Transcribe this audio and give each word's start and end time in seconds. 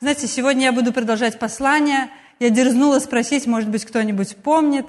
Знаете, 0.00 0.26
сегодня 0.26 0.64
я 0.64 0.72
буду 0.72 0.92
продолжать 0.92 1.38
послание. 1.38 2.08
Я 2.40 2.50
дерзнула 2.50 2.98
спросить, 2.98 3.46
может 3.46 3.68
быть, 3.68 3.84
кто-нибудь 3.84 4.36
помнит. 4.36 4.86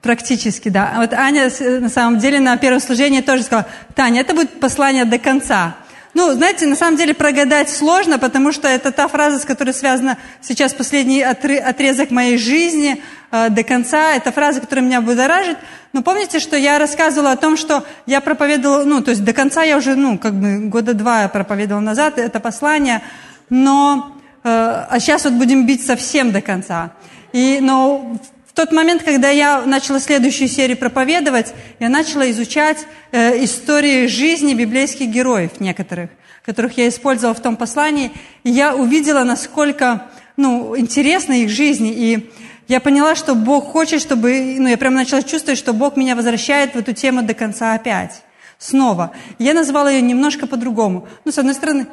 Практически, 0.00 0.68
да. 0.68 0.94
Вот 0.96 1.12
Аня, 1.12 1.50
на 1.60 1.88
самом 1.88 2.18
деле, 2.18 2.40
на 2.40 2.56
первом 2.56 2.80
служении 2.80 3.20
тоже 3.20 3.42
сказала, 3.42 3.66
Таня, 3.94 4.22
это 4.22 4.34
будет 4.34 4.58
послание 4.58 5.04
до 5.04 5.18
конца. 5.18 5.76
Ну, 6.12 6.32
знаете, 6.32 6.66
на 6.66 6.74
самом 6.74 6.96
деле 6.96 7.14
прогадать 7.14 7.70
сложно, 7.70 8.18
потому 8.18 8.50
что 8.52 8.66
это 8.66 8.90
та 8.90 9.06
фраза, 9.06 9.38
с 9.38 9.44
которой 9.44 9.72
связана 9.72 10.18
сейчас 10.40 10.72
последний 10.74 11.22
отрезок 11.22 12.10
моей 12.10 12.36
жизни 12.36 13.02
э, 13.30 13.48
до 13.50 13.62
конца. 13.62 14.14
Это 14.14 14.32
фраза, 14.32 14.60
которая 14.60 14.84
меня 14.84 15.02
будоражит. 15.02 15.58
Но 15.92 16.02
помните, 16.02 16.40
что 16.40 16.56
я 16.56 16.78
рассказывала 16.78 17.32
о 17.32 17.36
том, 17.36 17.56
что 17.56 17.84
я 18.06 18.20
проповедовала, 18.20 18.82
ну, 18.82 19.02
то 19.02 19.10
есть 19.10 19.22
до 19.22 19.32
конца 19.32 19.62
я 19.62 19.76
уже, 19.76 19.94
ну, 19.94 20.18
как 20.18 20.34
бы 20.34 20.68
года 20.68 20.94
два 20.94 21.28
проповедовала 21.28 21.82
назад 21.82 22.18
это 22.18 22.40
послание, 22.40 23.02
но, 23.50 24.16
э, 24.42 24.48
а 24.48 24.98
сейчас 24.98 25.24
вот 25.24 25.34
будем 25.34 25.66
бить 25.66 25.84
совсем 25.84 26.32
до 26.32 26.40
конца. 26.40 26.92
И, 27.32 27.58
но 27.60 28.16
в 28.46 28.52
тот 28.52 28.72
момент, 28.72 29.02
когда 29.02 29.30
я 29.30 29.62
начала 29.62 30.00
следующую 30.00 30.48
серию 30.48 30.76
проповедовать, 30.76 31.54
я 31.78 31.88
начала 31.88 32.30
изучать 32.30 32.78
э, 33.12 33.44
истории 33.44 34.06
жизни 34.06 34.54
библейских 34.54 35.08
героев 35.08 35.60
некоторых, 35.60 36.10
которых 36.44 36.78
я 36.78 36.88
использовала 36.88 37.34
в 37.34 37.40
том 37.40 37.56
послании, 37.56 38.12
и 38.42 38.50
я 38.50 38.74
увидела, 38.74 39.24
насколько 39.24 40.06
ну, 40.36 40.76
интересна 40.78 41.34
их 41.34 41.50
жизнь, 41.50 41.86
и 41.86 42.30
я 42.70 42.80
поняла, 42.80 43.14
что 43.16 43.34
Бог 43.34 43.72
хочет, 43.72 44.00
чтобы... 44.00 44.56
Ну, 44.58 44.68
я 44.68 44.78
прямо 44.78 44.96
начала 44.96 45.22
чувствовать, 45.22 45.58
что 45.58 45.72
Бог 45.72 45.96
меня 45.96 46.14
возвращает 46.14 46.74
в 46.74 46.76
эту 46.76 46.92
тему 46.92 47.22
до 47.22 47.34
конца 47.34 47.74
опять. 47.74 48.22
Снова. 48.58 49.12
Я 49.38 49.54
назвала 49.54 49.90
ее 49.90 50.02
немножко 50.02 50.46
по-другому. 50.46 51.08
Ну, 51.24 51.32
с 51.32 51.38
одной 51.38 51.54
стороны, 51.54 51.86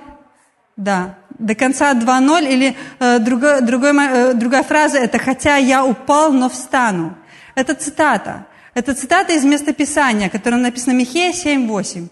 да, 0.78 1.16
до 1.40 1.56
конца 1.56 1.94
2.0 1.94 2.48
или 2.48 2.76
э, 3.00 3.20
другой, 3.20 3.62
другой, 3.62 3.92
э, 3.98 4.34
другая 4.34 4.64
фраза 4.64 5.00
это 5.00 5.18
«хотя 5.18 5.58
я 5.58 5.84
упал, 5.84 6.32
но 6.32 6.50
встану». 6.50 7.18
Это 7.56 7.74
цитата. 7.74 8.46
Это 8.76 8.94
цитата 8.94 9.34
из 9.34 9.44
местописания, 9.44 10.30
которое 10.30 10.58
написано 10.58 10.94
Михея 10.94 11.34
7.8. 11.34 12.08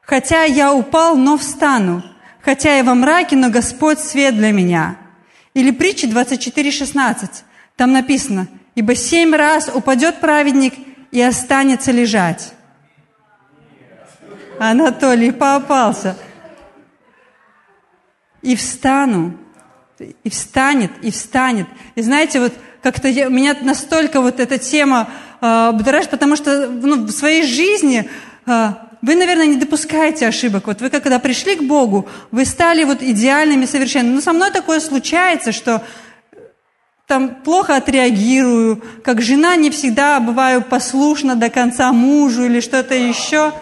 «Хотя 0.00 0.44
я 0.44 0.72
упал, 0.72 1.16
но 1.16 1.36
встану, 1.36 2.02
хотя 2.40 2.76
я 2.76 2.84
во 2.84 2.94
мраке, 2.94 3.36
но 3.36 3.50
Господь 3.50 3.98
свет 3.98 4.36
для 4.36 4.52
меня». 4.52 4.96
Или 5.54 5.72
притча 5.72 6.06
24.16. 6.06 7.42
Там 7.76 7.92
написано 7.92 8.46
«Ибо 8.76 8.94
семь 8.94 9.34
раз 9.34 9.70
упадет 9.74 10.20
праведник 10.20 10.74
и 11.10 11.20
останется 11.20 11.90
лежать». 11.90 12.52
Анатолий 14.60 15.32
попался– 15.32 16.16
и 18.42 18.56
встану, 18.56 19.34
и 19.98 20.30
встанет, 20.30 20.90
и 21.02 21.10
встанет. 21.10 21.66
И 21.94 22.02
знаете, 22.02 22.40
вот 22.40 22.52
как-то 22.82 23.08
я, 23.08 23.28
меня 23.28 23.56
настолько 23.60 24.20
вот 24.20 24.40
эта 24.40 24.58
тема 24.58 25.10
э, 25.40 25.72
будоражит, 25.72 26.10
потому 26.10 26.36
что 26.36 26.68
ну, 26.68 27.04
в 27.04 27.10
своей 27.10 27.42
жизни 27.42 28.08
э, 28.46 28.68
вы, 29.02 29.14
наверное, 29.14 29.46
не 29.46 29.56
допускаете 29.56 30.26
ошибок. 30.26 30.66
Вот 30.66 30.80
вы, 30.80 30.90
когда 30.90 31.18
пришли 31.18 31.56
к 31.56 31.62
Богу, 31.62 32.08
вы 32.30 32.44
стали 32.44 32.84
вот 32.84 33.02
идеальными 33.02 33.64
совершенно. 33.64 34.12
Но 34.12 34.20
со 34.20 34.32
мной 34.32 34.50
такое 34.50 34.80
случается, 34.80 35.52
что 35.52 35.82
там 37.06 37.36
плохо 37.36 37.76
отреагирую, 37.76 38.82
как 39.02 39.22
жена 39.22 39.56
не 39.56 39.70
всегда 39.70 40.20
бываю 40.20 40.62
послушна 40.62 41.36
до 41.36 41.48
конца 41.48 41.92
мужу 41.92 42.44
или 42.44 42.60
что-то 42.60 42.94
еще. 42.94 43.52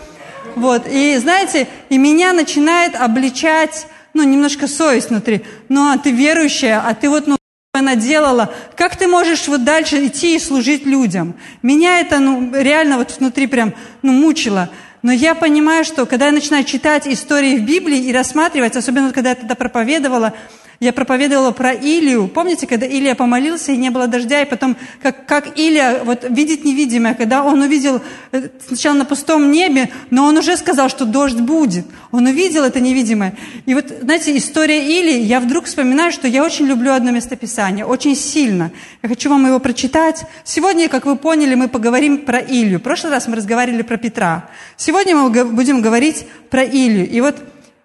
Вот. 0.57 0.87
И 0.91 1.17
знаете, 1.19 1.69
и 1.89 1.99
меня 1.99 2.33
начинает 2.33 2.97
обличать 2.97 3.87
ну, 4.17 4.25
немножко 4.25 4.67
совесть 4.67 5.11
внутри. 5.11 5.43
Ну, 5.69 5.93
а 5.93 5.99
ты 5.99 6.11
верующая, 6.11 6.81
а 6.81 6.95
ты 6.95 7.09
вот, 7.09 7.27
ну, 7.27 7.37
она 7.73 7.95
делала, 7.95 8.53
как 8.77 8.97
ты 8.97 9.07
можешь 9.07 9.47
вот 9.49 9.63
дальше 9.63 10.07
идти 10.07 10.35
и 10.35 10.39
служить 10.39 10.87
людям? 10.87 11.35
Меня 11.63 12.01
это, 12.01 12.19
ну, 12.19 12.51
реально 12.53 12.97
вот 12.97 13.17
внутри 13.19 13.47
прям, 13.47 13.75
ну, 14.03 14.13
мучило. 14.13 14.71
Но 15.03 15.13
я 15.13 15.35
понимаю, 15.35 15.85
что 15.85 16.07
когда 16.07 16.27
я 16.27 16.33
начинаю 16.33 16.65
читать 16.65 17.07
истории 17.07 17.59
в 17.59 17.65
Библии 17.65 17.99
и 17.99 18.13
рассматривать, 18.13 18.77
особенно 18.77 19.13
когда 19.13 19.31
я 19.31 19.35
тогда 19.37 19.55
проповедовала, 19.55 20.33
я 20.81 20.93
проповедовала 20.93 21.53
про 21.53 21.73
Илию. 21.73 22.29
Помните, 22.29 22.67
когда 22.67 22.87
Илия 22.87 23.15
помолился, 23.15 23.73
и 23.73 23.77
не 23.77 23.91
было 23.91 24.07
дождя, 24.07 24.43
и 24.43 24.45
потом, 24.45 24.77
как, 25.03 25.27
как 25.27 25.59
Илия 25.59 26.05
вот, 26.05 26.27
видит 26.29 26.65
невидимое, 26.65 27.15
когда 27.15 27.43
он 27.43 27.63
увидел 27.63 28.03
э, 28.33 28.49
сначала 28.67 28.97
на 28.97 29.05
пустом 29.05 29.51
небе, 29.51 29.91
но 30.11 30.27
он 30.27 30.37
уже 30.37 30.57
сказал, 30.57 30.89
что 30.89 31.07
дождь 31.07 31.41
будет. 31.41 31.87
Он 32.11 32.27
увидел 32.27 32.65
это 32.65 32.81
невидимое. 32.81 33.35
И 33.65 33.75
вот, 33.75 33.87
знаете, 34.03 34.37
история 34.37 34.85
Илии, 34.87 35.21
я 35.21 35.41
вдруг 35.41 35.65
вспоминаю, 35.65 36.13
что 36.13 36.29
я 36.29 36.45
очень 36.45 36.67
люблю 36.67 36.93
одно 36.93 37.11
местописание, 37.11 37.87
очень 37.87 38.15
сильно. 38.15 38.71
Я 39.03 39.09
хочу 39.09 39.31
вам 39.31 39.47
его 39.47 39.59
прочитать. 39.59 40.25
Сегодня, 40.45 40.89
как 40.89 41.07
вы 41.07 41.17
поняли, 41.17 41.55
мы 41.55 41.69
поговорим 41.69 42.19
про 42.19 42.39
Илью. 42.39 42.79
В 42.79 42.83
прошлый 42.83 43.13
раз 43.13 43.29
мы 43.29 43.37
разговаривали 43.37 43.83
про 43.83 43.97
Петра. 43.97 44.49
Сегодня 44.77 45.17
мы 45.17 45.45
будем 45.45 45.81
говорить 45.81 46.27
про 46.51 46.65
Илью. 46.65 47.09
И 47.09 47.21
вот 47.21 47.37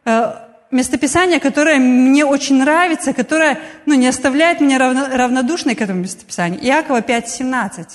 э, 0.05 0.33
местописание, 0.71 1.39
которое 1.39 1.79
мне 1.79 2.25
очень 2.25 2.57
нравится, 2.57 3.13
которое 3.13 3.59
ну, 3.85 3.93
не 3.93 4.07
оставляет 4.07 4.61
меня 4.61 4.77
равно, 4.77 5.07
равнодушной 5.11 5.75
к 5.75 5.81
этому 5.81 6.01
местописанию. 6.01 6.59
Иакова 6.63 7.01
5.17. 7.01 7.87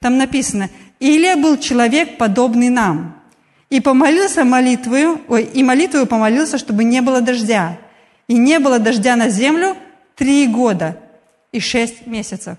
Там 0.00 0.18
написано, 0.18 0.70
«Илия 1.00 1.36
был 1.36 1.58
человек, 1.58 2.18
подобный 2.18 2.68
нам, 2.68 3.22
и 3.70 3.80
помолился 3.80 4.44
молитвою, 4.44 5.20
ой, 5.28 5.44
и 5.44 5.62
молитвою 5.62 6.06
помолился, 6.06 6.58
чтобы 6.58 6.84
не 6.84 7.00
было 7.00 7.20
дождя. 7.20 7.78
И 8.28 8.34
не 8.34 8.58
было 8.58 8.78
дождя 8.78 9.16
на 9.16 9.28
землю 9.28 9.76
три 10.14 10.46
года 10.46 10.98
и 11.52 11.60
шесть 11.60 12.06
месяцев». 12.06 12.56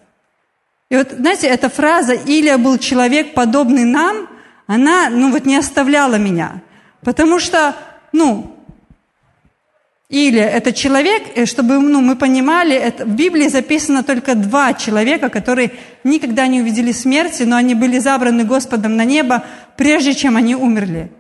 И 0.90 0.96
вот, 0.96 1.12
знаете, 1.12 1.48
эта 1.48 1.70
фраза 1.70 2.14
«Илия 2.14 2.58
был 2.58 2.78
человек, 2.78 3.34
подобный 3.34 3.84
нам», 3.84 4.30
она, 4.68 5.10
ну 5.10 5.32
вот, 5.32 5.46
не 5.46 5.58
оставляла 5.58 6.16
меня. 6.16 6.62
Потому 7.02 7.40
что, 7.40 7.76
ну, 8.12 8.55
или 10.10 10.40
это 10.40 10.72
человек, 10.72 11.24
э, 11.36 11.46
чтобы 11.46 11.80
ну, 11.80 12.02
мы 12.02 12.16
понимали, 12.16 12.76
это, 12.76 13.06
в 13.06 13.16
Библии 13.16 13.48
записано 13.48 14.04
только 14.04 14.36
два 14.36 14.74
человека, 14.74 15.30
которые 15.30 15.72
никогда 16.04 16.46
не 16.46 16.62
увидели 16.62 16.92
смерти, 16.92 17.44
но 17.44 17.56
они 17.56 17.74
были 17.74 17.98
забраны 17.98 18.44
Господом 18.44 18.98
на 18.98 19.06
небо, 19.06 19.44
прежде 19.78 20.14
чем 20.14 20.38
они 20.38 20.56
умерли. 20.56 21.12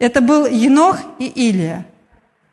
Это 0.00 0.20
был 0.20 0.46
Енох 0.46 0.98
и 1.20 1.26
Илия. 1.26 1.86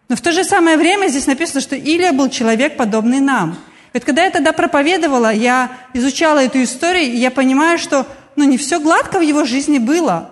Но 0.07 0.15
в 0.15 0.21
то 0.21 0.31
же 0.31 0.43
самое 0.43 0.77
время 0.77 1.07
здесь 1.07 1.25
написано, 1.25 1.61
что 1.61 1.75
Илия 1.75 2.11
был 2.11 2.29
человек, 2.29 2.77
подобный 2.77 3.19
нам. 3.19 3.57
Ведь 3.93 4.05
когда 4.05 4.25
я 4.25 4.29
тогда 4.29 4.53
проповедовала, 4.53 5.33
я 5.33 5.71
изучала 5.93 6.43
эту 6.43 6.61
историю, 6.61 7.11
и 7.11 7.17
я 7.17 7.31
понимаю, 7.31 7.79
что 7.79 8.05
ну, 8.35 8.43
не 8.43 8.57
все 8.57 8.79
гладко 8.79 9.17
в 9.17 9.21
его 9.21 9.45
жизни 9.45 9.79
было, 9.79 10.29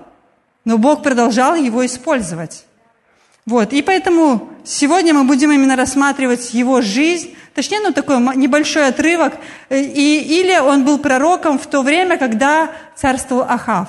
но 0.64 0.78
Бог 0.78 1.02
продолжал 1.02 1.56
его 1.56 1.86
использовать. 1.86 2.66
Вот, 3.50 3.74
и 3.74 3.82
поэтому 3.82 4.48
сегодня 4.64 5.12
мы 5.12 5.24
будем 5.24 5.52
именно 5.52 5.76
рассматривать 5.76 6.54
его 6.54 6.82
жизнь, 6.82 7.34
точнее, 7.56 7.80
ну, 7.80 7.92
такой 7.92 8.20
небольшой 8.36 8.86
отрывок. 8.86 9.34
И 9.72 10.40
Илия, 10.40 10.62
он 10.62 10.86
был 10.86 11.00
пророком 11.00 11.58
в 11.58 11.66
то 11.66 11.82
время, 11.82 12.18
когда 12.18 12.70
царствовал 12.96 13.42
Ахав. 13.42 13.88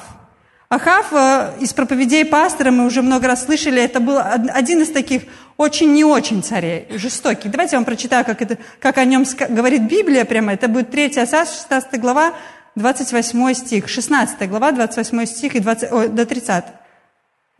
Ахав 0.71 1.13
э, 1.13 1.51
из 1.61 1.75
проповедей 1.75 2.25
пастора, 2.25 2.71
мы 2.71 2.87
уже 2.87 3.03
много 3.03 3.27
раз 3.27 3.45
слышали, 3.45 3.83
это 3.83 4.01
был 4.01 4.19
один 4.19 4.81
из 4.81 4.91
таких 4.91 5.25
очень 5.59 5.93
не 5.93 6.05
очень 6.05 6.43
царей, 6.43 6.87
жестоких. 6.97 7.51
Давайте 7.51 7.73
я 7.73 7.81
вам 7.81 7.85
прочитаю, 7.85 8.25
как, 8.25 8.41
это, 8.41 8.57
как 8.79 8.97
о 8.97 9.05
нем 9.05 9.27
говорит 9.51 9.83
Библия 9.83 10.25
прямо. 10.25 10.55
Это 10.55 10.69
будет 10.69 10.91
3 10.91 11.19
Асас, 11.19 11.55
16 11.69 12.01
глава, 12.01 12.33
28 12.77 13.53
стих. 13.53 13.89
16 13.91 14.49
глава, 14.49 14.73
28 14.73 15.27
стих 15.27 15.55
и 15.55 15.61
20, 15.61 15.93
о, 15.93 16.09
до 16.09 16.25
30. 16.25 16.65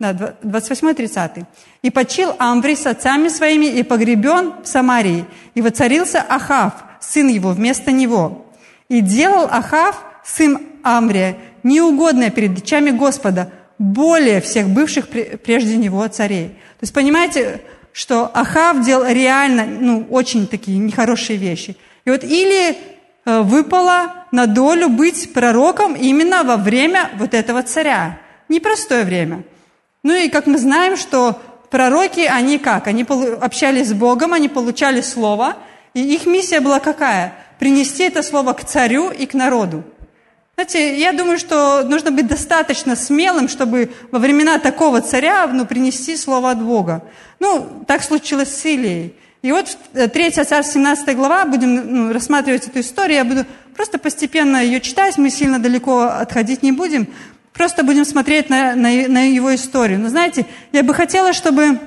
Да, 0.01 0.33
28-30. 0.41 1.45
«И 1.83 1.91
почил 1.91 2.33
Амври 2.39 2.75
с 2.75 2.87
отцами 2.87 3.27
своими 3.27 3.67
и 3.67 3.83
погребен 3.83 4.53
в 4.63 4.67
Самарии, 4.67 5.25
и 5.53 5.61
воцарился 5.61 6.25
Ахав, 6.27 6.73
сын 6.99 7.27
его, 7.27 7.51
вместо 7.51 7.91
него. 7.91 8.47
И 8.89 9.01
делал 9.01 9.45
Ахав, 9.45 10.03
сын 10.23 10.57
Амврия, 10.81 11.37
неугодное 11.61 12.31
перед 12.31 12.57
очами 12.57 12.89
Господа, 12.89 13.51
более 13.77 14.41
всех 14.41 14.69
бывших 14.69 15.07
прежде 15.07 15.77
него 15.77 16.07
царей». 16.07 16.47
То 16.47 16.83
есть 16.83 16.95
понимаете, 16.95 17.61
что 17.93 18.31
Ахав 18.33 18.83
делал 18.83 19.05
реально, 19.05 19.67
ну, 19.67 20.07
очень 20.09 20.47
такие 20.47 20.79
нехорошие 20.79 21.37
вещи. 21.37 21.77
И 22.05 22.09
вот 22.09 22.23
или 22.23 22.75
э, 23.25 23.41
выпало 23.41 24.25
на 24.31 24.47
долю 24.47 24.89
быть 24.89 25.31
пророком 25.31 25.93
именно 25.93 26.43
во 26.43 26.57
время 26.57 27.11
вот 27.19 27.35
этого 27.35 27.61
царя. 27.61 28.17
Непростое 28.49 29.03
время. 29.03 29.43
Ну 30.03 30.15
и 30.15 30.29
как 30.29 30.47
мы 30.47 30.57
знаем, 30.57 30.97
что 30.97 31.39
пророки, 31.69 32.21
они 32.21 32.57
как? 32.57 32.87
Они 32.87 33.05
общались 33.41 33.89
с 33.89 33.93
Богом, 33.93 34.33
они 34.33 34.49
получали 34.49 35.01
слово, 35.01 35.57
и 35.93 36.01
их 36.01 36.25
миссия 36.25 36.59
была 36.59 36.79
какая? 36.79 37.33
Принести 37.59 38.03
это 38.03 38.23
слово 38.23 38.53
к 38.53 38.65
царю 38.65 39.11
и 39.11 39.25
к 39.25 39.33
народу. 39.33 39.83
Знаете, 40.55 40.99
я 40.99 41.11
думаю, 41.13 41.37
что 41.39 41.83
нужно 41.83 42.11
быть 42.11 42.27
достаточно 42.27 42.95
смелым, 42.95 43.47
чтобы 43.47 43.91
во 44.11 44.19
времена 44.19 44.59
такого 44.59 45.01
царя 45.01 45.47
ну, 45.47 45.65
принести 45.65 46.17
слово 46.17 46.51
от 46.51 46.61
Бога. 46.61 47.03
Ну, 47.39 47.83
так 47.87 48.03
случилось 48.03 48.53
с 48.53 48.65
Илией. 48.65 49.15
И 49.41 49.51
вот 49.51 49.75
3 49.93 50.09
э, 50.23 50.31
царств 50.31 50.73
17 50.73 51.15
глава, 51.15 51.45
будем 51.45 51.75
ну, 51.75 52.13
рассматривать 52.13 52.67
эту 52.67 52.81
историю, 52.81 53.17
я 53.17 53.25
буду 53.25 53.45
просто 53.75 53.97
постепенно 53.97 54.57
ее 54.57 54.81
читать, 54.81 55.17
мы 55.17 55.31
сильно 55.31 55.57
далеко 55.57 56.01
отходить 56.01 56.61
не 56.61 56.71
будем, 56.71 57.07
просто 57.61 57.83
будем 57.83 58.05
смотреть 58.05 58.49
на, 58.49 58.73
на, 58.73 58.89
на 59.07 59.29
его 59.29 59.53
историю. 59.53 59.99
Но 59.99 60.09
знаете, 60.09 60.47
я 60.71 60.81
бы 60.81 60.95
хотела, 60.95 61.31
чтобы, 61.31 61.77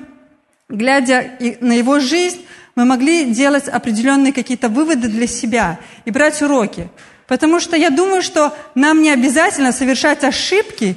глядя 0.69 1.31
на 1.59 1.73
его 1.73 1.99
жизнь, 1.99 2.45
мы 2.75 2.85
могли 2.85 3.25
делать 3.25 3.67
определенные 3.67 4.31
какие-то 4.31 4.69
выводы 4.69 5.09
для 5.09 5.27
себя 5.27 5.77
и 6.05 6.11
брать 6.11 6.41
уроки. 6.41 6.87
Потому 7.27 7.59
что 7.59 7.75
я 7.75 7.89
думаю, 7.89 8.21
что 8.21 8.57
нам 8.73 9.01
не 9.01 9.09
обязательно 9.09 9.73
совершать 9.73 10.23
ошибки, 10.23 10.95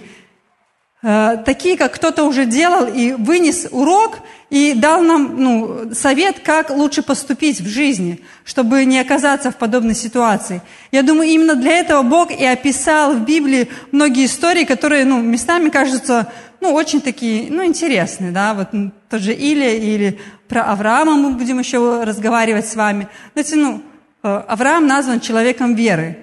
такие, 1.01 1.77
как 1.77 1.95
кто-то 1.95 2.25
уже 2.25 2.45
делал 2.45 2.87
и 2.87 3.13
вынес 3.13 3.69
урок, 3.71 4.19
и 4.51 4.73
дал 4.75 5.03
нам 5.03 5.37
ну, 5.37 5.95
совет, 5.95 6.41
как 6.41 6.71
лучше 6.71 7.03
поступить 7.03 7.61
в 7.61 7.69
жизни, 7.69 8.25
чтобы 8.45 8.85
не 8.85 8.99
оказаться 8.99 9.51
в 9.51 9.57
подобной 9.57 9.95
ситуации. 9.95 10.63
Я 10.91 11.03
думаю, 11.03 11.29
именно 11.29 11.55
для 11.55 11.79
этого 11.79 12.03
Бог 12.03 12.31
и 12.31 12.45
описал 12.45 13.15
в 13.15 13.25
Библии 13.25 13.69
многие 13.93 14.25
истории, 14.25 14.65
которые 14.65 15.05
ну, 15.05 15.21
местами 15.21 15.69
кажутся 15.69 16.33
ну, 16.61 16.73
очень 16.73 17.01
такие, 17.01 17.53
ну, 17.53 17.65
интересные, 17.65 18.33
да, 18.33 18.55
вот 18.55 18.69
тот 19.09 19.21
же 19.21 19.33
Илия 19.33 19.77
или 19.77 20.19
про 20.49 20.63
Авраама 20.65 21.15
мы 21.15 21.31
будем 21.33 21.59
еще 21.59 22.03
разговаривать 22.03 22.67
с 22.67 22.75
вами. 22.75 23.09
Знаете, 23.35 23.57
ну, 23.57 23.83
э, 24.23 24.29
Авраам 24.49 24.87
назван 24.87 25.21
человеком 25.21 25.75
веры. 25.75 26.19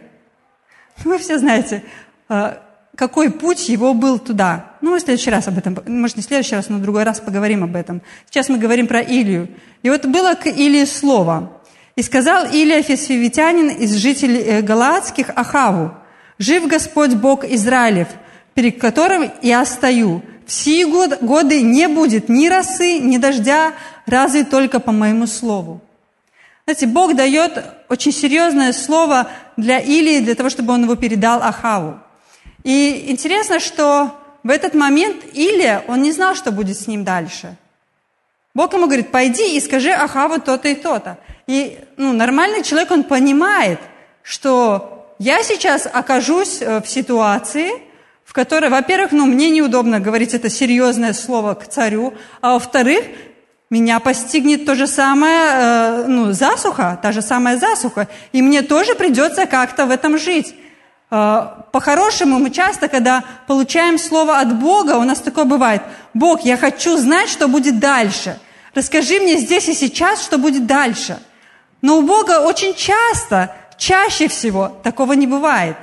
Вы 1.06 1.20
все 1.20 1.38
знаете, 1.38 1.84
э, 2.28 2.56
какой 2.96 3.30
путь 3.30 3.70
его 3.70 3.94
был 3.94 4.20
туда. 4.20 4.72
Ну, 4.82 4.96
в 4.96 5.00
следующий 5.00 5.30
раз 5.30 5.48
об 5.48 5.58
этом, 5.58 5.78
может, 5.86 6.18
не 6.18 6.24
в 6.24 6.26
следующий 6.26 6.56
раз, 6.56 6.70
но 6.70 6.78
в 6.78 6.82
другой 6.82 7.04
раз 7.04 7.20
поговорим 7.20 7.64
об 7.64 7.76
этом. 7.76 8.02
Сейчас 8.30 8.50
мы 8.50 8.58
говорим 8.58 8.88
про 8.88 9.02
Илию. 9.02 9.50
И 9.84 9.90
вот 9.90 10.06
было 10.06 10.34
к 10.34 10.48
Илии 10.48 10.86
слово. 10.86 11.52
«И 11.96 12.02
сказал 12.02 12.46
Илия 12.46 12.82
Фесфивитянин 12.82 13.70
из 13.70 13.96
жителей 13.96 14.42
э, 14.42 14.62
Галаадских 14.62 15.30
Ахаву, 15.30 15.92
«Жив 16.40 16.68
Господь 16.68 17.14
Бог 17.14 17.46
Израилев, 17.46 18.08
перед 18.54 18.80
которым 18.80 19.32
я 19.42 19.66
стою. 19.66 20.22
В 20.46 20.52
сии 20.52 20.84
годы 20.84 21.62
не 21.62 21.88
будет 21.88 22.28
ни 22.28 22.50
росы, 22.50 23.00
ни 23.00 23.18
дождя, 23.18 23.74
разве 24.06 24.44
только 24.44 24.80
по 24.80 24.92
моему 24.92 25.28
слову». 25.28 25.82
Знаете, 26.66 26.88
Бог 26.88 27.16
дает 27.16 27.64
очень 27.90 28.12
серьезное 28.12 28.74
слово 28.74 29.28
для 29.56 29.80
Илии, 29.80 30.20
для 30.20 30.36
того, 30.36 30.50
чтобы 30.50 30.74
он 30.74 30.84
его 30.84 30.96
передал 30.96 31.42
Ахаву. 31.42 32.00
И 32.66 33.12
интересно, 33.12 33.60
что 33.60 34.12
в 34.44 34.50
этот 34.50 34.74
момент 34.74 35.18
Илия, 35.34 35.84
он 35.88 36.02
не 36.02 36.12
знал, 36.12 36.34
что 36.34 36.52
будет 36.52 36.78
с 36.78 36.88
ним 36.88 37.04
дальше. 37.04 37.56
Бог 38.56 38.74
ему 38.74 38.88
говорит, 38.88 39.12
пойди 39.12 39.56
и 39.56 39.60
скажи 39.60 39.92
Ахаву 39.92 40.42
то-то 40.42 40.68
и 40.70 40.74
то-то. 40.74 41.20
И 41.46 41.78
ну, 41.96 42.12
нормальный 42.12 42.64
человек, 42.64 42.90
он 42.90 43.04
понимает, 43.04 43.80
что 44.24 45.14
я 45.20 45.44
сейчас 45.44 45.88
окажусь 45.92 46.60
э, 46.62 46.82
в 46.82 46.88
ситуации, 46.88 47.70
в 48.24 48.34
которой, 48.34 48.72
во-первых, 48.72 49.12
ну, 49.12 49.28
мне 49.28 49.52
неудобно 49.52 50.00
говорить 50.00 50.34
это 50.34 50.50
серьезное 50.50 51.14
слово 51.14 51.54
к 51.54 51.68
царю, 51.68 52.16
а 52.42 52.54
во-вторых, 52.54 53.06
меня 53.70 54.00
постигнет 54.00 54.66
то 54.66 54.74
же 54.74 54.88
самое, 54.88 55.52
э, 55.52 56.06
ну, 56.08 56.32
засуха, 56.32 56.98
та 57.00 57.12
же 57.12 57.22
самая 57.22 57.58
засуха, 57.58 58.08
и 58.32 58.42
мне 58.42 58.64
тоже 58.64 58.96
придется 58.96 59.46
как-то 59.46 59.86
в 59.86 59.92
этом 59.92 60.18
жить. 60.18 60.56
Э, 61.16 61.48
по-хорошему, 61.72 62.40
мы 62.40 62.50
часто, 62.50 62.90
когда 62.90 63.24
получаем 63.48 63.98
слово 63.98 64.40
от 64.40 64.60
Бога, 64.60 64.98
у 64.98 65.04
нас 65.04 65.20
такое 65.20 65.46
бывает. 65.46 65.82
Бог, 66.14 66.42
я 66.42 66.58
хочу 66.58 66.98
знать, 66.98 67.30
что 67.30 67.48
будет 67.48 67.80
дальше. 67.80 68.38
Расскажи 68.74 69.22
мне 69.22 69.38
здесь 69.38 69.70
и 69.70 69.74
сейчас, 69.74 70.22
что 70.22 70.38
будет 70.38 70.66
дальше. 70.66 71.18
Но 71.82 72.00
у 72.00 72.02
Бога 72.02 72.42
очень 72.42 72.76
часто, 72.76 73.56
чаще 73.78 74.28
всего 74.28 74.78
такого 74.84 75.14
не 75.14 75.26
бывает. 75.26 75.78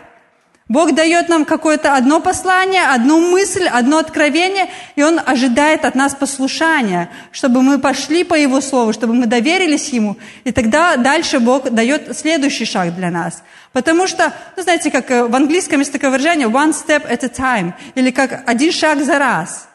Бог 0.73 0.95
дает 0.95 1.29
нам 1.29 1.45
какое-то 1.45 1.95
одно 1.95 2.19
послание, 2.19 2.85
одну 2.85 3.21
мысль, 3.21 3.69
одно 3.69 3.99
откровение, 3.99 4.71
и 4.97 5.03
Он 5.03 5.21
ожидает 5.23 5.85
от 5.85 5.95
нас 5.95 6.15
послушания, 6.15 7.11
чтобы 7.31 7.61
мы 7.61 7.79
пошли 7.79 8.25
по 8.25 8.33
Его 8.33 8.63
Слову, 8.63 8.95
чтобы 8.95 9.13
мы 9.13 9.27
доверились 9.27 9.91
Ему, 9.91 10.17
и 10.45 10.51
тогда 10.51 10.97
дальше 10.97 11.41
Бог 11.41 11.69
дает 11.69 12.17
следующий 12.17 12.65
шаг 12.65 12.97
для 12.97 13.11
нас. 13.11 13.43
Потому 13.75 14.07
что, 14.07 14.33
ну, 14.57 14.63
знаете, 14.63 14.91
как 14.91 15.11
э, 15.11 15.25
в 15.25 15.37
английском 15.37 15.81
есть 15.81 15.93
такое 15.93 16.09
выражение 16.09 16.49
«one 16.49 16.73
step 16.73 17.07
at 17.07 17.23
a 17.23 17.29
time», 17.29 17.75
или 17.95 18.11
как 18.11 18.49
«один 18.49 18.73
шаг 18.73 19.05
за 19.05 19.19
раз». 19.19 19.69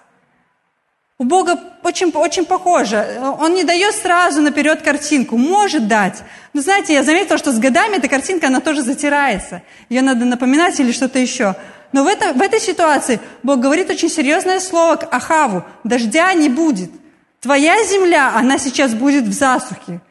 У 1.20 1.24
Бога 1.24 1.60
очень, 1.84 2.12
очень 2.12 2.46
похоже. 2.46 3.20
Он 3.40 3.56
не 3.56 3.64
дает 3.64 3.96
сразу 3.96 4.40
наперед 4.40 4.84
картинку. 4.84 5.36
Может 5.36 5.88
дать. 5.88 6.22
Но 6.54 6.62
знаете, 6.62 6.94
я 6.94 7.04
заметила, 7.04 7.40
что 7.40 7.52
с 7.52 7.58
годами 7.58 7.98
эта 7.98 8.08
картинка, 8.08 8.48
она 8.48 8.60
тоже 8.60 8.84
затирается. 8.84 9.64
Ее 9.90 10.04
надо 10.04 10.26
напоминать 10.26 10.80
или 10.80 10.92
что-то 10.92 11.18
еще. 11.18 11.56
Но 11.92 12.04
в, 12.04 12.08
это, 12.08 12.34
в 12.34 12.42
этой 12.42 12.60
ситуации 12.60 13.20
Бог 13.42 13.60
говорит 13.60 13.90
очень 13.90 14.10
серьезное 14.10 14.60
слово 14.60 14.98
к 14.98 15.08
Ахаву. 15.12 15.64
Дождя 15.84 16.32
не 16.34 16.50
будет. 16.50 16.92
Твоя 17.40 17.84
земля, 17.84 18.34
она 18.36 18.60
сейчас 18.60 18.94
будет 18.94 19.24
в 19.24 19.34
засухе. 19.34 20.02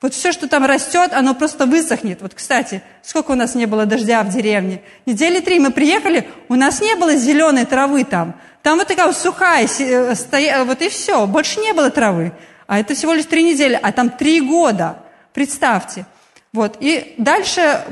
Вот 0.00 0.14
все, 0.14 0.30
что 0.30 0.46
там 0.48 0.64
растет, 0.64 1.12
оно 1.12 1.34
просто 1.34 1.66
высохнет. 1.66 2.22
Вот, 2.22 2.32
кстати, 2.32 2.82
сколько 3.02 3.32
у 3.32 3.34
нас 3.34 3.56
не 3.56 3.66
было 3.66 3.84
дождя 3.84 4.22
в 4.22 4.28
деревне? 4.28 4.80
Недели 5.06 5.40
три 5.40 5.58
мы 5.58 5.72
приехали, 5.72 6.28
у 6.48 6.54
нас 6.54 6.80
не 6.80 6.94
было 6.94 7.16
зеленой 7.16 7.66
травы 7.66 8.04
там. 8.04 8.40
Там 8.62 8.78
вот 8.78 8.86
такая 8.86 9.12
сухая, 9.12 9.66
э, 9.66 10.14
стоя, 10.14 10.64
вот 10.64 10.82
и 10.82 10.88
все, 10.88 11.26
больше 11.26 11.58
не 11.58 11.72
было 11.72 11.90
травы. 11.90 12.32
А 12.68 12.78
это 12.78 12.94
всего 12.94 13.12
лишь 13.12 13.24
три 13.24 13.42
недели, 13.42 13.78
а 13.82 13.90
там 13.90 14.10
три 14.10 14.40
года. 14.40 15.00
Представьте. 15.34 16.06
Вот. 16.52 16.76
И 16.78 17.14
дальше 17.18 17.84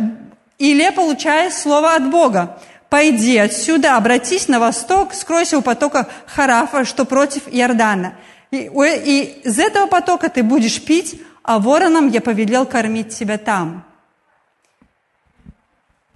Илия 0.58 0.92
получает 0.92 1.54
слово 1.54 1.94
от 1.96 2.08
Бога. 2.08 2.60
«Пойди 2.88 3.36
отсюда, 3.36 3.96
обратись 3.96 4.46
на 4.46 4.60
восток, 4.60 5.12
скройся 5.12 5.58
у 5.58 5.62
потока 5.62 6.06
Харафа, 6.26 6.84
что 6.84 7.04
против 7.04 7.42
Иордана. 7.48 8.14
И, 8.52 8.70
и 9.04 9.40
из 9.42 9.58
этого 9.58 9.86
потока 9.86 10.28
ты 10.28 10.44
будешь 10.44 10.80
пить, 10.80 11.20
а 11.46 11.60
воронам 11.60 12.08
я 12.08 12.20
повелел 12.20 12.66
кормить 12.66 13.16
тебя 13.16 13.38
там. 13.38 13.84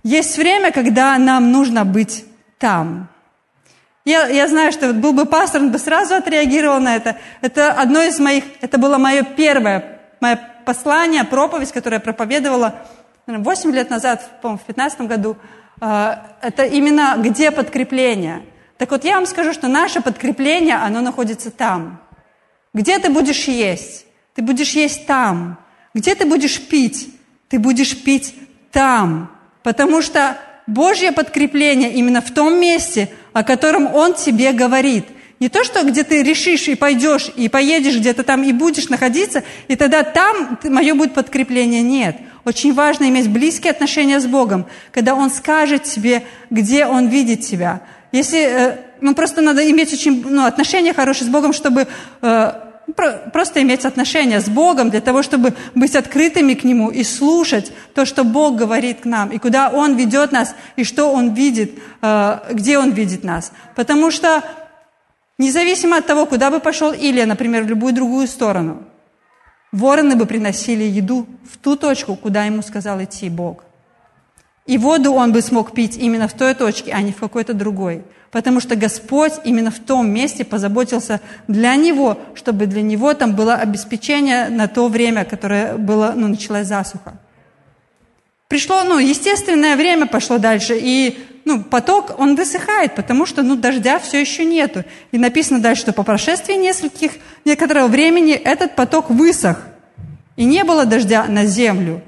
Есть 0.02 0.36
время, 0.36 0.72
когда 0.72 1.16
нам 1.18 1.52
нужно 1.52 1.84
быть 1.84 2.24
там. 2.58 3.08
Я, 4.04 4.26
я 4.26 4.48
знаю, 4.48 4.72
что 4.72 4.92
был 4.92 5.12
бы 5.12 5.26
пастор, 5.26 5.62
он 5.62 5.70
бы 5.70 5.78
сразу 5.78 6.14
отреагировал 6.16 6.80
на 6.80 6.96
это. 6.96 7.16
Это 7.42 7.70
одно 7.70 8.02
из 8.02 8.18
моих, 8.18 8.42
это 8.60 8.76
было 8.76 8.98
мое 8.98 9.22
первое, 9.22 10.00
мое 10.20 10.36
послание, 10.64 11.22
проповедь, 11.22 11.70
которое 11.70 11.96
я 11.96 12.00
проповедовала 12.00 12.74
8 13.26 13.70
лет 13.72 13.88
назад, 13.88 14.40
по-моему, 14.42 14.58
в 14.58 14.66
15 14.66 15.02
году. 15.02 15.36
А, 15.80 16.26
это 16.42 16.64
именно 16.64 17.14
где 17.18 17.52
подкрепление. 17.52 18.42
Так 18.78 18.90
вот, 18.90 19.04
я 19.04 19.14
вам 19.14 19.26
скажу, 19.26 19.52
что 19.52 19.68
наше 19.68 20.00
подкрепление, 20.00 20.76
оно 20.76 21.02
находится 21.02 21.52
там. 21.52 22.00
Где 22.74 22.98
ты 22.98 23.10
будешь 23.10 23.44
есть? 23.44 24.06
Ты 24.40 24.46
будешь 24.46 24.70
есть 24.70 25.04
там. 25.04 25.58
Где 25.92 26.14
ты 26.14 26.24
будешь 26.24 26.62
пить? 26.62 27.10
Ты 27.50 27.58
будешь 27.58 27.94
пить 27.94 28.34
там. 28.72 29.30
Потому 29.62 30.00
что 30.00 30.38
Божье 30.66 31.12
подкрепление 31.12 31.92
именно 31.92 32.22
в 32.22 32.30
том 32.30 32.58
месте, 32.58 33.10
о 33.34 33.44
котором 33.44 33.94
Он 33.94 34.14
тебе 34.14 34.52
говорит. 34.52 35.04
Не 35.40 35.50
то, 35.50 35.62
что 35.62 35.84
где 35.84 36.04
ты 36.04 36.22
решишь 36.22 36.68
и 36.68 36.74
пойдешь, 36.74 37.30
и 37.36 37.50
поедешь 37.50 37.98
где-то 37.98 38.22
там, 38.22 38.42
и 38.42 38.52
будешь 38.52 38.88
находиться, 38.88 39.44
и 39.68 39.76
тогда 39.76 40.04
там 40.04 40.58
мое 40.64 40.94
будет 40.94 41.12
подкрепление. 41.12 41.82
Нет. 41.82 42.16
Очень 42.46 42.72
важно 42.72 43.10
иметь 43.10 43.28
близкие 43.28 43.72
отношения 43.72 44.20
с 44.20 44.26
Богом, 44.26 44.64
когда 44.90 45.14
Он 45.14 45.28
скажет 45.28 45.82
тебе, 45.82 46.22
где 46.48 46.86
Он 46.86 47.08
видит 47.08 47.42
тебя. 47.42 47.82
Если, 48.10 48.40
э, 48.40 48.78
ну, 49.02 49.14
просто 49.14 49.42
надо 49.42 49.70
иметь 49.70 49.92
очень, 49.92 50.24
ну, 50.26 50.46
отношения 50.46 50.94
хорошие 50.94 51.26
с 51.26 51.30
Богом, 51.30 51.52
чтобы 51.52 51.86
э, 52.22 52.52
просто 52.92 53.62
иметь 53.62 53.84
отношения 53.84 54.40
с 54.40 54.48
Богом 54.48 54.90
для 54.90 55.00
того, 55.00 55.22
чтобы 55.22 55.54
быть 55.74 55.96
открытыми 55.96 56.54
к 56.54 56.64
Нему 56.64 56.90
и 56.90 57.04
слушать 57.04 57.72
то, 57.94 58.04
что 58.04 58.24
Бог 58.24 58.56
говорит 58.56 59.00
к 59.00 59.04
нам, 59.04 59.30
и 59.30 59.38
куда 59.38 59.68
Он 59.68 59.96
ведет 59.96 60.32
нас, 60.32 60.54
и 60.76 60.84
что 60.84 61.12
Он 61.12 61.34
видит, 61.34 61.78
э, 62.02 62.38
где 62.52 62.78
Он 62.78 62.90
видит 62.90 63.24
нас. 63.24 63.52
Потому 63.76 64.10
что 64.10 64.42
независимо 65.38 65.98
от 65.98 66.06
того, 66.06 66.26
куда 66.26 66.50
бы 66.50 66.60
пошел 66.60 66.92
Илия, 66.92 67.26
например, 67.26 67.64
в 67.64 67.68
любую 67.68 67.92
другую 67.92 68.26
сторону, 68.26 68.84
вороны 69.72 70.16
бы 70.16 70.26
приносили 70.26 70.84
еду 70.84 71.26
в 71.52 71.58
ту 71.58 71.76
точку, 71.76 72.16
куда 72.16 72.44
ему 72.44 72.62
сказал 72.62 73.02
идти 73.02 73.28
Бог. 73.28 73.64
И 74.70 74.78
воду 74.78 75.12
он 75.12 75.32
бы 75.32 75.42
смог 75.42 75.72
пить 75.72 75.96
именно 75.96 76.28
в 76.28 76.32
той 76.32 76.54
точке, 76.54 76.92
а 76.92 77.02
не 77.02 77.12
в 77.12 77.16
какой-то 77.16 77.54
другой 77.54 78.02
потому 78.30 78.60
что 78.60 78.76
Господь 78.76 79.32
именно 79.44 79.70
в 79.70 79.78
том 79.78 80.08
месте 80.08 80.44
позаботился 80.44 81.20
для 81.48 81.74
него, 81.74 82.18
чтобы 82.34 82.66
для 82.66 82.82
него 82.82 83.12
там 83.14 83.34
было 83.34 83.54
обеспечение 83.54 84.48
на 84.48 84.68
то 84.68 84.88
время, 84.88 85.24
которое 85.24 85.74
было, 85.74 86.12
ну, 86.14 86.28
началась 86.28 86.68
засуха. 86.68 87.14
Пришло, 88.48 88.84
ну, 88.84 88.98
естественное 88.98 89.76
время 89.76 90.06
пошло 90.06 90.38
дальше, 90.38 90.78
и 90.80 91.18
ну, 91.44 91.62
поток, 91.62 92.18
он 92.18 92.36
высыхает, 92.36 92.94
потому 92.94 93.26
что 93.26 93.42
ну, 93.42 93.56
дождя 93.56 93.98
все 93.98 94.20
еще 94.20 94.44
нету. 94.44 94.84
И 95.10 95.18
написано 95.18 95.60
дальше, 95.60 95.82
что 95.82 95.92
по 95.92 96.02
прошествии 96.02 96.54
нескольких, 96.54 97.12
некоторого 97.44 97.88
времени 97.88 98.34
этот 98.34 98.76
поток 98.76 99.10
высох. 99.10 99.58
и 100.36 100.44
не 100.44 100.64
было 100.64 100.84
дождя 100.86 101.26
на 101.28 101.46
землю, 101.46 102.00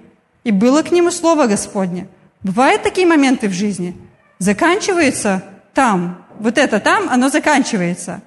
и 0.44 0.52
было 0.52 0.82
к 0.82 0.90
нему 0.92 1.10
слово 1.10 1.46
Господне. 1.46 2.06
Бывают 2.42 2.82
такие 2.82 3.06
моменты 3.06 3.48
в 3.48 3.52
жизни. 3.52 3.96
Заканчивается 4.38 5.42
там. 5.74 6.24
Вот 6.38 6.58
это 6.58 6.80
там, 6.80 7.08
оно 7.08 7.28
заканчивается. 7.28 8.22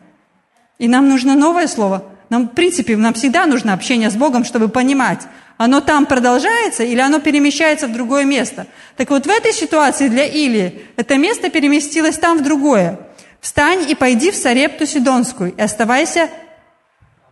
И 0.77 0.87
нам 0.87 1.09
нужно 1.09 1.35
новое 1.35 1.67
слово. 1.67 2.03
Нам, 2.29 2.47
в 2.47 2.53
принципе, 2.53 2.97
нам 2.97 3.13
всегда 3.13 3.45
нужно 3.45 3.73
общение 3.73 4.09
с 4.09 4.15
Богом, 4.15 4.45
чтобы 4.45 4.69
понимать, 4.69 5.21
оно 5.57 5.79
там 5.79 6.05
продолжается 6.05 6.83
или 6.83 6.99
оно 6.99 7.19
перемещается 7.19 7.87
в 7.87 7.93
другое 7.93 8.25
место. 8.25 8.67
Так 8.97 9.09
вот, 9.09 9.25
в 9.25 9.29
этой 9.29 9.53
ситуации 9.53 10.07
для 10.07 10.25
Илии 10.25 10.81
это 10.97 11.17
место 11.17 11.49
переместилось 11.49 12.17
там 12.17 12.39
в 12.39 12.43
другое. 12.43 12.99
«Встань 13.39 13.89
и 13.89 13.95
пойди 13.95 14.31
в 14.31 14.35
Сарепту 14.35 14.87
Сидонскую, 14.87 15.53
и 15.53 15.61
оставайся 15.61 16.29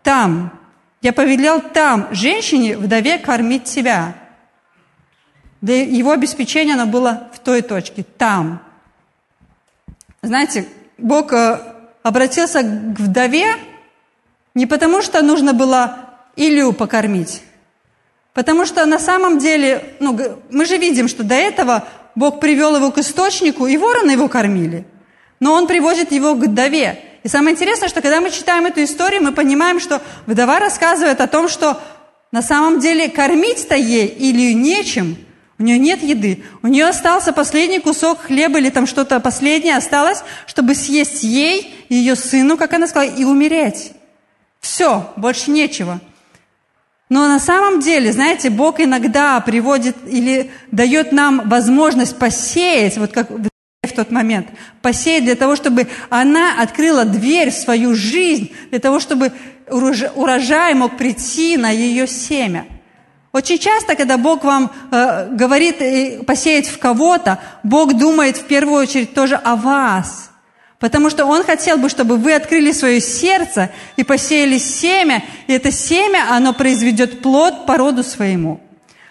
там. 0.04 0.58
Я 1.02 1.12
повелел 1.12 1.60
там 1.60 2.08
женщине, 2.12 2.78
вдове, 2.78 3.18
кормить 3.18 3.68
себя». 3.68 4.16
Для 5.64 5.82
его 5.82 6.12
обеспечения 6.12 6.74
оно 6.74 6.88
было 6.88 7.30
в 7.32 7.40
той 7.40 7.62
точке, 7.62 8.04
там. 8.18 8.62
Знаете, 10.22 10.68
Бог 10.98 11.32
э, 11.32 11.58
обратился 12.04 12.62
к 12.64 13.00
вдове 13.00 13.56
не 14.56 14.66
потому, 14.66 15.02
что 15.02 15.22
нужно 15.22 15.54
было 15.54 16.00
Илью 16.36 16.74
покормить, 16.74 17.44
потому 18.34 18.66
что 18.66 18.86
на 18.86 19.00
самом 19.00 19.40
деле, 19.40 19.96
ну, 20.02 20.20
мы 20.50 20.66
же 20.66 20.76
видим, 20.76 21.08
что 21.08 21.24
до 21.24 21.36
этого 21.36 21.88
Бог 22.14 22.42
привел 22.42 22.76
его 22.76 22.92
к 22.92 22.98
источнику, 22.98 23.66
и 23.66 23.78
вороны 23.78 24.12
его 24.12 24.28
кормили. 24.28 24.86
Но 25.40 25.54
он 25.54 25.66
приводит 25.66 26.12
его 26.12 26.36
к 26.36 26.40
вдове. 26.40 27.00
И 27.24 27.30
самое 27.30 27.54
интересное, 27.54 27.88
что 27.88 28.02
когда 28.02 28.20
мы 28.20 28.32
читаем 28.32 28.66
эту 28.66 28.84
историю, 28.84 29.24
мы 29.24 29.32
понимаем, 29.32 29.80
что 29.80 30.02
вдова 30.26 30.60
рассказывает 30.60 31.22
о 31.22 31.28
том, 31.28 31.48
что 31.48 31.80
на 32.34 32.42
самом 32.42 32.82
деле 32.82 33.08
кормить-то 33.08 33.76
ей 33.76 34.08
или 34.08 34.52
нечем– 34.52 35.16
у 35.60 35.64
нее 35.64 35.78
нет 35.78 36.02
еды. 36.02 36.44
У 36.64 36.68
нее 36.68 36.88
остался 36.88 37.32
последний 37.32 37.80
кусок 37.80 38.22
хлеба 38.22 38.60
или 38.60 38.70
там 38.70 38.88
что-то 38.88 39.20
последнее 39.20 39.78
осталось, 39.78 40.24
чтобы 40.48 40.74
съесть 40.74 41.24
ей, 41.24 41.74
ее 41.90 42.16
сыну, 42.16 42.58
как 42.58 42.74
она 42.74 42.88
сказала, 42.88 43.10
и 43.10 43.24
умереть. 43.24 43.92
Все, 44.60 45.14
больше 45.16 45.52
нечего. 45.52 46.00
Но 47.10 47.28
на 47.28 47.40
самом 47.40 47.80
деле, 47.80 48.12
знаете, 48.12 48.50
Бог 48.50 48.80
иногда 48.80 49.40
приводит 49.42 49.96
или 50.08 50.50
дает 50.72 51.12
нам 51.12 51.48
возможность 51.48 52.18
посеять, 52.18 52.98
вот 52.98 53.12
как 53.12 53.30
в 53.30 53.96
тот 53.96 54.10
момент, 54.10 54.48
посеять 54.82 55.26
для 55.26 55.36
того, 55.36 55.56
чтобы 55.56 55.88
она 56.10 56.60
открыла 56.60 57.06
дверь 57.06 57.52
в 57.52 57.56
свою 57.56 57.94
жизнь, 57.94 58.52
для 58.72 58.80
того, 58.80 59.00
чтобы 59.00 59.32
урожай 59.70 60.74
мог 60.74 60.98
прийти 60.98 61.58
на 61.58 61.70
ее 61.70 62.08
семя. 62.08 62.66
Очень 63.34 63.58
часто, 63.58 63.96
когда 63.96 64.20
Бог 64.20 64.44
вам 64.44 64.72
э, 64.92 65.30
говорит 65.32 65.82
э, 65.82 66.22
посеять 66.24 66.68
в 66.68 66.78
кого-то, 66.78 67.40
Бог 67.64 67.96
думает 67.96 68.38
в 68.38 68.44
первую 68.44 68.84
очередь 68.84 69.16
тоже 69.16 69.36
о 69.36 69.56
вас. 69.56 70.30
Потому 70.78 71.10
что 71.10 71.26
Он 71.26 71.44
хотел 71.44 71.78
бы, 71.78 71.90
чтобы 71.90 72.18
вы 72.18 72.36
открыли 72.36 72.72
свое 72.72 73.02
сердце 73.02 73.72
и 73.96 74.04
посеяли 74.04 74.60
семя, 74.60 75.24
и 75.48 75.54
это 75.54 75.72
семя, 75.72 76.28
оно 76.30 76.54
произведет 76.54 77.24
плод 77.24 77.66
по 77.66 77.76
роду 77.76 78.04
своему. 78.04 78.62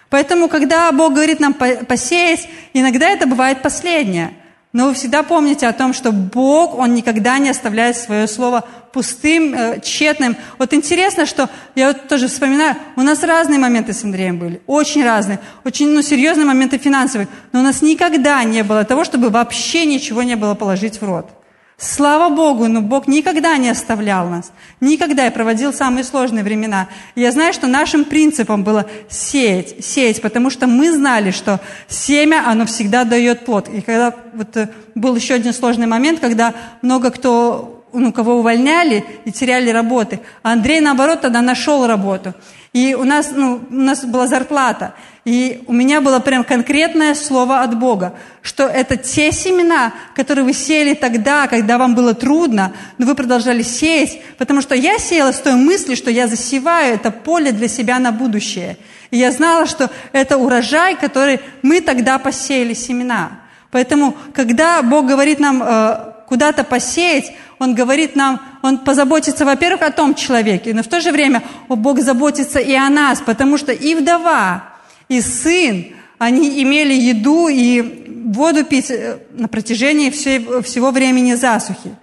Поэтому, 0.09 0.47
когда 0.47 0.89
Бог 0.93 1.13
говорит 1.13 1.41
нам 1.41 1.53
посеять, 1.53 2.47
иногда 2.73 3.09
это 3.09 3.27
бывает 3.27 3.61
последнее– 3.61 4.33
но 4.73 4.87
вы 4.87 4.95
всегда 4.95 5.21
помните 5.21 5.67
о 5.67 5.73
том, 5.73 5.93
что 5.93 6.11
Бог, 6.11 6.77
Он 6.77 6.95
никогда 6.95 7.37
не 7.37 7.49
оставляет 7.49 7.95
свое 7.95 8.27
слово 8.27 8.65
пустым, 8.91 9.53
э, 9.53 9.79
тщетным. 9.81 10.35
Вот 10.57 10.73
интересно, 10.73 11.27
что 11.27 11.49
я 11.75 11.89
вот 11.89 12.07
тоже 12.07 12.27
вспоминаю, 12.27 12.75
у 12.95 13.01
нас 13.01 13.23
разные 13.23 13.59
моменты 13.59 13.93
с 13.93 14.03
Андреем 14.03 14.39
были, 14.39 14.61
очень 14.65 15.05
разные, 15.05 15.39
очень 15.63 15.89
ну, 15.89 16.01
серьезные 16.01 16.45
моменты 16.45 16.79
финансовые, 16.79 17.27
но 17.51 17.59
у 17.59 17.63
нас 17.63 17.81
никогда 17.83 18.43
не 18.43 18.63
было 18.63 18.83
того, 18.83 19.03
чтобы 19.03 19.29
вообще 19.29 19.85
ничего 19.85 20.23
не 20.23 20.35
было 20.35 20.55
положить 20.55 20.99
в 20.99 21.05
рот. 21.05 21.29
Слава 21.77 22.33
Богу, 22.33 22.67
но 22.67 22.81
Бог 22.81 23.07
никогда 23.07 23.57
не 23.57 23.69
оставлял 23.69 24.29
нас. 24.29 24.51
Никогда. 24.79 25.25
Я 25.25 25.31
проводил 25.31 25.73
самые 25.73 26.03
сложные 26.03 26.43
времена. 26.43 26.87
Я 27.15 27.31
знаю, 27.31 27.51
что 27.51 27.67
нашим 27.67 28.05
принципом 28.05 28.63
было 28.63 28.85
сеять, 29.09 29.83
сеять, 29.83 30.21
потому 30.21 30.49
что 30.49 30.67
мы 30.67 30.91
знали, 30.91 31.31
что 31.31 31.59
семя, 31.87 32.43
оно 32.47 32.65
всегда 32.65 33.03
дает 33.05 33.45
плод. 33.45 33.69
И 33.69 33.81
когда 33.81 34.13
вот 34.33 34.55
э, 34.55 34.69
был 34.95 35.15
еще 35.15 35.33
один 35.33 35.53
сложный 35.53 35.87
момент, 35.87 36.19
когда 36.19 36.53
много 36.81 37.09
кто, 37.09 37.72
ну, 37.93 38.11
кого 38.11 38.35
увольняли 38.35 39.05
и 39.25 39.31
теряли 39.31 39.69
работы, 39.69 40.19
а 40.41 40.53
Андрей, 40.53 40.79
наоборот, 40.79 41.21
тогда 41.21 41.41
нашел 41.41 41.87
работу. 41.87 42.33
И 42.73 42.95
у 42.95 43.03
нас, 43.03 43.31
ну, 43.31 43.61
у 43.69 43.73
нас 43.73 44.03
была 44.03 44.25
зарплата. 44.27 44.95
И 45.25 45.63
у 45.67 45.73
меня 45.73 46.01
было 46.01 46.19
прям 46.19 46.43
конкретное 46.43 47.13
слово 47.15 47.61
от 47.61 47.79
Бога, 47.79 48.15
что 48.41 48.63
это 48.63 48.97
те 48.97 49.31
семена, 49.31 49.93
которые 50.15 50.43
вы 50.43 50.53
сеяли 50.53 50.95
тогда, 50.95 51.47
когда 51.47 51.77
вам 51.77 51.95
было 51.95 52.13
трудно, 52.13 52.73
но 52.97 53.05
вы 53.05 53.15
продолжали 53.15 53.61
сеять, 53.61 54.21
потому 54.37 54.61
что 54.61 54.75
я 54.75 54.97
сеяла 54.97 55.31
с 55.31 55.39
той 55.39 55.53
мыслью, 55.53 55.95
что 55.95 56.11
я 56.11 56.27
засеваю 56.27 56.95
это 56.95 57.09
поле 57.11 57.51
для 57.53 57.69
себя 57.69 57.99
на 57.99 58.11
будущее. 58.11 58.77
И 59.11 59.17
я 59.17 59.31
знала, 59.31 59.65
что 59.65 59.89
это 60.11 60.37
урожай, 60.37 60.97
который 60.97 61.39
мы 61.61 61.79
тогда 61.79 62.17
посеяли 62.17 62.73
семена. 62.73 63.39
Поэтому, 63.71 64.17
когда 64.33 64.81
Бог 64.81 65.05
говорит 65.05 65.39
нам 65.39 65.63
э, 65.63 66.12
куда-то 66.33 66.63
посеять, 66.63 67.31
Он 67.59 67.75
говорит 67.75 68.15
нам, 68.15 68.41
Он 68.63 68.79
позаботится, 68.79 69.45
во-первых, 69.45 69.83
о 69.83 69.91
том 69.91 70.15
человеке, 70.15 70.73
но 70.73 70.81
в 70.81 70.87
то 70.87 70.99
же 70.99 71.11
время 71.11 71.43
о, 71.69 71.75
Бог 71.75 71.99
заботится 71.99 72.57
и 72.57 72.73
о 72.73 72.89
нас, 72.89 73.21
потому 73.21 73.59
что 73.59 73.71
и 73.71 73.93
вдова, 73.93 74.63
и 75.09 75.21
сын, 75.21 75.93
они 76.17 76.63
имели 76.63 76.95
еду 76.95 77.49
и 77.49 78.31
воду 78.33 78.65
пить 78.65 78.89
э, 78.89 79.19
на 79.29 79.47
протяжении 79.47 80.09
всего 80.09 80.89
времени 80.89 81.35
засухи. 81.35 81.95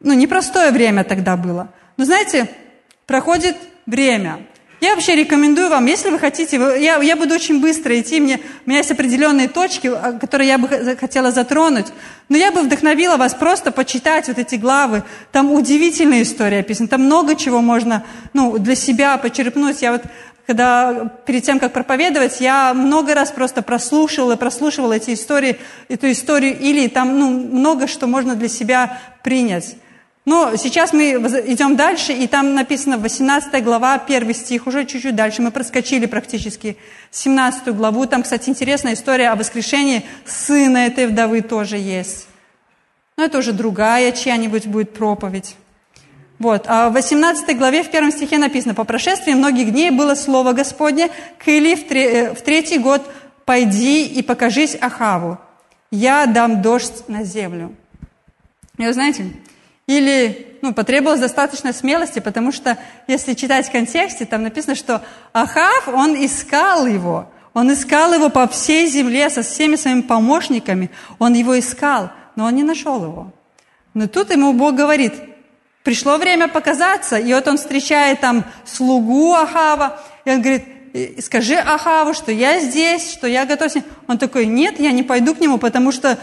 Ну, 0.00 0.12
непростое 0.12 0.70
время 0.70 1.02
тогда 1.02 1.38
было. 1.38 1.72
Но 1.96 2.04
знаете, 2.04 2.50
проходит 3.06 3.56
время– 3.86 4.40
я 4.84 4.94
вообще 4.94 5.14
рекомендую 5.14 5.70
вам, 5.70 5.86
если 5.86 6.10
вы 6.10 6.18
хотите, 6.18 6.56
я, 6.56 7.02
я 7.02 7.16
буду 7.16 7.34
очень 7.34 7.60
быстро 7.60 7.98
идти, 7.98 8.20
мне, 8.20 8.40
у 8.66 8.68
меня 8.70 8.78
есть 8.78 8.90
определенные 8.90 9.48
точки, 9.48 9.88
а, 9.88 10.18
которые 10.18 10.48
я 10.48 10.58
бы 10.58 10.96
хотела 11.00 11.30
затронуть, 11.30 11.86
но 12.28 12.36
я 12.36 12.52
бы 12.52 12.62
вдохновила 12.62 13.16
вас 13.16 13.34
просто 13.34 13.72
почитать 13.72 14.28
вот 14.28 14.38
эти 14.38 14.56
главы. 14.56 15.02
Там 15.32 15.52
удивительная 15.52 16.22
история 16.22 16.60
описана, 16.60 16.88
там 16.88 17.02
много 17.02 17.34
чего 17.34 17.60
можно 17.60 18.04
ну, 18.32 18.58
для 18.58 18.74
себя 18.74 19.16
почерпнуть. 19.16 19.82
Я 19.82 19.92
вот 19.92 20.02
когда 20.46 21.10
перед 21.24 21.42
тем, 21.42 21.58
как 21.58 21.72
проповедовать, 21.72 22.40
я 22.40 22.74
много 22.74 23.14
раз 23.14 23.30
просто 23.30 23.62
прослушивала, 23.62 24.36
прослушивала 24.36 24.92
эти 24.92 25.14
истории, 25.14 25.58
эту 25.88 26.10
историю, 26.10 26.58
или 26.58 26.88
там 26.88 27.18
ну, 27.18 27.30
много 27.30 27.86
что 27.86 28.06
можно 28.06 28.34
для 28.34 28.48
себя 28.48 29.00
принять. 29.22 29.76
Но 30.24 30.56
сейчас 30.56 30.94
мы 30.94 31.10
идем 31.46 31.76
дальше, 31.76 32.14
и 32.14 32.26
там 32.26 32.54
написано 32.54 32.96
18 32.96 33.62
глава, 33.62 33.98
первый 33.98 34.34
стих, 34.34 34.66
уже 34.66 34.86
чуть-чуть 34.86 35.14
дальше. 35.14 35.42
Мы 35.42 35.50
проскочили 35.50 36.06
практически 36.06 36.78
17 37.10 37.68
главу. 37.74 38.06
Там, 38.06 38.22
кстати, 38.22 38.48
интересная 38.48 38.94
история 38.94 39.28
о 39.28 39.36
воскрешении 39.36 40.06
сына 40.24 40.78
этой 40.78 41.08
вдовы 41.08 41.42
тоже 41.42 41.76
есть. 41.76 42.26
Но 43.18 43.24
это 43.24 43.38
уже 43.38 43.52
другая 43.52 44.12
чья-нибудь 44.12 44.66
будет 44.66 44.94
проповедь. 44.94 45.56
Вот. 46.38 46.64
А 46.68 46.88
в 46.88 46.94
18 46.94 47.56
главе, 47.56 47.82
в 47.82 47.90
первом 47.90 48.10
стихе 48.10 48.38
написано, 48.38 48.74
«По 48.74 48.84
прошествии 48.84 49.34
многих 49.34 49.72
дней 49.72 49.90
было 49.90 50.14
слово 50.14 50.52
Господне 50.52 51.10
к 51.38 51.48
Или 51.48 51.74
в, 51.74 51.90
э, 51.92 52.34
в 52.34 52.40
третий 52.40 52.78
год, 52.78 53.02
пойди 53.44 54.06
и 54.06 54.22
покажись 54.22 54.76
Ахаву, 54.80 55.38
я 55.90 56.24
дам 56.26 56.62
дождь 56.62 57.06
на 57.08 57.24
землю». 57.24 57.74
И 58.78 58.86
вы 58.86 58.92
знаете, 58.92 59.26
или 59.86 60.58
ну, 60.62 60.72
потребовалось 60.72 61.20
достаточно 61.20 61.72
смелости, 61.72 62.20
потому 62.20 62.52
что 62.52 62.78
если 63.06 63.34
читать 63.34 63.68
в 63.68 63.72
контексте, 63.72 64.24
там 64.24 64.42
написано, 64.42 64.74
что 64.74 65.02
Ахав, 65.32 65.88
он 65.88 66.14
искал 66.24 66.86
его. 66.86 67.28
Он 67.52 67.72
искал 67.72 68.12
его 68.14 68.30
по 68.30 68.48
всей 68.48 68.86
земле 68.86 69.30
со 69.30 69.42
всеми 69.42 69.76
своими 69.76 70.00
помощниками. 70.00 70.90
Он 71.18 71.34
его 71.34 71.58
искал, 71.58 72.10
но 72.34 72.46
он 72.46 72.54
не 72.54 72.62
нашел 72.64 73.02
его. 73.04 73.32
Но 73.92 74.08
тут 74.08 74.32
ему 74.32 74.52
Бог 74.54 74.74
говорит, 74.74 75.14
пришло 75.84 76.16
время 76.16 76.48
показаться. 76.48 77.16
И 77.16 77.32
вот 77.32 77.46
он 77.46 77.58
встречает 77.58 78.20
там 78.20 78.44
слугу 78.64 79.34
Ахава, 79.34 80.00
и 80.24 80.30
он 80.30 80.40
говорит, 80.40 80.64
скажи 81.20 81.54
Ахаву, 81.54 82.14
что 82.14 82.32
я 82.32 82.58
здесь, 82.60 83.12
что 83.12 83.26
я 83.26 83.46
готов 83.46 83.70
с 83.70 83.74
ним. 83.76 83.84
Он 84.08 84.18
такой, 84.18 84.46
нет, 84.46 84.80
я 84.80 84.92
не 84.92 85.02
пойду 85.02 85.34
к 85.34 85.40
нему, 85.40 85.58
потому 85.58 85.92
что 85.92 86.18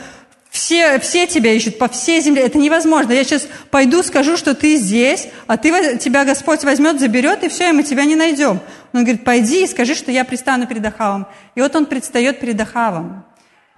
все, 0.51 1.00
все 1.00 1.27
тебя 1.27 1.53
ищут 1.53 1.77
по 1.77 1.88
всей 1.88 2.20
земле. 2.20 2.43
Это 2.43 2.58
невозможно. 2.58 3.13
Я 3.13 3.24
сейчас 3.24 3.48
пойду, 3.72 4.03
скажу, 4.03 4.36
что 4.36 4.53
ты 4.53 4.75
здесь, 4.75 5.29
а 5.48 5.55
ты, 5.55 5.98
тебя 5.98 6.25
Господь 6.25 6.65
возьмет, 6.65 7.00
заберет, 7.00 7.46
и 7.46 7.48
все, 7.48 7.70
и 7.70 7.72
мы 7.72 7.84
тебя 7.84 8.03
не 8.03 8.17
найдем. 8.17 8.60
Он 8.91 9.05
говорит, 9.05 9.24
пойди 9.24 9.63
и 9.63 9.67
скажи, 9.67 9.96
что 9.96 10.12
я 10.12 10.25
пристану 10.25 10.67
перед 10.67 10.86
Ахавом. 10.86 11.25
И 11.55 11.62
вот 11.62 11.74
он 11.77 11.86
предстает 11.86 12.41
перед 12.41 12.60
Ахавом. 12.60 13.24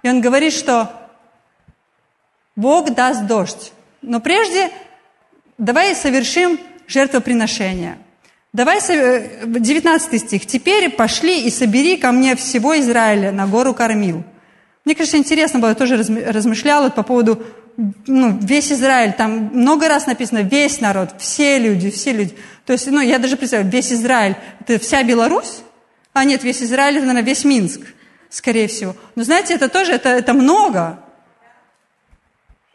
И 0.02 0.08
он 0.08 0.20
говорит, 0.20 0.52
что 0.52 0.90
Бог 2.56 2.92
даст 2.92 3.24
дождь. 3.24 3.72
Но 4.02 4.18
прежде 4.18 4.68
давай 5.58 5.94
совершим 5.94 6.58
жертвоприношение. 6.88 7.98
Давай, 8.52 8.80
19 8.80 10.20
стих. 10.20 10.46
«Теперь 10.46 10.90
пошли 10.90 11.40
и 11.42 11.50
собери 11.50 11.96
ко 11.96 12.10
мне 12.10 12.34
всего 12.34 12.76
Израиля 12.80 13.30
на 13.30 13.46
гору 13.46 13.74
Кормил». 13.74 14.24
Мне, 14.84 14.94
кажется, 14.94 15.16
интересно 15.16 15.60
было, 15.60 15.70
я 15.70 15.74
тоже 15.74 15.96
размышляла 15.96 16.90
по 16.90 17.02
поводу 17.02 17.42
ну, 18.06 18.38
весь 18.40 18.70
Израиль, 18.70 19.12
там 19.12 19.50
много 19.52 19.88
раз 19.88 20.06
написано 20.06 20.42
весь 20.42 20.80
народ, 20.80 21.10
все 21.18 21.58
люди, 21.58 21.90
все 21.90 22.12
люди. 22.12 22.36
То 22.66 22.72
есть, 22.72 22.86
ну, 22.86 23.00
я 23.00 23.18
даже 23.18 23.36
представляю, 23.36 23.70
весь 23.70 23.92
Израиль, 23.92 24.36
это 24.60 24.78
вся 24.78 25.02
Беларусь? 25.02 25.62
А 26.12 26.24
нет, 26.24 26.44
весь 26.44 26.62
Израиль, 26.62 26.96
это, 26.96 27.06
наверное, 27.06 27.26
весь 27.26 27.44
Минск, 27.44 27.80
скорее 28.30 28.68
всего. 28.68 28.94
Но 29.16 29.24
знаете, 29.24 29.54
это 29.54 29.68
тоже, 29.68 29.92
это, 29.92 30.10
это 30.10 30.32
много. 30.32 31.00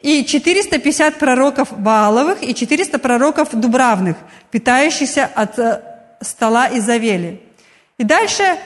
И 0.00 0.24
450 0.24 1.18
пророков 1.18 1.68
Вааловых 1.70 2.42
и 2.42 2.54
400 2.54 2.98
пророков 2.98 3.48
Дубравных, 3.52 4.16
питающихся 4.50 5.30
от 5.34 5.58
э, 5.58 5.82
стола 6.20 6.68
Изавели. 6.72 7.40
И 7.98 8.04
дальше 8.04 8.58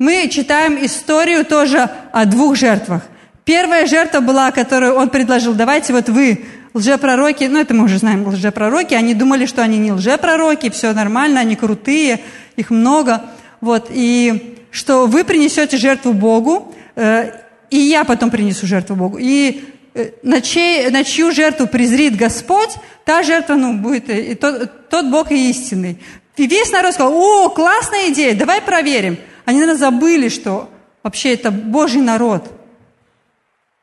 мы 0.00 0.28
читаем 0.28 0.84
историю 0.84 1.44
тоже 1.44 1.88
о 2.10 2.24
двух 2.24 2.56
жертвах– 2.56 3.02
Первая 3.50 3.86
жертва 3.86 4.20
была, 4.20 4.52
которую 4.52 4.94
он 4.94 5.08
предложил, 5.08 5.54
давайте 5.54 5.92
вот 5.92 6.08
вы, 6.08 6.44
лжепророки, 6.72 7.42
ну 7.44 7.58
это 7.58 7.74
мы 7.74 7.82
уже 7.82 7.98
знаем, 7.98 8.24
лжепророки, 8.28 8.94
они 8.94 9.12
думали, 9.12 9.44
что 9.44 9.60
они 9.60 9.76
не 9.78 9.90
лжепророки, 9.90 10.70
все 10.70 10.92
нормально, 10.92 11.40
они 11.40 11.56
крутые, 11.56 12.20
их 12.54 12.70
много, 12.70 13.22
вот, 13.60 13.88
и 13.90 14.56
что 14.70 15.06
вы 15.06 15.24
принесете 15.24 15.78
жертву 15.78 16.12
Богу, 16.12 16.72
э, 16.94 17.32
и 17.70 17.78
я 17.78 18.04
потом 18.04 18.30
принесу 18.30 18.68
жертву 18.68 18.94
Богу. 18.94 19.18
И 19.18 19.64
э, 19.94 20.10
на, 20.22 20.40
чей, 20.42 20.88
на 20.90 21.02
чью 21.02 21.32
жертву 21.32 21.66
презрит 21.66 22.16
Господь, 22.16 22.76
та 23.04 23.24
жертва, 23.24 23.54
ну, 23.54 23.72
будет, 23.72 24.08
и 24.10 24.36
тот, 24.36 24.88
тот 24.90 25.06
Бог 25.06 25.32
и 25.32 25.50
истинный. 25.50 25.98
И 26.36 26.46
весь 26.46 26.70
народ 26.70 26.94
сказал, 26.94 27.14
о, 27.14 27.48
классная 27.48 28.10
идея, 28.10 28.36
давай 28.36 28.62
проверим. 28.62 29.18
Они, 29.50 29.58
наверное, 29.58 29.78
забыли, 29.78 30.28
что 30.28 30.70
вообще 31.02 31.34
это 31.34 31.50
Божий 31.50 32.00
народ– 32.00 32.50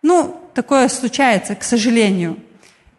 ну, 0.07 0.39
такое 0.53 0.87
случается, 0.87 1.53
к 1.53 1.63
сожалению. 1.63 2.37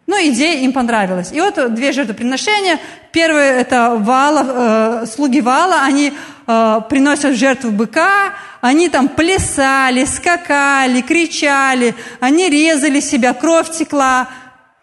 Но 0.05 0.15
ну, 0.15 0.29
идея 0.29 0.61
им 0.61 0.73
понравилась. 0.73 1.31
И 1.31 1.41
вот 1.41 1.73
две 1.73 1.91
жертвоприношения. 1.91 2.79
Первое– 3.11 3.53
это 3.61 3.95
вала, 3.95 5.01
э, 5.01 5.05
слуги 5.07 5.41
вала, 5.41 5.81
они 5.81 6.13
э, 6.45 6.81
приносят 6.87 7.35
жертву 7.35 7.71
быка, 7.71 8.33
они 8.61 8.89
там 8.89 9.07
плясали, 9.07 10.05
скакали, 10.05 11.01
кричали, 11.01 11.95
они 12.19 12.47
резали 12.47 12.99
себя, 12.99 13.33
кровь 13.33 13.71
текла, 13.71 14.29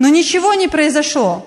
но 0.01 0.09
ничего 0.09 0.55
не 0.55 0.67
произошло. 0.67 1.47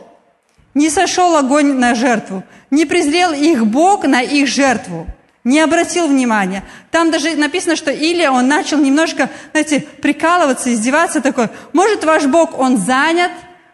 Не 0.73 0.89
сошел 0.89 1.35
огонь 1.35 1.73
на 1.73 1.93
жертву, 1.93 2.43
не 2.71 2.85
презрел 2.85 3.33
их 3.33 3.65
Бог 3.65 4.05
на 4.05 4.21
их 4.21 4.47
жертву– 4.47 5.07
не 5.43 5.59
обратил 5.59 6.07
внимания. 6.07 6.63
Там 6.91 7.11
даже 7.11 7.35
написано, 7.35 7.75
что 7.75 7.91
Илия, 7.91 8.31
он 8.31 8.47
начал 8.47 8.77
немножко, 8.77 9.29
знаете, 9.51 9.85
прикалываться, 10.01 10.73
издеваться 10.73 11.21
такой. 11.21 11.49
Может, 11.73 12.03
ваш 12.03 12.25
Бог, 12.25 12.57
он 12.59 12.77
занят, 12.77 13.31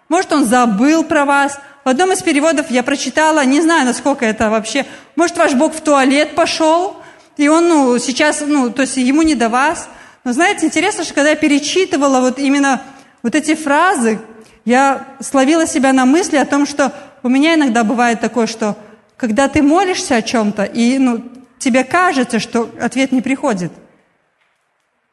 может, 0.10 0.32
он 0.32 0.46
забыл 0.46 1.04
про 1.04 1.26
вас. 1.26 1.60
В 1.84 1.90
одном 1.90 2.12
из 2.12 2.22
переводов 2.22 2.70
я 2.72 2.84
прочитала, 2.84 3.44
не 3.46 3.62
знаю, 3.62 3.86
насколько 3.86 4.26
это 4.26 4.50
вообще, 4.50 4.86
может, 5.16 5.38
ваш 5.38 5.54
Бог 5.54 5.74
в 5.74 5.82
туалет 5.82 6.36
пошел, 6.36 6.98
и 7.38 7.48
он, 7.48 7.68
ну, 7.68 8.00
сейчас, 8.00 8.42
ну, 8.46 8.70
то 8.70 8.84
есть 8.84 8.98
ему 8.98 9.24
не 9.24 9.36
до 9.36 9.50
вас. 9.50 9.90
Но 10.24 10.34
знаете, 10.34 10.66
интересно, 10.66 11.04
что 11.04 11.14
когда 11.14 11.32
я 11.32 11.36
перечитывала 11.36 12.22
вот 12.22 12.40
именно 12.40 12.82
вот 13.22 13.36
эти 13.36 13.56
фразы, 13.56 14.20
я 14.64 15.06
словила 15.20 15.68
себя 15.68 15.94
на 15.94 16.06
мысли 16.06 16.38
о 16.38 16.46
том, 16.46 16.66
что 16.66 16.92
у 17.22 17.30
меня 17.30 17.56
иногда 17.56 17.84
бывает 17.84 18.20
такое, 18.20 18.48
что 18.48 18.78
когда 19.18 19.48
ты 19.48 19.62
молишься 19.62 20.16
о 20.16 20.22
чем-то, 20.22 20.64
и 20.64 20.98
ну, 20.98 21.24
тебе 21.60 21.84
кажется, 21.84 22.40
что 22.40 22.70
ответ 22.80 23.12
не 23.12 23.22
приходит. 23.22 23.72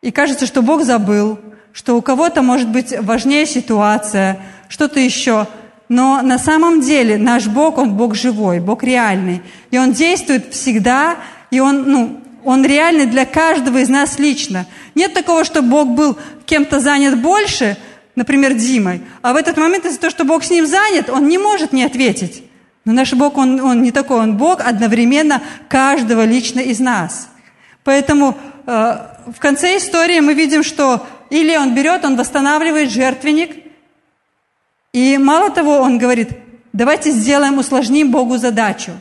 И 0.02 0.10
кажется, 0.10 0.46
что 0.46 0.62
Бог 0.62 0.82
забыл, 0.82 1.38
что 1.72 1.96
у 1.96 2.02
кого-то 2.02 2.42
может 2.42 2.68
быть 2.68 2.92
важнее 3.00 3.46
ситуация, 3.46 4.40
что-то 4.68 5.00
еще. 5.00 5.46
Но 5.88 6.22
на 6.22 6.38
самом 6.38 6.80
деле 6.80 7.18
наш 7.18 7.46
Бог, 7.46 7.78
Он 7.78 7.94
Бог 7.96 8.14
живой, 8.14 8.60
Бог 8.60 8.82
реальный. 8.82 9.42
И 9.70 9.78
Он 9.78 9.92
действует 9.92 10.52
всегда, 10.52 11.16
и 11.50 11.60
Он, 11.60 11.84
ну, 11.90 12.22
он 12.44 12.64
реальный 12.64 13.06
для 13.06 13.24
каждого 13.24 13.78
из 13.78 13.88
нас 13.88 14.18
лично. 14.18 14.66
Нет 14.94 15.14
такого, 15.14 15.44
что 15.44 15.62
Бог 15.62 15.90
был 15.90 16.18
кем-то 16.44 16.80
занят 16.80 17.20
больше, 17.20 17.76
например, 18.16 18.54
Димой, 18.54 19.02
а 19.22 19.32
в 19.32 19.36
этот 19.36 19.56
момент 19.56 19.86
из-за 19.86 20.00
того, 20.00 20.10
что 20.10 20.24
Бог 20.24 20.42
с 20.42 20.50
ним 20.50 20.66
занят, 20.66 21.08
он 21.08 21.28
не 21.28 21.38
может 21.38 21.72
не 21.72 21.84
ответить. 21.84 22.42
Но 22.84 22.92
наш 22.92 23.12
Бог, 23.12 23.38
он, 23.38 23.60
он 23.60 23.82
не 23.82 23.92
такой, 23.92 24.18
он 24.18 24.36
Бог 24.36 24.60
одновременно 24.60 25.42
каждого 25.68 26.24
лично 26.24 26.60
из 26.60 26.80
нас. 26.80 27.28
Поэтому 27.84 28.36
э, 28.66 28.98
в 29.26 29.38
конце 29.38 29.76
истории 29.76 30.20
мы 30.20 30.34
видим, 30.34 30.62
что 30.62 31.06
или 31.30 31.56
он 31.56 31.74
берет, 31.74 32.04
он 32.04 32.16
восстанавливает 32.16 32.90
жертвенник, 32.90 33.62
и 34.92 35.16
мало 35.16 35.50
того, 35.50 35.78
он 35.78 35.96
говорит, 35.96 36.30
давайте 36.72 37.10
сделаем, 37.12 37.58
усложним 37.58 38.10
Богу 38.10 38.36
задачу. 38.36 38.92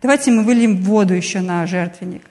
Давайте 0.00 0.30
мы 0.30 0.44
выльем 0.44 0.82
воду 0.82 1.12
еще 1.12 1.40
на 1.40 1.66
жертвенник. 1.66 2.22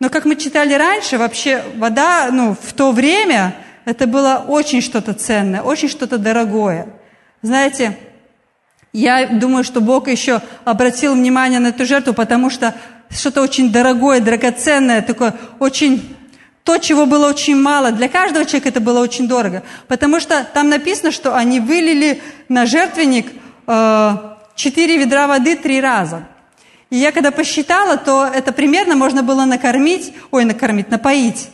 Но 0.00 0.10
как 0.10 0.26
мы 0.26 0.36
читали 0.36 0.74
раньше, 0.74 1.16
вообще 1.16 1.64
вода, 1.76 2.28
ну, 2.30 2.54
в 2.60 2.72
то 2.74 2.92
время 2.92 3.54
это 3.84 4.06
было 4.06 4.44
очень 4.46 4.82
что-то 4.82 5.14
ценное, 5.14 5.62
очень 5.62 5.88
что-то 5.88 6.18
дорогое. 6.18 6.88
Знаете, 7.40 7.96
я 8.92 9.26
думаю, 9.26 9.64
что 9.64 9.80
Бог 9.80 10.08
еще 10.08 10.40
обратил 10.64 11.14
внимание 11.14 11.60
на 11.60 11.68
эту 11.68 11.84
жертву, 11.84 12.14
потому 12.14 12.50
что 12.50 12.74
что-то 13.10 13.42
очень 13.42 13.70
дорогое, 13.70 14.20
драгоценное, 14.20 15.02
такое 15.02 15.34
очень 15.58 16.16
то, 16.64 16.76
чего 16.76 17.06
было 17.06 17.28
очень 17.28 17.56
мало. 17.56 17.92
Для 17.92 18.08
каждого 18.08 18.44
человека 18.44 18.68
это 18.68 18.80
было 18.80 19.00
очень 19.00 19.26
дорого. 19.26 19.62
Потому 19.86 20.20
что 20.20 20.44
там 20.52 20.68
написано, 20.68 21.12
что 21.12 21.34
они 21.34 21.60
вылили 21.60 22.20
на 22.50 22.66
жертвенник 22.66 23.32
э, 23.66 24.16
четыре 24.54 24.98
ведра 24.98 25.26
воды 25.26 25.56
три 25.56 25.80
раза. 25.80 26.28
И 26.90 26.96
я 26.96 27.10
когда 27.12 27.30
посчитала, 27.30 27.96
то 27.96 28.26
это 28.26 28.52
примерно 28.52 28.96
можно 28.96 29.22
было 29.22 29.46
накормить, 29.46 30.12
ой, 30.30 30.44
накормить, 30.44 30.90
напоить. 30.90 31.48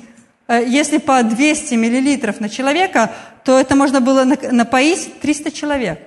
Э, 0.48 0.64
если 0.66 0.98
по 0.98 1.22
200 1.22 1.74
миллилитров 1.74 2.40
на 2.40 2.48
человека, 2.48 3.12
то 3.44 3.56
это 3.56 3.76
можно 3.76 4.00
было 4.00 4.24
напоить 4.24 5.20
300 5.20 5.52
человек. 5.52 6.00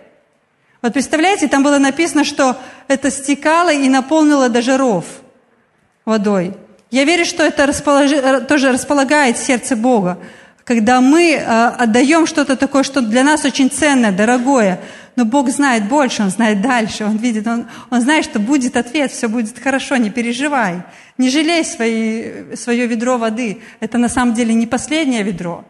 Вот 0.87 0.93
представляете, 0.93 1.49
там 1.49 1.63
было 1.63 1.79
написано, 1.79 2.23
что 2.23 2.55
это 2.87 3.11
стекало 3.11 3.73
и 3.73 3.89
наполнило 3.89 4.47
даже 4.47 4.77
ров 4.77 5.03
водой. 6.05 6.53
Я 6.91 7.03
верю, 7.03 7.25
что 7.25 7.43
это 7.43 7.65
располож... 7.65 8.09
Э, 8.13 8.39
тоже 8.39 8.71
располагает 8.71 9.37
сердце 9.37 9.75
Бога. 9.75 10.17
Когда 10.63 11.01
мы 11.01 11.33
э, 11.33 11.41
отдаем 11.43 12.25
что-то 12.25 12.55
такое, 12.55 12.83
что 12.83 13.01
для 13.01 13.25
нас 13.25 13.43
очень 13.43 13.69
ценное, 13.69 14.13
дорогое, 14.13 14.79
но 15.17 15.25
Бог 15.25 15.49
знает 15.49 15.89
больше, 15.89 16.23
Он 16.23 16.29
знает 16.29 16.61
дальше, 16.61 17.03
Он 17.03 17.17
видит, 17.17 17.45
Он, 17.47 17.67
он 17.89 17.99
знает, 17.99 18.23
что 18.23 18.39
будет 18.39 18.77
ответ, 18.77 19.11
все 19.11 19.27
будет 19.27 19.59
хорошо, 19.59 19.97
не 19.97 20.09
переживай. 20.09 20.83
Не 21.17 21.29
жалей 21.29 21.65
свои, 21.65 22.55
свое 22.55 22.87
ведро 22.87 23.17
воды. 23.17 23.61
Это 23.81 23.97
на 23.97 24.07
самом 24.07 24.35
деле 24.35 24.53
не 24.53 24.67
последнее 24.67 25.23
ведро. 25.23 25.65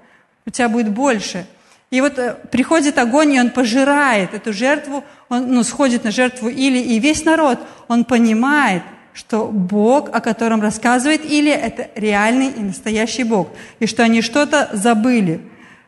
У 0.46 0.52
тебя 0.52 0.70
будет 0.70 0.90
больше– 0.90 1.48
и 1.90 2.02
вот 2.02 2.20
э, 2.20 2.36
приходит 2.52 2.98
огонь, 2.98 3.34
и 3.34 3.40
он 3.40 3.50
пожирает 3.50 4.34
эту 4.34 4.52
жертву, 4.52 5.06
он 5.30 5.54
ну, 5.54 5.64
сходит 5.64 6.04
на 6.04 6.12
жертву 6.12 6.50
Или, 6.50 6.80
и 6.80 7.00
весь 7.00 7.24
народ, 7.24 7.60
он 7.88 8.04
понимает, 8.04 8.84
что 9.14 9.46
Бог, 9.46 10.10
о 10.14 10.20
котором 10.20 10.62
рассказывает 10.62 11.24
Или, 11.26 11.52
это 11.52 11.90
реальный 11.96 12.50
и 12.50 12.60
настоящий 12.60 13.24
Бог, 13.24 13.48
и 13.80 13.88
что 13.88 14.04
они 14.04 14.22
что-то 14.22 14.70
забыли, 14.74 15.40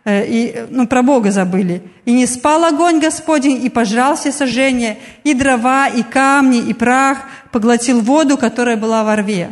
э, 0.05 0.25
и, 0.25 0.65
ну, 0.69 0.87
про 0.87 1.03
Бога 1.03 1.31
забыли. 1.31 1.83
«И 2.05 2.13
не 2.13 2.25
спал 2.25 2.63
огонь 2.63 2.99
Господень, 3.01 3.63
и 3.63 3.69
пожрал 3.69 4.15
все 4.15 4.31
сожжения, 4.31 4.97
и 5.25 5.33
дрова, 5.33 5.89
и 5.89 6.01
камни, 6.01 6.59
и 6.59 6.73
прах, 6.73 7.19
поглотил 7.51 7.99
воду, 7.99 8.37
которая 8.37 8.77
была 8.77 9.03
во 9.03 9.17
рве». 9.17 9.49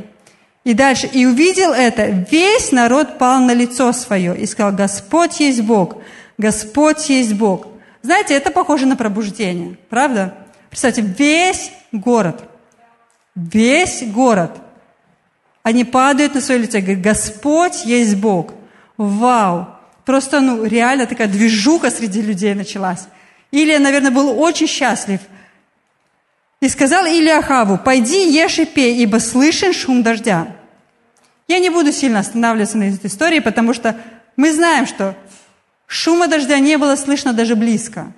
И 0.63 0.73
дальше, 0.73 1.07
«И 1.07 1.25
увидел 1.25 1.73
это, 1.73 2.25
весь 2.31 2.71
народ 2.71 3.17
пал 3.17 3.41
на 3.41 3.53
лицо 3.53 3.91
свое, 3.91 4.36
и 4.38 4.45
сказал, 4.45 4.71
Господь 4.71 5.39
есть 5.41 5.62
Бог, 5.62 5.97
Господь 6.38 7.10
есть 7.10 7.34
Бог. 7.34 7.67
Знаете, 8.02 8.36
это 8.36 8.52
похоже 8.52 8.86
на 8.86 8.95
пробуждение, 8.95 9.78
правда? 9.89 10.36
Представьте, 10.69 11.02
весь 11.02 11.71
город, 11.91 12.43
весь 13.36 14.04
город, 14.04 14.52
они 15.63 15.84
падают 15.84 16.36
на 16.36 16.41
свое 16.41 16.62
лицо 16.62 16.78
и 16.78 16.82
говорят, 16.82 17.04
Господь 17.04 17.86
есть 17.86 18.15
Бог. 18.15 18.54
Вау! 18.95 19.67
Просто, 20.06 20.39
ну, 20.39 20.63
реально 20.63 21.06
такая 21.06 21.28
движуха 21.28 21.91
среди 21.91 22.21
людей 22.21 22.54
началась. 22.54 23.08
Илия, 23.52 23.80
наверное, 23.80 24.12
был 24.12 24.39
очень 24.39 24.67
счастлив. 24.67 25.19
И 26.62 26.69
сказал 26.69 27.06
Илия 27.06 27.39
Ахаву, 27.39 27.78
пойди, 27.78 28.32
ешь 28.32 28.60
и 28.60 28.65
пей, 28.65 28.97
ибо 29.04 29.17
слышен 29.17 29.73
шум 29.73 30.04
дождя. 30.04 30.47
Я 31.47 31.60
не 31.60 31.69
буду 31.69 31.91
сильно 31.91 32.19
останавливаться 32.19 32.78
на 32.78 32.89
этой 32.89 33.08
истории, 33.08 33.39
потому 33.39 33.73
что 33.73 34.00
мы 34.38 34.54
знаем, 34.54 34.86
что 34.86 35.15
Шума 35.88 36.28
дождя 36.28 36.60
не 36.60 36.78
было 36.78 36.95
слышно 36.95 37.34
даже 37.34 37.56
близко. 37.56 38.12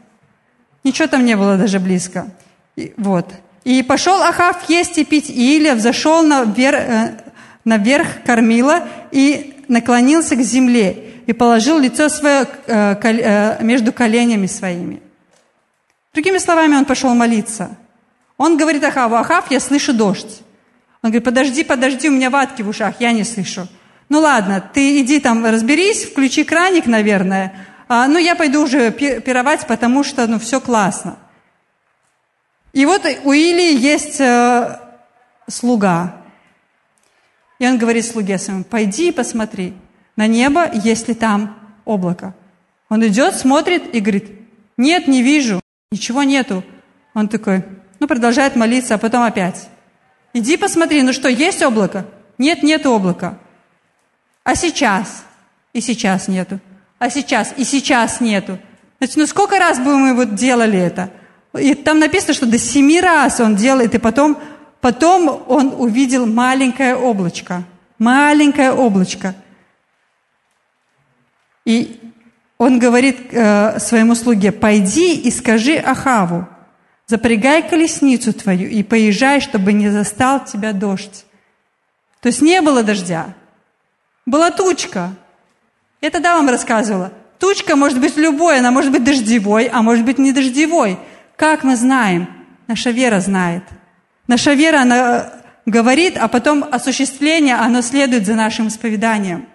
Ничего 0.83 1.07
там 1.07 1.23
не 1.23 1.37
было 1.37 1.55
даже 1.55 1.79
близко. 1.79 2.29
И, 2.75 2.93
вот. 2.97 3.31
И 3.63 3.83
пошел 3.83 4.21
Ахав 4.21 4.67
есть 4.69 4.97
и 4.97 5.05
пить, 5.05 5.29
и 5.29 5.57
Илия 5.57 5.75
взошел 5.75 6.23
наверх, 6.23 6.79
э, 6.79 7.21
наверх 7.63 8.23
кормила 8.25 8.87
и 9.11 9.63
наклонился 9.67 10.35
к 10.35 10.41
земле 10.41 11.13
и 11.27 11.33
положил 11.33 11.77
лицо 11.77 12.09
свое 12.09 12.47
э, 12.65 12.95
э, 13.01 13.63
между 13.63 13.93
коленями 13.93 14.47
своими. 14.47 15.01
Другими 16.13 16.39
словами, 16.39 16.75
он 16.75 16.85
пошел 16.85 17.13
молиться. 17.13 17.77
Он 18.37 18.57
говорит 18.57 18.83
Ахаву, 18.83 19.15
Ахав, 19.15 19.51
я 19.51 19.59
слышу 19.59 19.93
дождь. 19.93 20.41
Он 21.03 21.11
говорит, 21.11 21.23
подожди, 21.23 21.63
подожди, 21.63 22.09
у 22.09 22.13
меня 22.13 22.29
ватки 22.29 22.61
в 22.63 22.69
ушах, 22.69 22.95
я 22.99 23.11
не 23.11 23.23
слышу. 23.23 23.67
Ну 24.09 24.19
ладно, 24.19 24.59
ты 24.73 25.01
иди 25.01 25.19
там 25.19 25.45
разберись, 25.45 26.05
включи 26.05 26.43
краник, 26.43 26.87
наверное. 26.87 27.67
А, 27.87 28.07
ну 28.07 28.17
я 28.17 28.35
пойду 28.35 28.63
уже 28.63 28.91
пировать, 28.91 29.67
потому 29.67 30.03
что 30.03 30.25
ну 30.27 30.39
все 30.39 30.59
классно. 30.59 31.17
И 32.73 32.85
вот 32.85 33.05
у 33.23 33.31
Илии 33.31 33.77
есть 33.77 34.19
э, 34.19 34.79
слуга. 35.47 36.17
И 37.59 37.67
он 37.67 37.77
говорит 37.77 38.05
слуге 38.05 38.37
своему, 38.37 38.63
пойди 38.63 39.09
и 39.09 39.11
посмотри 39.11 39.73
на 40.15 40.27
небо, 40.27 40.69
есть 40.73 41.07
ли 41.07 41.13
там 41.13 41.57
облако. 41.85 42.33
Он 42.89 43.05
идет, 43.05 43.35
смотрит 43.35 43.93
и 43.93 43.99
говорит, 43.99 44.29
нет, 44.77 45.07
не 45.07 45.21
вижу, 45.21 45.61
ничего 45.91 46.23
нету. 46.23 46.63
Он 47.13 47.27
такой, 47.27 47.63
ну 47.99 48.07
продолжает 48.07 48.55
молиться, 48.55 48.95
а 48.95 48.97
потом 48.97 49.23
опять. 49.23 49.67
Иди 50.33 50.57
посмотри, 50.57 51.01
ну 51.01 51.11
что, 51.11 51.27
есть 51.27 51.61
облако? 51.61 52.05
Нет, 52.37 52.63
нет 52.63 52.85
облака. 52.85 53.39
А 54.49 54.55
сейчас? 54.55 55.25
И 55.73 55.79
сейчас 55.79 56.27
нету. 56.27 56.59
А 56.97 57.11
сейчас? 57.11 57.53
И 57.55 57.63
сейчас 57.63 58.19
нету. 58.19 58.57
Значит, 58.97 59.17
ну 59.17 59.27
сколько 59.27 59.59
раз 59.59 59.77
бы 59.77 59.95
мы 59.95 60.15
вот 60.15 60.33
делали 60.33 60.79
это? 60.79 61.11
И 61.55 61.75
там 61.75 61.99
написано, 61.99 62.33
что 62.33 62.47
до 62.47 62.57
семи 62.57 62.99
раз 62.99 63.39
он 63.39 63.55
делает, 63.55 63.93
и 63.93 63.99
потом, 63.99 64.41
потом 64.81 65.45
он 65.47 65.75
увидел 65.77 66.25
маленькое 66.25 66.95
облачко. 66.95 67.63
Маленькое 67.99 68.71
облачко. 68.71 69.35
И 71.63 71.99
он 72.57 72.79
говорит 72.79 73.31
э, 73.31 73.79
своему 73.79 74.15
слуге, 74.15 74.51
пойди 74.51 75.13
и 75.13 75.29
скажи 75.29 75.75
Ахаву, 75.75 76.47
запрягай 77.05 77.69
колесницу 77.69 78.33
твою 78.33 78.67
и 78.67 78.81
поезжай, 78.81 79.41
чтобы 79.41 79.73
не 79.73 79.89
застал 79.89 80.43
тебя 80.43 80.73
дождь. 80.73 81.25
То 82.19 82.29
есть 82.29 82.41
не 82.41 82.63
было 82.63 82.81
дождя, 82.81 83.35
была 84.29 84.51
тучка. 84.51 85.11
Я 86.01 86.09
тогда 86.11 86.35
вам 86.35 86.49
рассказывала. 86.49 87.11
Тучка 87.39 87.75
может 87.75 87.99
быть 87.99 88.17
любой, 88.17 88.59
она 88.59 88.71
может 88.71 88.91
быть 88.91 89.03
дождевой, 89.03 89.65
а 89.65 89.81
может 89.81 90.05
быть 90.05 90.17
не 90.17 90.31
дождевой. 90.31 90.99
Как 91.35 91.63
мы 91.63 91.75
знаем? 91.75 92.27
Наша 92.67 92.91
вера 92.91 93.19
знает. 93.21 93.63
Наша 94.27 94.53
вера, 94.53 94.81
она 94.81 95.33
говорит, 95.65 96.17
а 96.17 96.27
потом 96.27 96.65
осуществление, 96.69 97.55
оно 97.55 97.81
следует 97.81 98.25
за 98.25 98.35
нашим 98.35 98.67
исповеданием. 98.67 99.47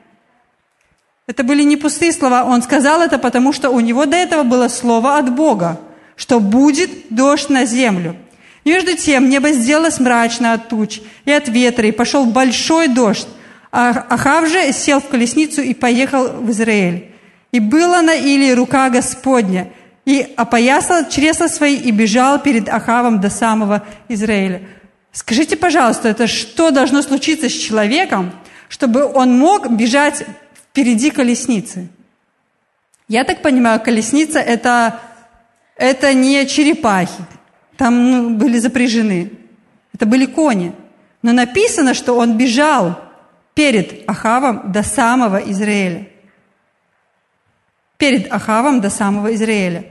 Это 1.26 1.42
были 1.44 1.62
не 1.62 1.76
пустые 1.76 2.12
слова. 2.12 2.44
Он 2.44 2.62
сказал 2.62 3.00
это, 3.00 3.18
потому 3.18 3.52
что 3.52 3.70
у 3.70 3.80
него 3.80 4.06
до 4.06 4.16
этого 4.16 4.42
было 4.42 4.68
слово 4.68 5.16
от 5.18 5.34
Бога, 5.34 5.80
что 6.16 6.40
будет 6.40 6.90
дождь 7.10 7.48
на 7.48 7.64
землю. 7.64 8.16
Между 8.64 8.96
тем 8.96 9.28
небо 9.28 9.52
сделалось 9.52 10.00
мрачно 10.00 10.54
от 10.54 10.68
туч 10.68 11.00
и 11.24 11.30
от 11.30 11.48
ветра, 11.48 11.86
и 11.86 11.92
пошел 11.92 12.24
большой 12.24 12.88
дождь. 12.88 13.28
Ахав 13.74 14.48
же 14.48 14.72
сел 14.72 15.00
в 15.00 15.08
колесницу 15.08 15.62
и 15.62 15.74
поехал 15.74 16.28
в 16.28 16.50
Израиль. 16.50 17.10
И 17.52 17.60
была 17.60 18.02
на 18.02 18.14
Илии 18.14 18.52
рука 18.52 18.88
Господня– 18.90 19.68
и 20.04 20.34
опоясал 20.36 21.08
чресла 21.08 21.48
свои 21.48 21.76
и 21.76 21.90
бежал 21.90 22.38
перед 22.38 22.68
Ахавом 22.68 23.20
до 23.20 23.30
самого 23.30 23.86
Израиля. 24.08 24.62
Скажите, 25.12 25.56
пожалуйста, 25.56 26.08
это 26.08 26.26
что 26.26 26.70
должно 26.70 27.00
случиться 27.02 27.48
с 27.48 27.52
человеком, 27.52 28.32
чтобы 28.68 29.04
он 29.04 29.38
мог 29.38 29.70
бежать 29.70 30.24
впереди 30.54 31.10
колесницы? 31.10 31.88
Я 33.08 33.24
так 33.24 33.42
понимаю, 33.42 33.80
колесница 33.80 34.40
это, 34.40 35.00
это 35.76 36.12
не 36.12 36.46
черепахи. 36.46 37.22
Там 37.76 38.10
ну, 38.10 38.30
были 38.30 38.58
запряжены. 38.58 39.30
Это 39.94 40.06
были 40.06 40.26
кони. 40.26 40.72
Но 41.22 41.32
написано, 41.32 41.94
что 41.94 42.14
он 42.14 42.36
бежал 42.36 42.98
перед 43.54 44.08
Ахавом 44.08 44.72
до 44.72 44.82
самого 44.82 45.38
Израиля 45.50 46.08
перед 48.04 48.30
Ахавом 48.30 48.80
до 48.80 48.90
самого 48.90 49.34
Израиля. 49.34 49.86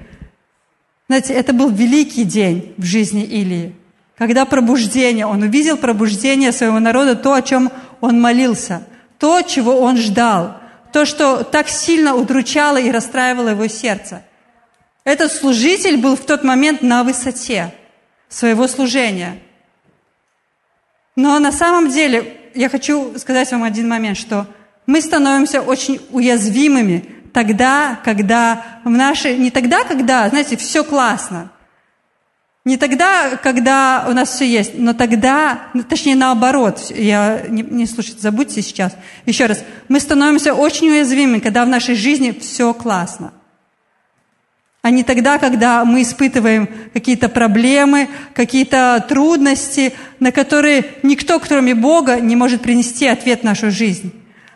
Знаете, 1.08 1.34
это 1.34 1.54
был 1.54 1.70
великий 1.70 2.24
день 2.24 2.74
в 2.78 2.86
жизни 2.86 3.24
Илии, 3.24 3.76
когда 4.18 4.46
пробуждение, 4.46 5.26
он 5.26 5.42
увидел 5.42 5.78
пробуждение 5.78 6.52
своего 6.52 6.80
народа, 6.80 7.16
то, 7.16 7.34
о 7.34 7.42
чем 7.42 7.72
он 8.02 8.22
молился, 8.22 8.84
то, 9.18 9.42
чего 9.42 9.80
он 9.80 9.98
ждал, 9.98 10.58
то, 10.92 11.06
что 11.06 11.44
так 11.44 11.70
сильно 11.70 12.16
удручало 12.16 12.78
и 12.78 12.92
расстраивало 12.92 13.50
его 13.50 13.68
сердце. 13.68 14.24
Этот 15.04 15.32
служитель 15.32 15.98
был 15.98 16.16
в 16.16 16.26
тот 16.26 16.44
момент 16.44 16.84
на 16.84 17.04
высоте 17.04 17.74
своего 18.30 18.68
служения. 18.68 19.40
Но 21.16 21.40
на 21.40 21.52
самом 21.52 21.90
деле 21.90 22.38
я 22.56 22.70
хочу 22.70 23.18
сказать 23.18 23.52
вам 23.52 23.64
один 23.64 23.88
момент, 23.88 24.18
что 24.18 24.48
мы 24.86 25.02
становимся 25.02 25.62
очень 25.62 26.02
уязвимыми 26.12 27.06
тогда, 27.34 28.00
когда 28.04 28.80
в 28.84 28.90
нашей... 28.90 29.38
Не 29.38 29.52
тогда, 29.52 29.84
когда, 29.84 30.30
знаете, 30.30 30.58
все 30.58 30.84
классно. 30.84 31.52
Не 32.66 32.78
тогда, 32.78 33.36
когда 33.38 34.06
у 34.08 34.14
нас 34.14 34.30
все 34.30 34.48
есть, 34.48 34.74
но 34.76 34.94
тогда, 34.94 35.64
ну, 35.74 35.84
точнее 35.84 36.16
наоборот, 36.16 36.92
я 36.96 37.44
не, 37.50 37.62
не 37.62 37.86
слушайте, 37.86 38.22
забудьте 38.22 38.62
сейчас. 38.62 38.96
Еще 39.26 39.48
раз, 39.48 39.64
мы 39.90 40.00
становимся 40.00 40.54
очень 40.54 40.88
уязвимыми, 40.90 41.40
когда 41.40 41.66
в 41.66 41.70
нашей 41.70 41.96
жизни 41.96 42.32
все 42.32 42.74
классно. 42.74 43.34
А 44.84 44.92
не 44.92 45.04
тогда, 45.04 45.40
когда 45.40 45.84
мы 45.86 46.04
испытываем 46.04 46.70
какие-то 46.94 47.30
проблемы, 47.30 48.10
какие-то 48.36 49.04
трудности, 49.10 49.94
на 50.20 50.32
которые 50.32 50.86
никто, 51.02 51.40
кроме 51.40 51.74
Бога, 51.74 52.20
не 52.20 52.36
может 52.36 52.62
принести 52.62 53.08
ответ 53.08 53.42
в 53.42 53.44
нашу 53.44 53.72
жизнь 53.72 54.14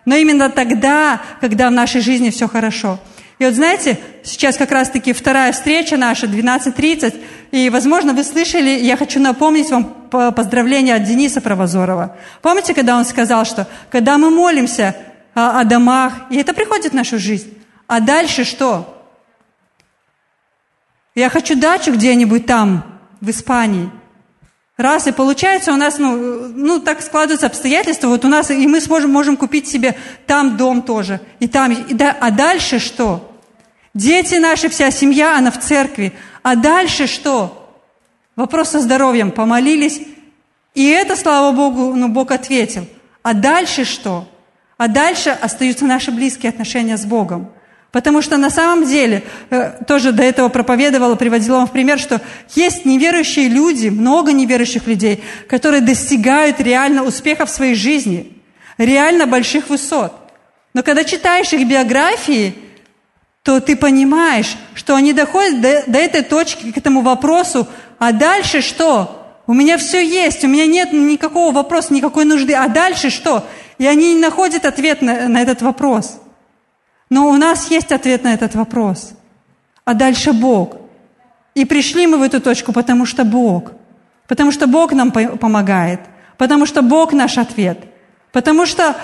но 0.08 0.16
именно 0.16 0.50
тогда, 0.50 1.22
когда 1.42 1.68
в 1.68 1.74
нашей 1.74 2.00
жизни 2.00 2.30
все 2.30 2.48
хорошо. 2.48 2.98
И 3.40 3.46
вот 3.46 3.54
знаете, 3.56 4.00
сейчас 4.24 4.56
как 4.56 4.72
раз-таки 4.72 5.12
вторая 5.12 5.52
встреча 5.52 5.98
наша, 5.98 6.28
12.30, 6.28 7.22
и, 7.52 7.70
возможно, 7.70 8.14
вы 8.14 8.24
слышали, 8.24 8.70
я 8.70 8.96
хочу 8.96 9.20
напомнить 9.20 9.70
вам 9.70 9.84
поздравление 10.10 10.96
от 10.96 11.04
Дениса 11.04 11.42
Провозорова. 11.42 12.16
Помните, 12.42 12.74
когда 12.74 12.98
он 12.98 13.04
сказал, 13.04 13.44
что 13.44 13.68
когда 13.90 14.18
мы 14.18 14.30
молимся 14.30 14.96
о, 15.36 15.60
о 15.60 15.66
домах, 15.66 16.14
и 16.30 16.38
это 16.38 16.54
приходит 16.54 16.94
в 16.94 16.96
нашу 16.96 17.20
жизнь, 17.20 17.54
а 17.88 18.00
дальше 18.00 18.46
что? 18.46 18.97
Я 21.18 21.32
хочу 21.32 21.56
дачу 21.56 21.94
где-нибудь 21.94 22.46
там, 22.46 22.84
в 23.22 23.32
Испании. 23.32 23.90
Раз, 24.78 25.08
и 25.08 25.12
получается 25.12 25.74
у 25.74 25.76
нас, 25.76 25.98
ну, 25.98 26.16
ну, 26.16 26.80
так 26.80 27.02
складываются 27.02 27.48
обстоятельства, 27.48 28.10
вот 28.10 28.24
у 28.24 28.28
нас, 28.28 28.52
и 28.52 28.68
мы 28.68 28.80
сможем, 28.80 29.14
можем 29.14 29.36
купить 29.36 29.68
себе 29.68 29.96
там 30.28 30.58
дом 30.58 30.84
тоже, 30.84 31.20
и 31.40 31.48
там, 31.48 31.72
и 31.72 31.96
да, 31.96 32.16
а 32.22 32.30
дальше 32.30 32.78
что? 32.78 33.36
Дети 33.96 34.36
наши, 34.36 34.70
вся 34.70 34.92
семья, 34.92 35.36
она 35.36 35.50
в 35.50 35.60
церкви. 35.60 36.14
А 36.44 36.56
дальше 36.56 37.08
что? 37.08 37.68
Вопрос 38.36 38.70
со 38.70 38.80
здоровьем. 38.80 39.32
Помолились, 39.32 40.00
и 40.76 40.88
это, 40.88 41.16
слава 41.16 41.52
Богу, 41.52 41.96
ну, 41.96 42.10
Бог 42.10 42.30
ответил. 42.30 42.86
А 43.24 43.34
дальше 43.34 43.86
что? 43.86 44.30
А 44.78 44.88
дальше 44.88 45.32
остаются 45.32 45.86
наши 45.86 46.12
близкие 46.12 46.52
отношения 46.52 46.96
с 46.96 47.08
Богом. 47.08 47.52
Потому 47.92 48.22
что 48.22 48.38
на 48.38 48.50
самом 48.50 48.86
деле, 48.86 49.24
э, 49.50 49.84
тоже 49.88 50.12
до 50.12 50.22
этого 50.22 50.50
проповедовала, 50.50 51.16
приводила 51.16 51.58
вам 51.58 51.68
в 51.68 51.72
пример, 51.72 52.00
что 52.00 52.22
есть 52.54 52.86
неверующие 52.86 53.48
люди, 53.48 53.88
много 53.88 54.34
неверующих 54.34 54.88
людей, 54.88 55.24
которые 55.48 55.82
достигают 55.82 56.60
реально 56.60 57.04
успеха 57.04 57.46
в 57.46 57.50
своей 57.50 57.76
жизни, 57.76 58.34
реально 58.78 59.26
больших 59.26 59.70
высот. 59.70 60.14
Но 60.74 60.84
когда 60.84 61.06
читаешь 61.06 61.54
их 61.54 61.68
биографии, 61.68 62.56
то 63.42 63.62
ты 63.62 63.78
понимаешь, 63.78 64.58
что 64.76 64.96
они 64.96 65.14
доходят 65.14 65.62
до, 65.62 65.84
до 65.88 65.98
этой 65.98 66.24
точки, 66.24 66.74
к 66.74 66.78
этому 66.78 67.02
вопросу, 67.02 67.68
а 68.00 68.12
дальше 68.12 68.62
что? 68.62 69.14
У 69.48 69.54
меня 69.54 69.78
все 69.78 70.06
есть, 70.06 70.44
у 70.44 70.50
меня 70.50 70.66
нет 70.66 70.92
никакого 70.92 71.54
вопроса, 71.54 71.94
никакой 71.94 72.26
нужды, 72.26 72.54
а 72.54 72.68
дальше 72.68 73.10
что? 73.10 73.48
И 73.78 73.88
они 73.88 74.14
не 74.14 74.20
находят 74.20 74.66
ответ 74.66 75.02
на, 75.02 75.30
на 75.30 75.42
этот 75.42 75.62
вопрос– 75.62 76.20
но 77.10 77.30
у 77.30 77.36
нас 77.36 77.72
есть 77.72 77.92
ответ 77.92 78.24
на 78.24 78.34
этот 78.34 78.56
вопрос. 78.56 79.14
А 79.86 79.94
дальше 79.94 80.34
Бог. 80.34 80.78
И 81.56 81.66
пришли 81.66 82.08
мы 82.08 82.18
в 82.18 82.22
эту 82.22 82.42
точку, 82.42 82.74
потому 82.74 83.06
что 83.06 83.24
Бог. 83.24 83.72
Потому 84.28 84.52
что 84.52 84.68
Бог 84.68 84.92
нам 84.92 85.12
помогает. 85.12 86.02
Потому 86.38 86.66
что 86.66 86.82
Бог 86.82 87.14
наш 87.14 87.38
ответ. 87.38 87.80
Потому 88.32 88.66
что 88.66 88.96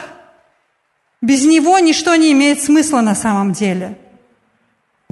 без 1.22 1.46
Него 1.46 1.80
ничто 1.80 2.16
не 2.16 2.34
имеет 2.34 2.62
смысла 2.62 3.02
на 3.02 3.16
самом 3.16 3.54
деле. 3.54 3.98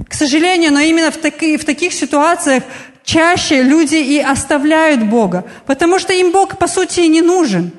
К 0.06 0.14
сожалению, 0.14 0.72
но 0.72 0.80
именно 0.80 1.10
в, 1.10 1.16
таки, 1.16 1.56
в 1.56 1.64
таких 1.64 1.92
ситуациях 1.94 2.64
чаще 3.04 3.62
люди 3.62 3.96
и 3.96 4.18
оставляют 4.18 5.02
Бога, 5.04 5.44
потому 5.66 5.98
что 5.98 6.12
им 6.12 6.30
Бог, 6.30 6.58
по 6.58 6.68
сути, 6.68 7.00
и 7.00 7.08
не 7.08 7.22
нужен. 7.22 7.72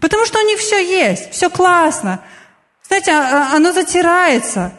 Потому 0.00 0.26
что 0.26 0.38
у 0.38 0.46
них 0.46 0.58
все 0.58 0.84
есть, 0.84 1.30
все 1.32 1.50
классно. 1.50 2.20
Знаете, 2.88 3.12
а, 3.12 3.52
а, 3.52 3.56
оно 3.56 3.72
затирается. 3.72 4.72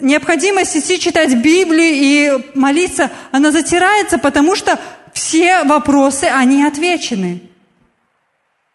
Необходимость 0.00 0.76
идти 0.76 0.98
читать 0.98 1.34
Библию 1.34 1.90
и 1.92 2.50
молиться, 2.54 3.10
она 3.30 3.52
затирается, 3.52 4.18
потому 4.18 4.56
что 4.56 4.78
все 5.12 5.64
вопросы, 5.64 6.24
они 6.24 6.64
отвечены. 6.64 7.42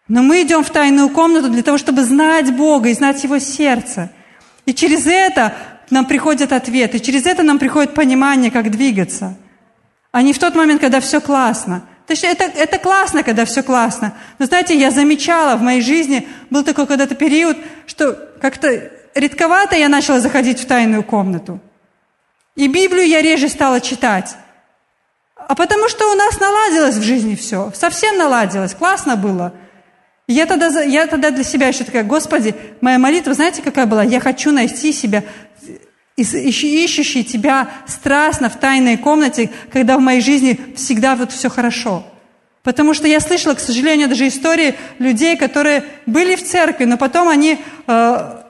Но 0.08 0.22
мы 0.22 0.42
идем 0.42 0.62
в 0.62 0.70
тайную 0.70 1.08
комнату 1.08 1.48
для 1.48 1.62
того, 1.62 1.78
чтобы 1.78 2.02
знать 2.02 2.54
Бога 2.54 2.90
и 2.90 2.94
знать 2.94 3.24
Его 3.24 3.38
сердце. 3.38 4.10
И 4.66 4.74
через 4.74 5.06
это 5.06 5.54
нам 5.90 6.04
приходят 6.06 6.52
ответы, 6.52 6.98
через 6.98 7.26
это 7.26 7.42
нам 7.42 7.58
приходит 7.58 7.94
понимание, 7.94 8.50
как 8.50 8.70
двигаться. 8.70 9.36
А 10.12 10.22
не 10.22 10.32
в 10.32 10.38
тот 10.38 10.54
момент, 10.54 10.80
когда 10.80 11.00
все 11.00 11.20
классно. 11.20 11.86
То 12.06 12.12
есть 12.12 12.24
это, 12.24 12.44
это 12.44 12.78
классно, 12.78 13.22
когда 13.22 13.44
все 13.44 13.62
классно. 13.62 14.14
Но 14.38 14.46
знаете, 14.46 14.78
я 14.78 14.90
замечала 14.90 15.56
в 15.56 15.62
моей 15.62 15.80
жизни, 15.80 16.28
был 16.50 16.62
такой 16.62 16.86
когда-то 16.86 17.14
период, 17.14 17.56
что 17.86 18.12
как-то 18.40 18.90
редковато 19.14 19.76
я 19.76 19.88
начала 19.88 20.20
заходить 20.20 20.60
в 20.60 20.66
тайную 20.66 21.02
комнату. 21.02 21.60
И 22.56 22.68
Библию 22.68 23.06
я 23.06 23.22
реже 23.22 23.48
стала 23.48 23.80
читать. 23.80 24.36
А 25.34 25.54
потому 25.54 25.88
что 25.88 26.10
у 26.10 26.14
нас 26.14 26.38
наладилось 26.38 26.96
в 26.96 27.02
жизни 27.02 27.34
все. 27.34 27.72
Совсем 27.74 28.16
наладилось. 28.16 28.74
Классно 28.74 29.16
было. 29.16 29.52
Я 30.26 30.46
тогда, 30.46 30.68
я 30.82 31.06
тогда 31.06 31.30
для 31.30 31.44
себя 31.44 31.68
еще 31.68 31.84
такая, 31.84 32.02
Господи, 32.02 32.54
моя 32.80 32.98
молитва, 32.98 33.34
знаете, 33.34 33.60
какая 33.60 33.84
была? 33.84 34.02
Я 34.02 34.20
хочу 34.20 34.52
найти 34.52 34.92
себя, 34.92 35.22
ищущий 36.16 37.24
Тебя 37.24 37.68
страстно 37.86 38.48
в 38.48 38.58
тайной 38.58 38.96
комнате, 38.96 39.50
когда 39.72 39.96
в 39.96 40.00
моей 40.00 40.20
жизни 40.20 40.58
всегда 40.76 41.16
вот 41.16 41.32
все 41.32 41.48
хорошо. 41.48 42.04
Потому 42.62 42.94
что 42.94 43.06
я 43.06 43.20
слышала, 43.20 43.54
к 43.54 43.60
сожалению, 43.60 44.08
даже 44.08 44.26
истории 44.26 44.74
людей, 44.98 45.36
которые 45.36 45.84
были 46.06 46.34
в 46.34 46.44
церкви, 46.44 46.84
но 46.84 46.96
потом 46.96 47.28
они 47.28 47.58
э, 47.86 48.42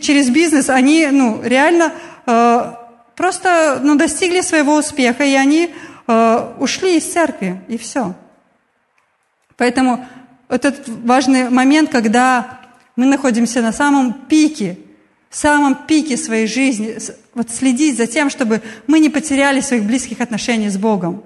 через 0.00 0.28
бизнес, 0.28 0.68
они 0.68 1.08
ну, 1.10 1.40
реально 1.42 1.92
э, 2.26 2.72
просто 3.16 3.80
ну, 3.82 3.96
достигли 3.96 4.42
своего 4.42 4.76
успеха, 4.76 5.24
и 5.24 5.34
они 5.34 5.70
э, 6.06 6.54
ушли 6.58 6.98
из 6.98 7.04
церкви, 7.04 7.62
и 7.68 7.78
все. 7.78 8.14
Поэтому 9.56 10.06
этот 10.48 10.86
важный 10.86 11.48
момент, 11.48 11.90
когда 11.90 12.60
мы 12.94 13.06
находимся 13.06 13.62
на 13.62 13.72
самом 13.72 14.12
пике, 14.12 14.78
в 15.30 15.36
самом 15.36 15.74
пике 15.86 16.16
своей 16.16 16.46
жизни, 16.46 16.98
вот 17.34 17.50
следить 17.50 17.96
за 17.96 18.06
тем, 18.06 18.30
чтобы 18.30 18.62
мы 18.86 18.98
не 18.98 19.10
потеряли 19.10 19.60
своих 19.60 19.84
близких 19.84 20.20
отношений 20.20 20.70
с 20.70 20.76
Богом. 20.76 21.22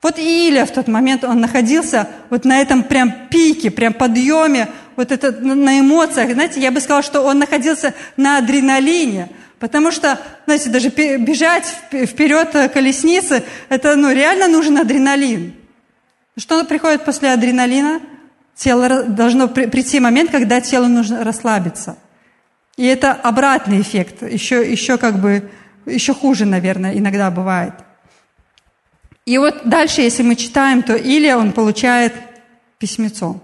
Вот 0.00 0.16
Илия 0.18 0.64
в 0.64 0.70
тот 0.70 0.86
момент, 0.86 1.24
он 1.24 1.40
находился 1.40 2.08
вот 2.30 2.44
на 2.44 2.60
этом 2.60 2.84
прям 2.84 3.28
пике, 3.30 3.70
прям 3.70 3.92
подъеме, 3.92 4.68
вот 4.94 5.10
это 5.10 5.32
на 5.32 5.80
эмоциях. 5.80 6.32
Знаете, 6.32 6.60
я 6.60 6.70
бы 6.70 6.80
сказала, 6.80 7.02
что 7.02 7.22
он 7.22 7.40
находился 7.40 7.94
на 8.16 8.38
адреналине, 8.38 9.28
потому 9.58 9.90
что, 9.90 10.20
знаете, 10.46 10.70
даже 10.70 10.90
бежать 10.90 11.66
вперед 11.90 12.70
колесницы, 12.72 13.42
это 13.68 13.96
ну, 13.96 14.12
реально 14.12 14.46
нужен 14.46 14.78
адреналин. 14.78 15.54
Что 16.36 16.64
приходит 16.64 17.04
после 17.04 17.32
адреналина? 17.32 18.00
Тело 18.54 19.02
должно 19.02 19.48
прийти 19.48 19.98
момент, 19.98 20.30
когда 20.30 20.60
телу 20.60 20.86
нужно 20.86 21.24
расслабиться. 21.24 21.96
И 22.78 22.84
это 22.84 23.12
обратный 23.12 23.80
эффект, 23.80 24.22
еще, 24.22 24.70
еще 24.70 24.98
как 24.98 25.18
бы, 25.18 25.50
еще 25.84 26.14
хуже, 26.14 26.44
наверное, 26.44 26.96
иногда 26.96 27.28
бывает. 27.28 27.74
И 29.26 29.36
вот 29.36 29.62
дальше, 29.64 30.00
если 30.00 30.22
мы 30.22 30.36
читаем, 30.36 30.84
то 30.84 30.94
Илия, 30.94 31.36
он 31.36 31.50
получает 31.50 32.14
письмецо. 32.78 33.40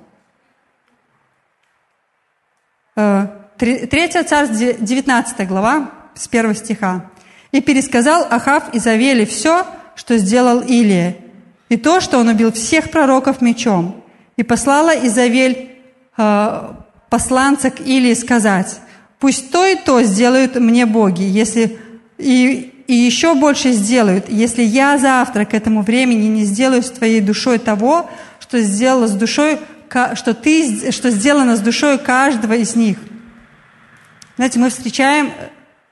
Э, 2.95 3.27
Третья 3.59 4.23
царств, 4.23 4.57
19 4.57 5.49
глава, 5.49 5.91
с 6.15 6.29
первого 6.29 6.55
стиха. 6.55 7.11
«И 7.51 7.61
пересказал 7.61 8.29
Ахав 8.31 8.73
Изавели 8.73 9.25
все, 9.25 9.67
что 9.97 10.17
сделал 10.17 10.61
Илия, 10.61 11.17
и 11.69 11.77
то, 11.77 12.01
что 12.01 12.19
он 12.19 12.29
убил 12.29 12.53
всех 12.53 12.93
пророков 12.93 13.41
мечом. 13.41 14.05
И 14.37 14.45
послала 14.45 14.91
Изавель 15.07 15.73
э, 16.17 16.73
посланца 17.11 17.73
к 17.73 17.81
Илии 17.81 18.15
сказать, 18.15 18.81
«Пусть 19.25 19.51
то 19.51 19.65
и 19.65 19.75
то 19.75 20.03
сделают 20.03 20.57
мне 20.57 20.85
боги, 20.85 21.23
если 21.23 21.79
и, 22.19 22.85
и 22.87 22.95
еще 22.95 23.35
больше 23.35 23.73
сделают, 23.73 24.29
если 24.29 24.63
я 24.63 24.99
завтра 24.99 25.47
к 25.47 25.55
этому 25.55 25.81
времени 25.81 26.27
не 26.27 26.45
сделаю 26.45 26.83
с 26.83 26.91
твоей 26.91 27.23
душой 27.23 27.59
того, 27.59 28.11
что 28.39 28.61
сделала 28.61 29.07
с 29.07 29.13
душой, 29.13 29.59
что, 30.13 30.35
ты, 30.35 30.93
что 30.93 31.11
сделано 31.11 31.57
с 31.57 31.61
душой 31.61 31.97
каждого 31.97 32.53
из 32.53 32.77
них». 32.77 32.99
Знаете, 34.37 34.59
мы 34.59 34.69
встречаем 34.69 35.33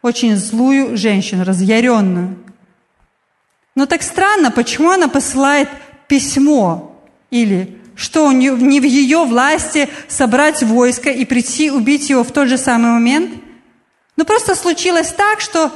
очень 0.02 0.36
злую 0.36 0.98
женщину, 0.98 1.44
разъяренную– 1.44 2.36
но 3.74 3.86
так 3.86 4.02
странно, 4.02 4.50
почему 4.50 4.90
она 4.90 5.08
посылает 5.08 5.68
письмо 6.06 7.02
или 7.30 7.78
что 8.02 8.30
не 8.32 8.50
в 8.80 8.84
ее 8.84 9.24
власти 9.24 9.88
собрать 10.08 10.62
войско 10.62 11.08
и 11.08 11.24
прийти 11.24 11.70
убить 11.70 12.10
его 12.10 12.24
в 12.24 12.32
тот 12.32 12.48
же 12.48 12.58
самый 12.58 12.90
момент? 12.90 13.30
Ну 14.16 14.24
просто 14.24 14.56
случилось 14.56 15.12
так, 15.12 15.40
что 15.40 15.70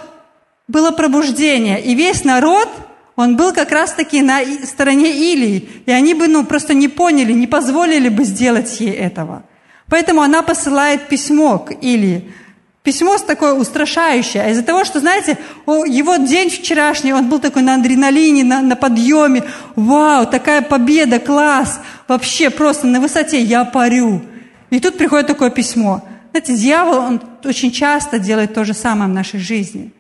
было 0.67 0.91
пробуждение, 0.91 1.81
и 1.81 1.95
весь 1.95 2.25
народ, 2.25 2.69
он 3.15 3.37
был 3.37 3.53
как 3.53 3.71
раз-таки 3.71 4.23
на 4.23 4.41
стороне 4.65 5.11
Илии, 5.13 5.69
и 5.87 5.93
они 5.93 6.15
бы 6.15 6.27
ну, 6.27 6.45
просто 6.45 6.75
не 6.75 6.89
поняли, 6.89 7.33
не 7.33 7.47
позволили 7.47 8.09
бы 8.09 8.25
сделать 8.25 8.81
ей 8.81 8.93
этого. 8.93 9.45
Поэтому 9.89 10.23
она 10.23 10.43
посылает 10.43 11.09
письмо 11.09 11.61
к 11.61 11.71
Илии, 11.71 12.33
Письмо 12.87 13.19
такое 13.19 13.53
устрашающее. 13.53 14.45
А 14.45 14.51
из-за 14.51 14.63
того, 14.63 14.85
что, 14.85 15.01
знаете, 15.01 15.37
его 15.67 16.15
день 16.19 16.51
вчерашний, 16.51 17.13
он 17.13 17.29
был 17.29 17.41
такой 17.41 17.63
на 17.63 17.75
адреналине, 17.75 18.45
на, 18.45 18.63
на 18.63 18.77
подъеме. 18.77 19.43
Вау, 19.75 20.25
такая 20.25 20.63
победа, 20.63 21.19
класс. 21.19 21.81
Вообще 22.07 22.49
просто 22.49 22.87
на 22.87 23.01
высоте 23.01 23.43
я 23.43 23.65
парю. 23.65 24.23
И 24.71 24.79
тут 24.79 24.97
приходит 24.99 25.27
такое 25.27 25.51
письмо. 25.51 26.07
Знаете, 26.31 26.55
дьявол, 26.55 26.99
он 26.99 27.21
очень 27.43 27.73
часто 27.73 28.21
делает 28.21 28.55
то 28.55 28.65
же 28.65 28.73
самое 28.73 29.11
в 29.11 29.15
нашей 29.15 29.41
жизни. 29.41 29.93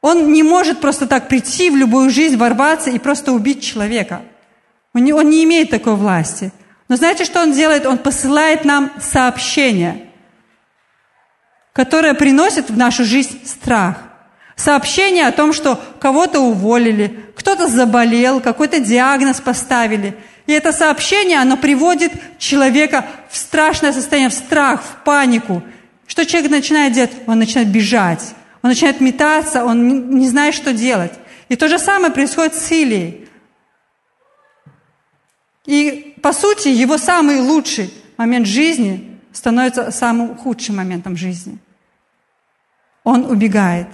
Он 0.00 0.32
не 0.32 0.44
может 0.44 0.80
просто 0.80 1.08
так 1.08 1.26
прийти 1.26 1.68
в 1.68 1.74
любую 1.74 2.10
жизнь, 2.10 2.36
ворваться 2.36 2.90
и 2.90 3.00
просто 3.00 3.32
убить 3.32 3.60
человека. 3.60 4.22
Он 4.94 5.02
не, 5.02 5.12
он 5.12 5.28
не 5.30 5.42
имеет 5.42 5.70
такой 5.70 5.96
власти. 5.96 6.52
Но 6.88 6.94
знаете, 6.94 7.24
что 7.24 7.42
он 7.42 7.50
делает? 7.50 7.86
Он 7.86 7.98
посылает 7.98 8.64
нам 8.64 8.92
сообщение– 9.00 10.04
которое 11.78 12.14
приносит 12.14 12.70
в 12.70 12.76
нашу 12.76 13.04
жизнь 13.04 13.46
страх. 13.46 13.98
Сообщение 14.56 15.28
о 15.28 15.30
том, 15.30 15.52
что 15.52 15.80
кого-то 16.00 16.40
уволили, 16.40 17.20
кто-то 17.36 17.68
заболел, 17.68 18.40
какой-то 18.40 18.80
диагноз 18.80 19.40
поставили. 19.40 20.16
И 20.48 20.52
это 20.52 20.72
сообщение, 20.72 21.38
оно 21.38 21.56
приводит 21.56 22.10
человека 22.36 23.06
в 23.30 23.36
страшное 23.36 23.92
состояние, 23.92 24.30
в 24.30 24.34
страх, 24.34 24.82
в 24.82 25.04
панику. 25.04 25.62
Что 26.08 26.26
человек 26.26 26.50
начинает 26.50 26.94
делать? 26.94 27.12
Он 27.28 27.38
начинает 27.38 27.68
бежать, 27.68 28.34
он 28.62 28.70
начинает 28.70 29.00
метаться, 29.00 29.64
он 29.64 30.18
не, 30.18 30.28
знает, 30.28 30.56
что 30.56 30.72
делать. 30.72 31.12
И 31.48 31.54
то 31.54 31.68
же 31.68 31.78
самое 31.78 32.12
происходит 32.12 32.56
с 32.56 32.72
Илией. 32.72 33.28
И, 35.64 36.16
по 36.24 36.32
сути, 36.32 36.66
его 36.66 36.98
самый 36.98 37.38
лучший 37.38 37.94
момент 38.16 38.48
жизни 38.48 39.16
становится 39.32 39.92
самым 39.92 40.34
худшим 40.34 40.74
моментом 40.74 41.16
жизни 41.16 41.60
он 43.08 43.24
убегает. 43.24 43.88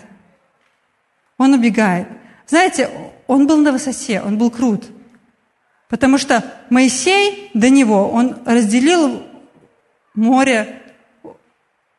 Он 1.38 1.55
убегает. 1.55 2.09
Знаете, 2.48 2.90
он 3.29 3.46
был 3.46 3.59
на 3.59 3.70
высоте, 3.70 4.20
он 4.20 4.38
был 4.38 4.50
крут. 4.50 4.87
Потому 5.88 6.18
что 6.18 6.42
Моисей 6.68 7.48
до 7.55 7.70
него, 7.70 8.11
он 8.11 8.38
разделил 8.44 9.22
море, 10.16 10.83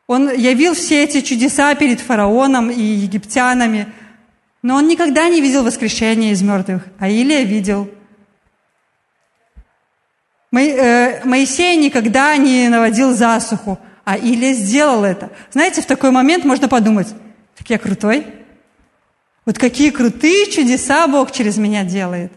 он 0.06 0.30
явил 0.30 0.74
все 0.74 1.04
эти 1.04 1.22
чудеса 1.22 1.74
перед 1.74 2.00
фараоном 2.00 2.70
и 2.70 2.82
египтянами, 2.82 3.86
но 4.60 4.74
он 4.74 4.86
никогда 4.86 5.30
не 5.30 5.40
видел 5.40 5.64
воскрешения 5.64 6.32
из 6.32 6.42
мертвых, 6.42 6.82
а 6.98 7.08
Илия 7.08 7.44
видел. 7.44 7.90
Э, 10.52 11.24
Моисей 11.24 11.76
никогда 11.76 12.36
не 12.36 12.68
наводил 12.68 13.14
засуху, 13.14 13.78
а 14.06 14.16
Илия 14.16 14.54
сделал 14.54 15.04
это. 15.04 15.32
Знаете, 15.50 15.82
в 15.82 15.86
такой 15.86 16.12
момент 16.12 16.44
можно 16.44 16.68
подумать, 16.68 17.08
так 17.58 17.68
я 17.68 17.76
крутой. 17.76 18.24
Вот 19.44 19.58
какие 19.58 19.90
крутые 19.90 20.48
чудеса 20.48 21.08
Бог 21.08 21.32
через 21.32 21.58
меня 21.58 21.82
делает. 21.82 22.32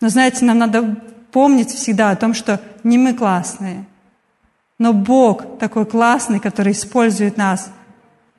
Но 0.00 0.08
знаете, 0.08 0.46
нам 0.46 0.56
надо 0.56 0.96
помнить 1.30 1.70
всегда 1.70 2.10
о 2.10 2.16
том, 2.16 2.32
что 2.32 2.58
не 2.84 2.96
мы 2.96 3.12
классные, 3.12 3.84
но 4.78 4.94
Бог 4.94 5.58
такой 5.58 5.84
классный, 5.84 6.40
который 6.40 6.72
использует 6.72 7.36
нас 7.36 7.70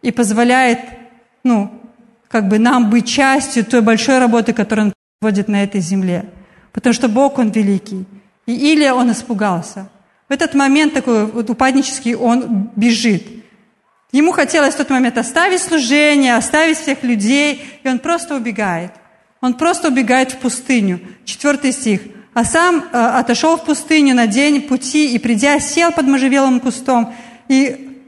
и 0.02 0.12
позволяет, 0.12 0.80
ну, 1.44 1.72
как 2.30 2.48
бы 2.48 2.58
нам 2.58 2.90
быть 2.90 3.08
частью 3.08 3.64
той 3.64 3.82
большой 3.82 4.18
работы, 4.18 4.54
которую 4.54 4.88
Он 4.88 4.94
проводит 5.20 5.50
на 5.50 5.64
этой 5.64 5.82
земле. 5.82 6.26
Потому 6.74 6.94
что 6.94 7.10
Бог, 7.10 7.38
Он 7.38 7.52
великий. 7.52 8.06
И 8.48 8.74
Илия, 8.74 8.94
он 8.94 9.12
испугался. 9.12 9.90
В 10.30 10.34
этот 10.34 10.54
момент 10.54 10.94
такой 10.94 11.26
вот 11.26 11.50
упаднический 11.50 12.16
он 12.16 12.70
бежит. 12.76 13.24
Ему 14.12 14.32
хотелось 14.32 14.74
в 14.74 14.78
тот 14.78 14.90
момент 14.90 15.18
оставить 15.18 15.62
служение, 15.62 16.36
оставить 16.36 16.78
всех 16.78 17.04
людей, 17.04 17.64
и 17.84 17.88
он 17.88 18.00
просто 18.00 18.36
убегает. 18.36 18.92
Он 19.42 19.54
просто 19.54 19.90
убегает 19.90 20.32
в 20.32 20.38
пустыню. 20.38 21.00
Четвертый 21.26 21.72
стих. 21.72 22.02
А 22.34 22.44
сам 22.44 22.84
э, 22.92 22.98
отошел 22.98 23.58
в 23.58 23.66
пустыню 23.66 24.16
на 24.16 24.28
день 24.28 24.62
пути, 24.62 25.14
и 25.14 25.20
придя, 25.20 25.60
сел 25.60 25.92
под 25.92 26.08
можжевелым 26.08 26.60
кустом, 26.60 27.14
и 27.48 28.00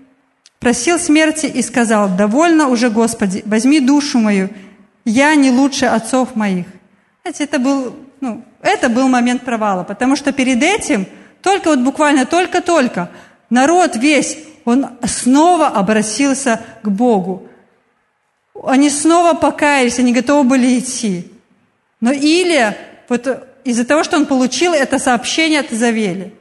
просил 0.59 0.99
смерти, 0.99 1.45
и 1.47 1.61
сказал, 1.61 2.09
«Довольно 2.09 2.67
уже, 2.67 2.89
Господи, 2.89 3.41
возьми 3.45 3.79
душу 3.79 4.19
мою, 4.19 4.49
я 5.05 5.35
не 5.35 5.51
лучше 5.51 5.85
отцов 5.85 6.35
моих». 6.35 6.65
Знаете, 7.23 7.43
это 7.43 7.59
был, 7.59 7.95
ну, 8.21 8.43
это 8.61 8.89
был 8.89 9.07
момент 9.07 9.43
провала, 9.43 9.83
потому 9.83 10.15
что 10.15 10.31
перед 10.31 10.61
этим, 10.61 11.07
только 11.41 11.69
вот 11.69 11.79
буквально 11.79 12.25
только-только, 12.25 13.09
народ 13.49 13.95
весь, 13.95 14.37
он 14.65 14.87
снова 15.05 15.67
обратился 15.67 16.61
к 16.83 16.89
Богу. 16.89 17.47
Они 18.63 18.89
снова 18.89 19.33
покаялись, 19.33 19.99
они 19.99 20.13
готовы 20.13 20.43
были 20.47 20.79
идти. 20.79 21.31
Но 22.01 22.11
Илия, 22.11 22.77
вот 23.07 23.47
из-за 23.63 23.85
того, 23.85 24.03
что 24.03 24.17
он 24.17 24.25
получил 24.25 24.73
это 24.73 24.99
сообщение 24.99 25.61
от 25.61 25.71
Изавели, 25.71 26.33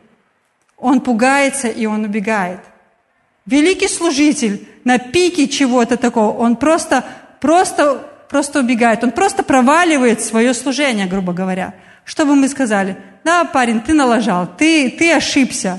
он 0.76 1.00
пугается 1.00 1.68
и 1.68 1.87
он 1.87 2.04
убегает. 2.04 2.61
Великий 3.46 3.88
служитель 3.88 4.68
на 4.84 4.98
пике 4.98 5.48
чего-то 5.48 5.96
такого, 5.96 6.37
он 6.37 6.56
просто, 6.56 7.04
просто, 7.40 8.06
просто 8.28 8.61
убегает, 8.61 9.02
он 9.02 9.11
просто 9.11 9.42
проваливает 9.42 10.20
свое 10.22 10.54
служение, 10.54 11.06
грубо 11.06 11.32
говоря. 11.32 11.74
Что 12.08 12.24
бы 12.24 12.34
мы 12.34 12.48
сказали? 12.48 12.96
Да, 13.22 13.44
парень, 13.44 13.82
ты 13.82 13.92
налажал, 13.92 14.48
ты, 14.56 14.88
ты 14.88 15.12
ошибся, 15.12 15.78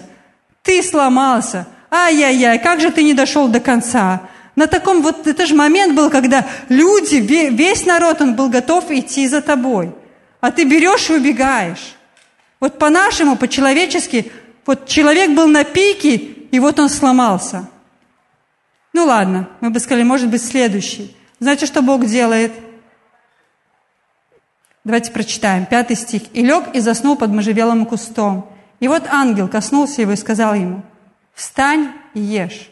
ты 0.61 0.83
сломался, 0.83 1.65
ай-яй-яй, 1.89 2.59
как 2.59 2.79
же 2.81 2.91
ты 2.91 3.01
не 3.01 3.15
дошел 3.15 3.47
до 3.47 3.59
конца? 3.59 4.21
На 4.55 4.67
таком 4.67 5.01
вот, 5.01 5.25
это 5.25 5.47
же 5.47 5.55
момент 5.55 5.95
был, 5.95 6.11
когда 6.11 6.45
люди, 6.69 7.15
весь 7.15 7.83
народ, 7.87 8.21
он 8.21 8.35
был 8.35 8.47
готов 8.47 8.91
идти 8.91 9.27
за 9.27 9.41
тобой. 9.41 9.91
А 10.39 10.51
ты 10.51 10.65
берешь 10.65 11.09
и 11.09 11.13
убегаешь. 11.13 11.95
Вот 12.59 12.77
по-нашему, 12.77 13.35
по-человечески, 13.35 14.31
вот 14.67 14.85
человек 14.87 15.31
был 15.31 15.47
на 15.47 15.63
пике, 15.63 16.15
и 16.15 16.59
вот 16.59 16.79
он 16.79 16.89
сломался. 16.89 17.67
Ну 18.93 19.05
ладно, 19.05 19.49
мы 19.61 19.71
бы 19.71 19.79
сказали, 19.79 20.03
может 20.03 20.29
быть, 20.29 20.45
следующий. 20.45 21.15
Знаете, 21.39 21.65
что 21.65 21.81
Бог 21.81 22.05
делает? 22.05 22.51
Давайте 24.89 25.12
прочитаем. 25.12 25.67
Пятый 25.67 25.95
стих. 25.95 26.23
«И 26.34 26.41
лег 26.41 26.73
и 26.73 26.80
заснул 26.80 27.15
под 27.15 27.30
можжевелым 27.30 27.86
кустом. 27.86 28.49
И 28.80 28.88
вот 28.88 29.04
ангел 29.08 29.47
коснулся 29.47 30.02
его 30.02 30.13
и 30.13 30.15
сказал 30.15 30.56
ему, 30.56 30.82
«Встань 31.36 31.91
и 32.15 32.19
ешь». 32.19 32.71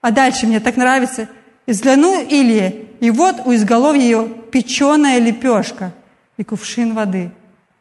А 0.00 0.10
дальше 0.10 0.48
мне 0.48 0.58
так 0.58 0.76
нравится. 0.76 1.28
Взглянул 1.64 2.16
Илья, 2.28 2.72
и 2.98 3.12
вот 3.12 3.36
у 3.44 3.54
изголовья 3.54 4.00
ее 4.00 4.28
печеная 4.50 5.20
лепешка 5.20 5.92
и 6.36 6.42
кувшин 6.42 6.92
воды. 6.92 7.30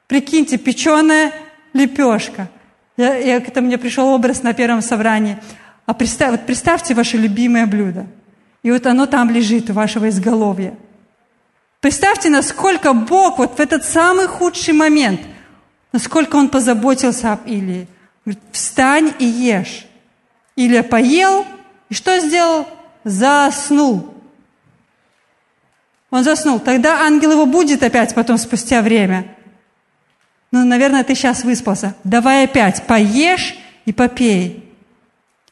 Прикиньте, 0.05 0.59
печеная 0.59 1.33
лепешка. 1.73 2.47
Я, 2.95 3.15
я, 3.15 3.37
это 3.37 3.59
мне 3.61 3.79
пришел 3.79 4.09
образ 4.09 4.43
на 4.43 4.53
первом 4.53 4.83
собрании. 4.83 5.39
А 5.87 5.95
представь, 5.95 6.29
вот 6.29 6.45
представьте 6.45 6.93
ваше 6.93 7.17
любимое 7.17 7.65
блюдо. 7.65 8.05
И 8.61 8.69
вот 8.69 8.85
оно 8.85 9.07
там 9.07 9.31
лежит 9.31 9.71
у 9.71 9.73
вашего 9.73 10.09
изголовья. 10.09 10.75
Представьте, 11.81 12.29
насколько 12.29 12.93
Бог 12.93 13.37
вот 13.37 13.57
в 13.57 13.59
этот 13.61 13.85
самый 13.85 14.27
худший 14.27 14.73
момент, 14.73 15.21
насколько 15.93 16.35
Он 16.35 16.49
позаботился 16.49 17.31
об 17.31 17.47
Илии. 17.47 17.87
Говорит, 18.25 18.43
встань 18.51 19.13
и 19.17 19.25
ешь. 19.25 19.85
Илья 20.57 20.83
поел, 20.83 21.45
и 21.89 21.93
что 21.93 22.19
сделал? 22.19 22.67
Заснул. 23.05 24.13
Он 26.09 26.23
заснул. 26.23 26.59
Тогда 26.59 27.01
ангел 27.01 27.31
его 27.31 27.45
будет 27.45 27.81
опять 27.81 28.13
потом 28.13 28.37
спустя 28.37 28.81
время. 28.81 29.25
Ну, 30.51 30.65
наверное, 30.65 31.03
ты 31.03 31.15
сейчас 31.15 31.43
выспался. 31.43 31.95
Давай 32.03 32.43
опять, 32.43 32.85
поешь 32.87 33.55
и 33.85 33.93
попей. 33.93 34.65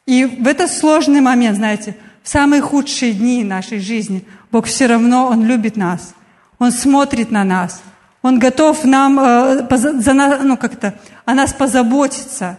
И 0.04 0.24
в 0.24 0.46
этот 0.46 0.70
сложный 0.70 1.20
момент, 1.20 1.56
знаете, 1.56 1.96
в 2.22 2.28
самые 2.28 2.60
худшие 2.60 3.12
дни 3.12 3.44
нашей 3.44 3.78
жизни, 3.78 4.24
Бог 4.50 4.66
все 4.66 4.86
равно, 4.86 5.28
Он 5.28 5.46
любит 5.46 5.76
нас. 5.76 6.14
Он 6.58 6.72
смотрит 6.72 7.30
на 7.30 7.44
нас. 7.44 7.82
Он 8.22 8.38
готов 8.38 8.84
нам, 8.84 9.18
э, 9.20 9.66
за, 9.70 10.14
ну, 10.14 10.56
как-то, 10.56 10.94
о 11.24 11.34
нас 11.34 11.52
позаботиться. 11.52 12.58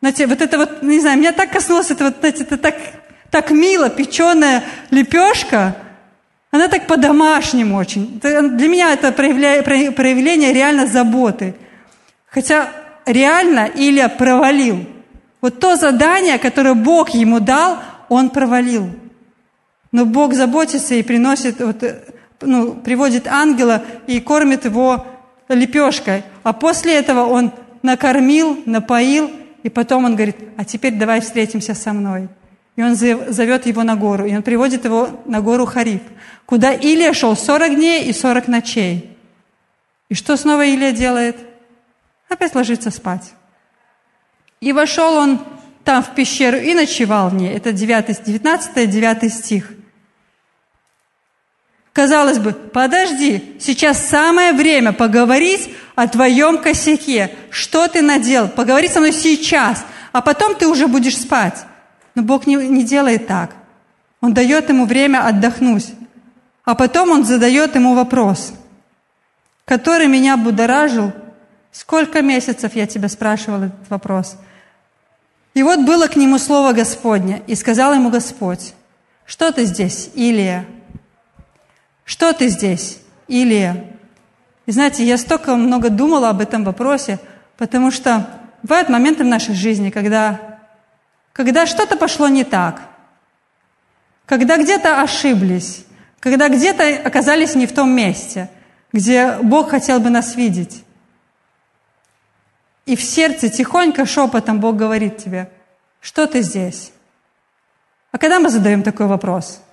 Знаете, 0.00 0.26
вот 0.26 0.40
это 0.40 0.58
вот, 0.58 0.82
не 0.82 1.00
знаю, 1.00 1.18
меня 1.18 1.32
так 1.32 1.50
коснулось, 1.50 1.90
это 1.90 2.04
вот, 2.04 2.16
знаете, 2.20 2.42
это 2.42 2.56
так, 2.56 2.74
так 3.30 3.50
мило, 3.50 3.88
печеная 3.88 4.64
лепешка, 4.90 5.76
она 6.50 6.68
так 6.68 6.86
по-домашнему 6.86 7.76
очень. 7.76 8.20
Для 8.20 8.68
меня 8.68 8.92
это 8.92 9.12
проявление, 9.12 9.92
проявление 9.92 10.52
реально 10.52 10.86
заботы. 10.86 11.54
Хотя 12.30 12.70
реально 13.04 13.70
Илья 13.74 14.08
провалил. 14.08 14.86
Вот 15.40 15.60
то 15.60 15.76
задание, 15.76 16.38
которое 16.38 16.74
Бог 16.74 17.10
ему 17.10 17.40
дал, 17.40 17.78
он 18.08 18.30
провалил. 18.30 18.90
Но 19.92 20.04
Бог 20.06 20.34
заботится 20.34 20.94
и 20.94 21.02
приносит, 21.02 21.60
вот, 21.60 21.82
ну, 22.40 22.74
приводит 22.74 23.26
ангела 23.26 23.82
и 24.06 24.20
кормит 24.20 24.64
его 24.64 25.06
лепешкой. 25.48 26.24
А 26.42 26.52
после 26.52 26.94
этого 26.94 27.24
он 27.26 27.52
накормил, 27.82 28.62
напоил 28.66 29.30
и 29.62 29.68
потом 29.68 30.04
он 30.04 30.14
говорит, 30.14 30.36
а 30.56 30.64
теперь 30.64 30.94
давай 30.94 31.20
встретимся 31.20 31.74
со 31.74 31.92
мной. 31.92 32.28
И 32.76 32.82
он 32.82 32.94
зовет 32.94 33.66
его 33.66 33.82
на 33.82 33.96
гору, 33.96 34.24
и 34.24 34.34
он 34.34 34.42
приводит 34.42 34.84
его 34.84 35.08
на 35.26 35.40
гору 35.40 35.66
Хариф, 35.66 36.00
куда 36.46 36.72
Илия 36.72 37.12
шел 37.12 37.36
40 37.36 37.74
дней 37.74 38.04
и 38.04 38.12
40 38.12 38.46
ночей. 38.46 39.16
И 40.08 40.14
что 40.14 40.36
снова 40.36 40.64
Илия 40.64 40.92
делает? 40.92 41.36
Опять 42.28 42.54
ложится 42.54 42.90
спать. 42.90 43.32
И 44.60 44.72
вошел 44.72 45.14
он 45.14 45.40
там 45.84 46.02
в 46.02 46.14
пещеру 46.14 46.56
и 46.56 46.72
ночевал 46.74 47.30
в 47.30 47.34
ней. 47.34 47.52
Это 47.52 47.72
9, 47.72 48.22
19, 48.24 48.90
9 48.90 49.32
стих. 49.32 49.72
Казалось 51.98 52.38
бы, 52.38 52.52
подожди, 52.52 53.56
сейчас 53.58 53.98
самое 53.98 54.52
время 54.52 54.92
поговорить 54.92 55.74
о 55.96 56.06
твоем 56.06 56.58
косяке. 56.58 57.34
Что 57.50 57.88
ты 57.88 58.02
надел? 58.02 58.46
Поговори 58.46 58.86
со 58.86 59.00
мной 59.00 59.10
сейчас, 59.10 59.84
а 60.12 60.20
потом 60.22 60.54
ты 60.54 60.68
уже 60.68 60.86
будешь 60.86 61.18
спать. 61.18 61.64
Но 62.14 62.22
Бог 62.22 62.46
не, 62.46 62.54
не 62.54 62.84
делает 62.84 63.26
так. 63.26 63.50
Он 64.20 64.32
дает 64.32 64.68
ему 64.68 64.86
время 64.86 65.26
отдохнуть. 65.26 65.86
А 66.64 66.76
потом 66.76 67.10
он 67.10 67.24
задает 67.24 67.74
ему 67.74 67.96
вопрос, 67.96 68.52
который 69.64 70.06
меня 70.06 70.36
будоражил. 70.36 71.12
Сколько 71.72 72.22
месяцев 72.22 72.76
я 72.76 72.86
тебя 72.86 73.08
спрашивал 73.08 73.64
этот 73.64 73.90
вопрос? 73.90 74.36
И 75.54 75.64
вот 75.64 75.80
было 75.80 76.06
к 76.06 76.14
нему 76.14 76.38
слово 76.38 76.74
Господне, 76.74 77.42
и 77.48 77.56
сказал 77.56 77.92
ему 77.92 78.08
Господь, 78.10 78.74
что 79.26 79.50
ты 79.50 79.64
здесь, 79.64 80.10
Илия? 80.14 80.64
Что 82.08 82.32
ты 82.32 82.48
здесь, 82.48 83.00
Илия? 83.26 83.84
И 84.64 84.72
знаете, 84.72 85.04
я 85.04 85.18
столько 85.18 85.54
много 85.56 85.90
думала 85.90 86.30
об 86.30 86.40
этом 86.40 86.64
вопросе, 86.64 87.18
потому 87.58 87.90
что 87.90 88.26
бывают 88.62 88.88
моменты 88.88 89.24
в 89.24 89.26
нашей 89.26 89.54
жизни, 89.54 89.90
когда, 89.90 90.58
когда 91.34 91.66
что-то 91.66 91.98
пошло 91.98 92.28
не 92.28 92.44
так, 92.44 92.80
когда 94.24 94.56
где-то 94.56 95.02
ошиблись, 95.02 95.84
когда 96.18 96.48
где-то 96.48 96.96
оказались 97.04 97.54
не 97.54 97.66
в 97.66 97.74
том 97.74 97.90
месте, 97.90 98.48
где 98.90 99.36
Бог 99.42 99.68
хотел 99.68 100.00
бы 100.00 100.08
нас 100.08 100.34
видеть. 100.34 100.84
И 102.86 102.96
в 102.96 103.02
сердце 103.02 103.50
тихонько, 103.50 104.06
шепотом 104.06 104.60
Бог 104.60 104.76
говорит 104.76 105.18
тебе, 105.18 105.50
что 106.00 106.26
ты 106.26 106.40
здесь? 106.40 106.90
А 108.12 108.16
когда 108.16 108.40
мы 108.40 108.48
задаем 108.48 108.82
такой 108.82 109.08
вопрос– 109.08 109.60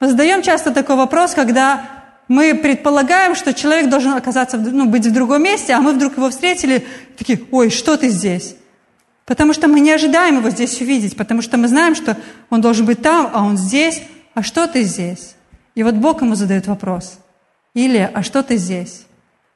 мы 0.00 0.08
задаем 0.08 0.42
часто 0.42 0.72
такой 0.72 0.96
вопрос, 0.96 1.34
когда 1.34 1.96
мы 2.28 2.54
предполагаем, 2.54 3.34
что 3.34 3.54
человек 3.54 3.88
должен 3.88 4.12
оказаться, 4.12 4.58
ну, 4.58 4.86
быть 4.86 5.06
в 5.06 5.12
другом 5.12 5.42
месте, 5.42 5.72
а 5.72 5.80
мы 5.80 5.92
вдруг 5.92 6.16
его 6.16 6.28
встретили, 6.30 6.86
такие, 7.16 7.40
ой, 7.50 7.70
что 7.70 7.96
ты 7.96 8.08
здесь? 8.08 8.56
Потому 9.24 9.52
что 9.52 9.68
мы 9.68 9.80
не 9.80 9.90
ожидаем 9.90 10.38
его 10.38 10.50
здесь 10.50 10.80
увидеть, 10.80 11.16
потому 11.16 11.42
что 11.42 11.56
мы 11.56 11.68
знаем, 11.68 11.94
что 11.94 12.16
он 12.50 12.60
должен 12.60 12.84
быть 12.84 13.02
там, 13.02 13.30
а 13.32 13.44
он 13.44 13.56
здесь, 13.56 14.02
а 14.34 14.42
что 14.42 14.66
ты 14.66 14.82
здесь? 14.82 15.34
И 15.74 15.82
вот 15.82 15.94
Бог 15.94 16.22
ему 16.22 16.34
задает 16.34 16.66
вопрос. 16.66 17.18
Или, 17.74 18.10
а 18.12 18.22
что 18.22 18.42
ты 18.42 18.56
здесь? 18.56 19.04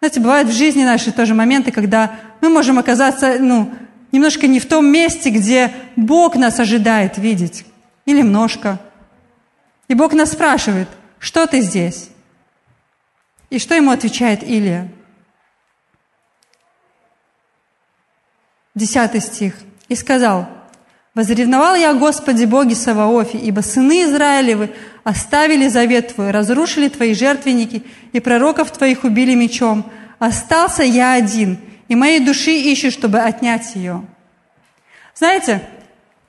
Знаете, 0.01 0.21
бывают 0.21 0.49
в 0.49 0.53
жизни 0.53 0.85
нашей 0.85 1.13
тоже 1.13 1.35
моменты, 1.35 1.73
когда 1.73 2.13
мы 2.41 2.49
можем 2.49 2.79
оказаться, 2.79 3.37
ну, 3.39 3.71
немножко 4.13 4.47
не 4.47 4.61
в 4.61 4.67
том 4.67 4.87
месте, 4.87 5.31
где 5.31 5.73
Бог 5.97 6.37
нас 6.37 6.59
ожидает 6.59 7.19
видеть. 7.19 7.65
Или 8.07 8.19
немножко. 8.19 8.79
И 9.91 9.95
Бог 9.95 10.13
нас 10.13 10.31
спрашивает, 10.31 10.87
что 11.19 11.49
ты 11.49 11.63
здесь? 11.63 12.11
И 13.51 13.59
что 13.59 13.75
ему 13.75 13.91
отвечает 13.91 14.45
Илия? 14.45 14.89
Десятый 18.77 19.21
стих. 19.21 19.55
«И 19.89 19.97
сказал, 19.97 20.49
«Возревновал 21.17 21.75
я 21.75 21.91
о 21.91 21.95
Господе 21.95 22.47
Боге 22.47 22.77
Саваофе, 22.77 23.39
ибо 23.39 23.63
сыны 23.63 24.05
Израилевы 24.05 24.73
оставили 25.03 25.67
завет 25.67 26.15
Твой, 26.15 26.31
разрушили 26.31 26.87
Твои 26.87 27.13
жертвенники, 27.13 27.83
и 28.13 28.21
пророков 28.21 28.71
Твоих 28.71 29.03
убили 29.03 29.35
мечом. 29.35 29.91
Остался 30.21 30.85
я 30.85 31.15
один, 31.15 31.59
и 31.89 31.97
моей 31.97 32.25
души 32.25 32.53
ищут, 32.53 32.93
чтобы 32.93 33.19
отнять 33.19 33.75
ее». 33.75 34.05
Знаете, 35.17 35.69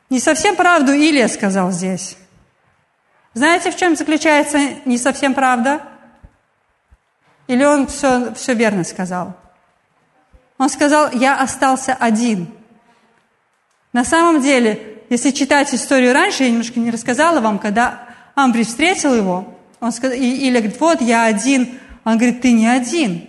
не 0.10 0.20
совсем 0.20 0.56
правду 0.56 0.94
Илия 0.94 1.28
сказал 1.28 1.72
здесь. 1.72 2.18
Знаете, 3.34 3.72
в 3.72 3.78
чем 3.78 3.96
заключается 3.96 4.60
не 4.86 4.98
совсем 4.98 5.34
правда? 5.34 5.82
Или 7.48 7.64
он 7.64 7.88
все, 7.88 8.34
все 8.34 8.54
верно 8.54 8.84
сказал? 8.84 9.36
Он 10.58 10.70
сказал, 10.70 11.12
я 11.12 11.40
остался 11.40 11.94
один. 11.94 12.48
На 13.94 14.04
самом 14.04 14.42
деле, 14.42 15.04
если 15.10 15.32
читать 15.32 15.74
историю 15.74 16.14
раньше, 16.14 16.44
я 16.44 16.50
немножко 16.50 16.80
не 16.80 16.92
рассказала 16.92 17.42
вам, 17.42 17.60
когда 17.60 18.08
Амбри 18.36 18.64
встретил 18.64 19.14
его, 19.14 19.58
он 19.80 19.92
сказал, 19.92 20.16
и 20.16 20.48
Илья 20.48 20.60
говорит, 20.60 20.80
вот 20.80 21.02
я 21.02 21.26
один. 21.26 21.80
Он 22.06 22.18
говорит, 22.18 22.42
ты 22.42 22.52
не 22.52 22.68
один. 22.68 23.28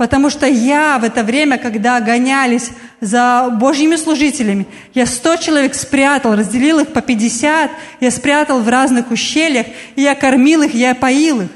Потому 0.00 0.30
что 0.30 0.46
я 0.46 0.98
в 0.98 1.04
это 1.04 1.22
время, 1.22 1.58
когда 1.58 2.00
гонялись 2.00 2.70
за 3.02 3.50
Божьими 3.60 3.96
служителями, 3.96 4.66
я 4.94 5.04
сто 5.04 5.36
человек 5.36 5.74
спрятал, 5.74 6.36
разделил 6.36 6.78
их 6.78 6.88
по 6.94 7.02
50, 7.02 7.70
я 8.00 8.10
спрятал 8.10 8.60
в 8.60 8.68
разных 8.70 9.10
ущельях, 9.10 9.66
и 9.96 10.00
я 10.00 10.14
кормил 10.14 10.62
их, 10.62 10.72
я 10.72 10.94
поил 10.94 11.42
их. 11.42 11.50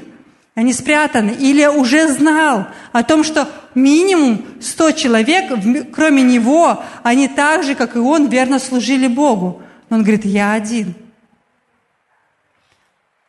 Они 0.53 0.73
спрятаны. 0.73 1.31
Или 1.31 1.65
уже 1.65 2.07
знал 2.07 2.67
о 2.91 3.01
том, 3.01 3.23
что 3.23 3.49
минимум 3.73 4.45
100 4.61 4.91
человек, 4.91 5.51
кроме 5.91 6.21
него, 6.21 6.83
они 7.01 7.27
так 7.27 7.63
же, 7.63 7.73
как 7.73 7.95
и 7.95 7.99
он, 7.99 8.27
верно 8.27 8.59
служили 8.59 9.07
Богу. 9.07 9.63
Но 9.89 9.97
он 9.97 10.03
говорит, 10.03 10.23
я 10.23 10.53
один. 10.53 10.93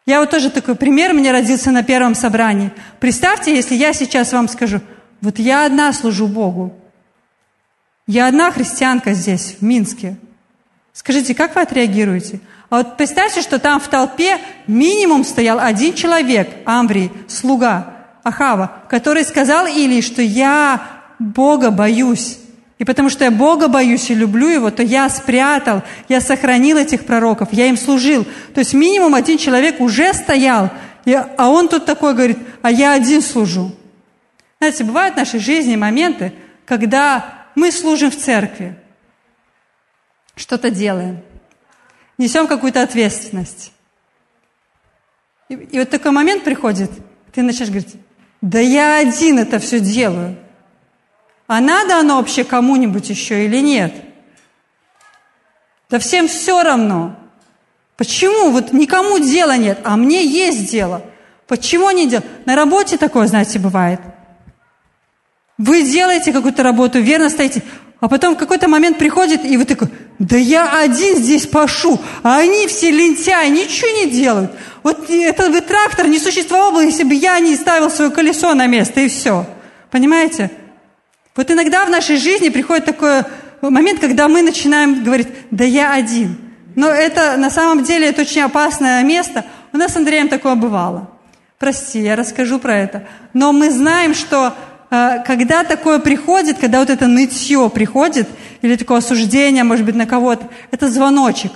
Я 0.04 0.20
вот 0.20 0.28
тоже 0.28 0.50
такой 0.50 0.74
пример, 0.74 1.14
мне 1.14 1.32
родился 1.32 1.70
на 1.70 1.82
первом 1.82 2.14
собрании. 2.14 2.70
Представьте, 3.00 3.56
если 3.56 3.76
я 3.76 3.94
сейчас 3.94 4.34
вам 4.34 4.48
скажу– 4.48 4.82
вот 5.20 5.38
я 5.38 5.66
одна 5.66 5.92
служу 5.92 6.26
Богу. 6.26 6.74
Я 8.06 8.28
одна 8.28 8.50
христианка 8.50 9.12
здесь, 9.12 9.56
в 9.60 9.62
Минске. 9.62 10.16
Скажите, 10.92 11.34
как 11.34 11.54
вы 11.54 11.62
отреагируете? 11.62 12.40
А 12.70 12.78
вот 12.78 12.96
представьте, 12.96 13.42
что 13.42 13.58
там 13.58 13.80
в 13.80 13.88
толпе 13.88 14.38
минимум 14.66 15.24
стоял 15.24 15.58
один 15.58 15.94
человек, 15.94 16.48
Амврий, 16.64 17.12
слуга 17.28 17.94
Ахава, 18.22 18.82
который 18.88 19.24
сказал 19.24 19.66
Илии, 19.66 20.00
что 20.00 20.22
я 20.22 20.82
Бога 21.18 21.70
боюсь. 21.70 22.38
И 22.78 22.84
потому 22.84 23.08
что 23.08 23.24
я 23.24 23.30
Бога 23.30 23.68
боюсь 23.68 24.10
и 24.10 24.14
люблю 24.14 24.48
Его, 24.48 24.70
то 24.70 24.82
я 24.82 25.08
спрятал, 25.08 25.82
я 26.08 26.20
сохранил 26.20 26.76
этих 26.76 27.06
пророков, 27.06 27.48
я 27.52 27.66
им 27.66 27.76
служил. 27.76 28.26
То 28.54 28.60
есть 28.60 28.74
минимум 28.74 29.14
один 29.14 29.38
человек 29.38 29.80
уже 29.80 30.12
стоял, 30.12 30.70
а 31.06 31.48
он 31.48 31.68
тут 31.68 31.86
такой 31.86 32.14
говорит, 32.14 32.38
а 32.62 32.70
я 32.70 32.92
один 32.92 33.22
служу. 33.22 33.72
Знаете, 34.58 34.84
бывают 34.84 35.14
в 35.14 35.18
нашей 35.18 35.40
жизни 35.40 35.76
моменты, 35.76 36.32
когда 36.64 37.46
мы 37.54 37.70
служим 37.70 38.10
в 38.10 38.16
церкви, 38.16 38.76
что-то 40.34 40.70
делаем, 40.70 41.22
несем 42.18 42.46
какую-то 42.46 42.82
ответственность. 42.82 43.72
И, 45.48 45.54
и 45.54 45.78
вот 45.78 45.90
такой 45.90 46.10
момент 46.10 46.42
приходит, 46.44 46.90
ты 47.32 47.42
начинаешь 47.42 47.70
говорить, 47.70 47.96
да 48.40 48.58
я 48.58 48.96
один 48.98 49.38
это 49.38 49.58
все 49.58 49.78
делаю. 49.78 50.36
А 51.46 51.60
надо 51.60 51.98
оно 51.98 52.16
вообще 52.16 52.42
кому-нибудь 52.42 53.08
еще 53.08 53.44
или 53.44 53.60
нет? 53.60 53.94
Да 55.88 55.98
всем 55.98 56.28
все 56.28 56.62
равно. 56.62 57.14
Почему? 57.96 58.50
Вот 58.50 58.72
никому 58.72 59.18
дела 59.18 59.56
нет, 59.56 59.78
а 59.84 59.96
мне 59.96 60.24
есть 60.24 60.70
дело. 60.70 61.02
Почему 61.46 61.90
не 61.90 62.08
делают? 62.08 62.46
На 62.46 62.56
работе 62.56 62.96
такое, 62.96 63.26
знаете, 63.26 63.58
бывает– 63.58 64.00
вы 65.58 65.82
делаете 65.82 66.32
какую-то 66.32 66.62
работу, 66.62 67.00
верно 67.00 67.30
стоите, 67.30 67.62
а 68.00 68.08
потом 68.08 68.34
в 68.34 68.38
какой-то 68.38 68.68
момент 68.68 68.98
приходит, 68.98 69.44
и 69.44 69.56
вы 69.56 69.64
такой, 69.64 69.88
да 70.18 70.36
я 70.36 70.80
один 70.80 71.16
здесь 71.16 71.46
пашу, 71.46 71.98
а 72.22 72.38
они 72.38 72.66
все 72.66 72.90
лентяи, 72.90 73.48
ничего 73.48 74.04
не 74.04 74.10
делают. 74.10 74.50
Вот 74.82 75.08
этот 75.08 75.52
бы 75.52 75.60
трактор 75.62 76.06
не 76.06 76.18
существовал 76.18 76.72
бы, 76.72 76.84
если 76.84 77.04
бы 77.04 77.14
я 77.14 77.38
не 77.38 77.56
ставил 77.56 77.90
свое 77.90 78.10
колесо 78.10 78.54
на 78.54 78.66
место, 78.66 79.00
и 79.00 79.08
все. 79.08 79.46
Понимаете? 79.90 80.50
Вот 81.34 81.50
иногда 81.50 81.84
в 81.84 81.90
нашей 81.90 82.16
жизни 82.16 82.50
приходит 82.50 82.84
такой 82.84 83.22
момент, 83.62 84.00
когда 84.00 84.28
мы 84.28 84.42
начинаем 84.42 85.02
говорить, 85.02 85.28
да 85.50 85.64
я 85.64 85.92
один. 85.92 86.36
Но 86.74 86.88
это 86.88 87.36
на 87.38 87.50
самом 87.50 87.82
деле 87.82 88.08
это 88.08 88.22
очень 88.22 88.42
опасное 88.42 89.02
место. 89.02 89.44
У 89.72 89.78
нас 89.78 89.92
с 89.92 89.96
Андреем 89.96 90.28
такое 90.28 90.54
бывало. 90.54 91.10
Прости, 91.58 92.00
я 92.00 92.16
расскажу 92.16 92.58
про 92.58 92.76
это. 92.76 93.08
Но 93.32 93.52
мы 93.52 93.70
знаем, 93.70 94.14
что 94.14 94.54
когда 94.88 95.64
такое 95.64 95.98
приходит, 95.98 96.58
когда 96.58 96.80
вот 96.80 96.90
это 96.90 97.06
нытье 97.06 97.68
приходит, 97.70 98.28
или 98.62 98.76
такое 98.76 98.98
осуждение, 98.98 99.64
может 99.64 99.84
быть, 99.84 99.94
на 99.94 100.06
кого-то, 100.06 100.48
это 100.70 100.88
звоночек. 100.88 101.52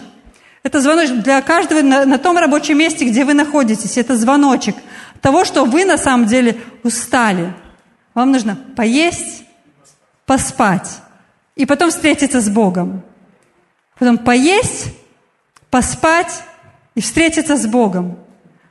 Это 0.62 0.80
звоночек 0.80 1.22
для 1.22 1.40
каждого 1.40 1.80
на, 1.80 2.04
на 2.04 2.18
том 2.18 2.36
рабочем 2.36 2.78
месте, 2.78 3.04
где 3.04 3.24
вы 3.24 3.34
находитесь. 3.34 3.96
Это 3.96 4.16
звоночек 4.16 4.76
того, 5.20 5.44
что 5.44 5.64
вы 5.64 5.84
на 5.84 5.96
самом 5.96 6.26
деле 6.26 6.58
устали. 6.82 7.54
Вам 8.14 8.32
нужно 8.32 8.56
поесть, 8.76 9.44
поспать 10.26 10.98
и 11.56 11.64
потом 11.66 11.90
встретиться 11.90 12.40
с 12.40 12.48
Богом. 12.48 13.02
Потом 13.98 14.18
поесть, 14.18 14.94
поспать 15.70 16.42
и 16.94 17.00
встретиться 17.00 17.56
с 17.56 17.66
Богом. 17.66 18.18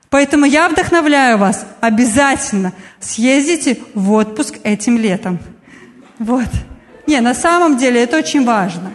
Поэтому 0.10 0.46
я 0.46 0.70
вдохновляю 0.70 1.38
вас, 1.38 1.66
обязательно 1.82 2.74
съездите 3.00 3.78
в 3.94 4.12
отпуск 4.12 4.56
этим 4.64 4.98
летом. 4.98 5.40
Вот. 6.18 6.48
Не, 7.06 7.22
на 7.22 7.36
самом 7.36 7.78
деле 7.78 8.04
это 8.04 8.18
очень 8.18 8.44
важно. 8.44 8.92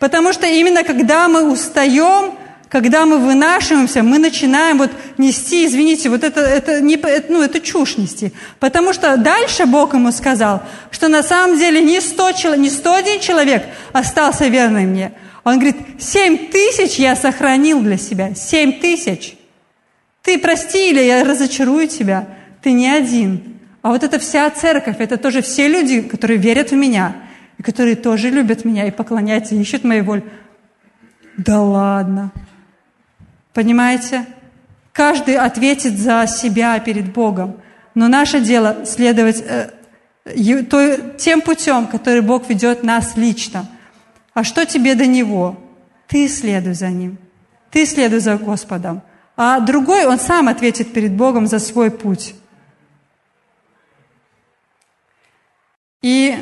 Потому 0.00 0.32
что 0.32 0.46
именно 0.46 0.84
когда 0.84 1.28
мы 1.28 1.50
устаем, 1.50 2.32
когда 2.68 3.06
мы 3.06 3.18
вынашиваемся, 3.18 4.02
мы 4.02 4.18
начинаем 4.18 4.78
вот 4.78 4.90
нести, 5.16 5.66
извините, 5.66 6.08
вот 6.08 6.24
это, 6.24 6.40
это, 6.40 6.80
не, 6.80 6.96
это, 6.96 7.32
ну, 7.32 7.42
это 7.42 7.60
чушь 7.60 7.96
нести. 7.98 8.32
Потому 8.58 8.92
что 8.92 9.16
дальше 9.16 9.66
Бог 9.66 9.94
ему 9.94 10.10
сказал, 10.12 10.62
что 10.90 11.08
на 11.08 11.22
самом 11.22 11.56
деле 11.58 11.82
не, 11.82 12.00
100, 12.00 12.56
не 12.56 12.70
101 12.70 13.20
человек 13.20 13.64
остался 13.92 14.48
верным 14.48 14.88
мне. 14.88 15.12
Он 15.44 15.58
говорит, 15.58 15.76
7 16.00 16.50
тысяч 16.50 16.96
я 16.96 17.14
сохранил 17.16 17.80
для 17.80 17.98
себя. 17.98 18.34
7 18.34 18.80
тысяч. 18.80 19.36
Ты 20.24 20.38
прости, 20.38 20.90
или 20.90 21.00
я 21.00 21.22
разочарую 21.22 21.86
тебя. 21.86 22.26
Ты 22.62 22.72
не 22.72 22.88
один. 22.88 23.60
А 23.82 23.90
вот 23.90 24.02
эта 24.02 24.18
вся 24.18 24.48
церковь, 24.50 24.96
это 24.98 25.18
тоже 25.18 25.42
все 25.42 25.68
люди, 25.68 26.00
которые 26.00 26.38
верят 26.38 26.70
в 26.70 26.74
меня, 26.74 27.14
и 27.58 27.62
которые 27.62 27.94
тоже 27.94 28.30
любят 28.30 28.64
меня 28.64 28.86
и 28.86 28.90
поклоняются, 28.90 29.54
и 29.54 29.60
ищут 29.60 29.84
моей 29.84 30.00
воли. 30.00 30.24
Да 31.36 31.60
ладно. 31.60 32.32
Понимаете? 33.52 34.24
Каждый 34.92 35.36
ответит 35.36 35.98
за 35.98 36.26
себя 36.26 36.78
перед 36.78 37.12
Богом. 37.12 37.60
Но 37.94 38.08
наше 38.08 38.40
дело 38.40 38.86
следовать 38.86 39.44
э, 39.46 39.72
тем 41.18 41.42
путем, 41.42 41.86
который 41.86 42.22
Бог 42.22 42.48
ведет 42.48 42.82
нас 42.82 43.14
лично. 43.16 43.66
А 44.32 44.42
что 44.42 44.64
тебе 44.64 44.94
до 44.94 45.06
Него? 45.06 45.60
Ты 46.08 46.28
следуй 46.28 46.72
за 46.72 46.88
Ним. 46.88 47.18
Ты 47.70 47.84
следуй 47.84 48.20
за 48.20 48.38
Господом 48.38 49.02
а 49.36 49.60
другой, 49.60 50.06
он 50.06 50.18
сам 50.18 50.48
ответит 50.48 50.92
перед 50.92 51.12
Богом 51.12 51.46
за 51.46 51.58
свой 51.58 51.90
путь. 51.90 52.34
И, 56.02 56.36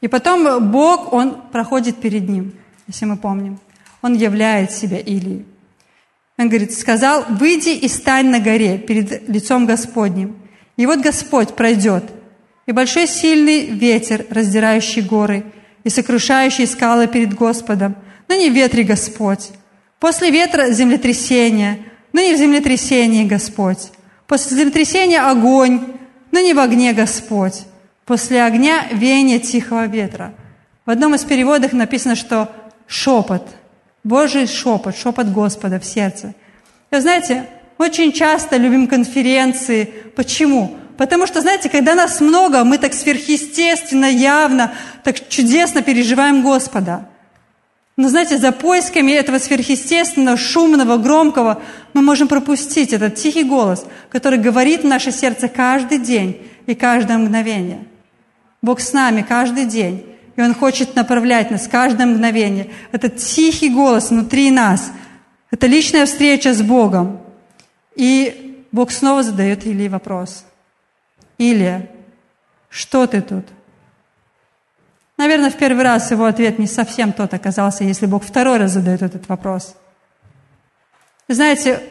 и 0.00 0.08
потом 0.08 0.70
Бог, 0.70 1.12
Он 1.12 1.40
проходит 1.50 1.98
перед 1.98 2.28
ним, 2.28 2.52
если 2.88 3.04
мы 3.04 3.16
помним. 3.16 3.58
Он 4.02 4.14
являет 4.14 4.72
себя 4.72 4.98
Илии. 4.98 5.46
Он 6.36 6.48
говорит, 6.48 6.74
сказал, 6.74 7.24
выйди 7.28 7.70
и 7.70 7.88
стань 7.88 8.30
на 8.30 8.40
горе 8.40 8.78
перед 8.78 9.28
лицом 9.28 9.66
Господним. 9.66 10.36
И 10.76 10.86
вот 10.86 11.00
Господь 11.00 11.56
пройдет, 11.56 12.04
и 12.66 12.72
большой 12.72 13.06
сильный 13.06 13.66
ветер, 13.66 14.26
раздирающий 14.30 15.02
горы, 15.02 15.44
и 15.84 15.88
сокрушающий 15.88 16.66
скалы 16.66 17.06
перед 17.06 17.34
Господом– 17.34 17.96
но 18.28 18.34
не 18.34 18.50
в 18.50 18.54
ветре 18.54 18.84
Господь. 18.84 19.50
После 19.98 20.30
ветра 20.30 20.70
землетрясение, 20.70 21.84
но 22.12 22.20
не 22.20 22.34
в 22.34 22.38
землетрясении 22.38 23.24
Господь. 23.24 23.90
После 24.26 24.56
землетрясения 24.56 25.28
огонь, 25.28 25.80
но 26.30 26.40
не 26.40 26.54
в 26.54 26.58
огне 26.58 26.92
Господь. 26.92 27.64
После 28.04 28.42
огня 28.42 28.86
веяние 28.92 29.38
тихого 29.38 29.86
ветра. 29.86 30.34
В 30.86 30.90
одном 30.90 31.14
из 31.14 31.24
переводов 31.24 31.72
написано, 31.72 32.14
что 32.14 32.50
шепот. 32.86 33.46
Божий 34.04 34.46
шепот, 34.46 34.96
шепот 34.96 35.26
Господа 35.28 35.80
в 35.80 35.84
сердце. 35.84 36.34
И 36.90 36.94
вы 36.94 37.00
знаете, 37.00 37.46
очень 37.76 38.12
часто 38.12 38.56
любим 38.56 38.86
конференции. 38.86 39.84
Почему? 40.16 40.76
Потому 40.96 41.26
что, 41.26 41.40
знаете, 41.40 41.68
когда 41.68 41.94
нас 41.94 42.20
много, 42.20 42.64
мы 42.64 42.78
так 42.78 42.92
сверхъестественно, 42.92 44.06
явно, 44.06 44.72
так 45.04 45.28
чудесно 45.28 45.82
переживаем 45.82 46.42
Господа. 46.42 47.08
Но 47.98 48.08
знаете, 48.08 48.38
за 48.38 48.52
поисками 48.52 49.10
этого 49.10 49.38
сверхъестественного, 49.38 50.36
шумного, 50.36 50.98
громкого 50.98 51.60
мы 51.94 52.00
можем 52.00 52.28
пропустить 52.28 52.92
этот 52.92 53.16
тихий 53.16 53.42
голос, 53.42 53.84
который 54.08 54.38
говорит 54.38 54.84
в 54.84 54.86
наше 54.86 55.10
сердце 55.10 55.48
каждый 55.48 55.98
день 55.98 56.46
и 56.66 56.76
каждое 56.76 57.18
мгновение. 57.18 57.88
Бог 58.62 58.80
с 58.80 58.92
нами 58.92 59.22
каждый 59.22 59.64
день, 59.64 60.06
и 60.36 60.40
Он 60.40 60.54
хочет 60.54 60.94
направлять 60.94 61.50
нас 61.50 61.66
каждое 61.66 62.06
мгновение. 62.06 62.70
Этот 62.92 63.16
тихий 63.16 63.68
голос 63.68 64.10
внутри 64.10 64.52
нас, 64.52 64.92
это 65.50 65.66
личная 65.66 66.06
встреча 66.06 66.54
с 66.54 66.62
Богом. 66.62 67.20
И 67.96 68.64
Бог 68.70 68.92
снова 68.92 69.24
задает 69.24 69.66
Илии 69.66 69.88
вопрос. 69.88 70.44
Илия, 71.36 71.90
что 72.68 73.08
ты 73.08 73.22
тут? 73.22 73.44
Наверное, 75.18 75.50
в 75.50 75.56
первый 75.56 75.82
раз 75.82 76.12
его 76.12 76.26
ответ 76.26 76.60
не 76.60 76.68
совсем 76.68 77.12
тот 77.12 77.34
оказался, 77.34 77.82
если 77.82 78.06
Бог 78.06 78.24
второй 78.24 78.58
раз 78.58 78.70
задает 78.70 79.02
этот 79.02 79.28
вопрос. 79.28 79.74
знаете, 81.26 81.82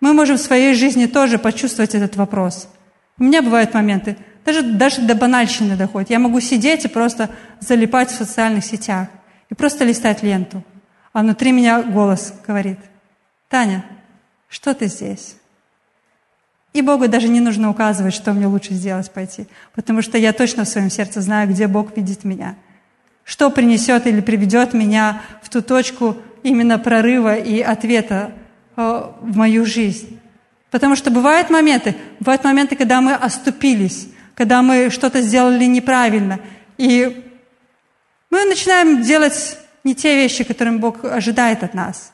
мы 0.00 0.12
можем 0.12 0.36
в 0.36 0.40
своей 0.40 0.74
жизни 0.74 1.06
тоже 1.06 1.38
почувствовать 1.38 1.94
этот 1.94 2.16
вопрос. 2.16 2.68
У 3.16 3.22
меня 3.22 3.42
бывают 3.42 3.72
моменты, 3.72 4.16
даже, 4.44 4.62
даже 4.62 5.00
до 5.02 5.14
банальщины 5.14 5.76
доходит. 5.76 6.10
Я 6.10 6.18
могу 6.18 6.40
сидеть 6.40 6.84
и 6.84 6.88
просто 6.88 7.30
залипать 7.60 8.10
в 8.10 8.16
социальных 8.16 8.64
сетях 8.64 9.08
и 9.48 9.54
просто 9.54 9.84
листать 9.84 10.24
ленту. 10.24 10.62
А 11.12 11.20
внутри 11.20 11.52
меня 11.52 11.80
голос 11.80 12.34
говорит, 12.44 12.80
Таня, 13.48 13.84
что 14.48 14.74
ты 14.74 14.88
здесь? 14.88 15.36
И 16.72 16.82
Богу 16.82 17.06
даже 17.06 17.28
не 17.28 17.40
нужно 17.40 17.70
указывать, 17.70 18.14
что 18.14 18.32
мне 18.32 18.48
лучше 18.48 18.74
сделать 18.74 19.10
пойти, 19.12 19.46
потому 19.76 20.02
что 20.02 20.18
я 20.18 20.32
точно 20.32 20.64
в 20.64 20.68
своем 20.68 20.90
сердце 20.90 21.20
знаю, 21.20 21.48
где 21.48 21.68
Бог 21.68 21.96
видит 21.96 22.24
меня. 22.24 22.56
Что 23.24 23.50
принесет 23.50 24.06
или 24.06 24.20
приведет 24.20 24.74
меня 24.74 25.22
в 25.42 25.48
ту 25.48 25.62
точку 25.62 26.16
именно 26.42 26.78
прорыва 26.78 27.36
и 27.36 27.60
ответа 27.60 28.32
э, 28.76 29.10
в 29.20 29.36
мою 29.36 29.64
жизнь. 29.64 30.20
Потому 30.70 30.94
что 30.94 31.10
бывают 31.10 31.50
моменты, 31.50 31.96
бывают 32.20 32.44
моменты, 32.44 32.76
когда 32.76 33.00
мы 33.00 33.14
оступились, 33.14 34.08
когда 34.34 34.60
мы 34.62 34.90
что-то 34.90 35.22
сделали 35.22 35.64
неправильно, 35.64 36.40
и 36.76 37.24
мы 38.30 38.44
начинаем 38.44 39.02
делать 39.02 39.58
не 39.84 39.94
те 39.94 40.16
вещи, 40.16 40.44
которыми 40.44 40.78
Бог 40.78 41.04
ожидает 41.04 41.62
от 41.62 41.74
нас. 41.74 42.12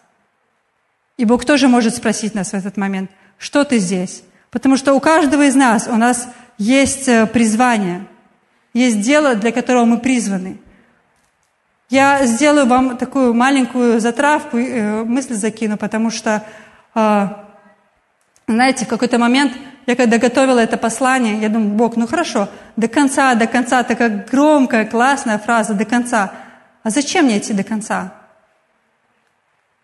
И 1.17 1.25
Бог 1.25 1.45
тоже 1.45 1.69
может 1.69 1.97
спросить 1.97 2.35
нас 2.35 2.51
в 2.51 2.55
этот 2.55 2.77
момент, 2.77 3.11
что 3.39 3.65
ты 3.65 3.79
здесь? 3.79 4.23
Потому 4.51 4.77
что 4.77 4.95
у 4.95 5.01
каждого 5.01 5.47
из 5.47 5.55
нас, 5.55 5.89
у 5.89 5.97
нас 5.97 6.29
есть 6.59 7.09
э, 7.09 7.27
призвание, 7.27 8.07
есть 8.75 9.01
дело, 9.01 9.35
для 9.35 9.53
которого 9.53 9.87
мы 9.87 9.99
призваны. 9.99 10.59
Я 11.91 12.25
сделаю 12.25 12.67
вам 12.67 12.97
такую 12.97 13.35
маленькую 13.35 13.99
затравку, 14.01 14.57
э, 14.57 15.03
мысль 15.03 15.35
закину, 15.35 15.77
потому 15.77 16.11
что, 16.11 16.45
э, 16.95 17.29
знаете, 18.47 18.85
в 18.85 18.89
какой-то 18.89 19.19
момент 19.19 19.53
я 19.87 19.97
когда 19.97 20.19
готовила 20.19 20.61
это 20.61 20.77
послание, 20.77 21.41
я 21.41 21.49
думаю, 21.49 21.71
Бог, 21.71 21.97
ну 21.97 22.07
хорошо, 22.07 22.49
до 22.77 22.87
конца, 22.87 23.35
до 23.35 23.49
конца, 23.49 23.83
такая 23.83 24.25
громкая, 24.31 24.85
классная 24.85 25.39
фраза, 25.39 25.75
до 25.75 25.85
конца. 25.85 26.33
А 26.85 26.91
зачем 26.91 27.25
мне 27.25 27.39
идти 27.39 27.53
до 27.53 27.65
конца? 27.65 28.15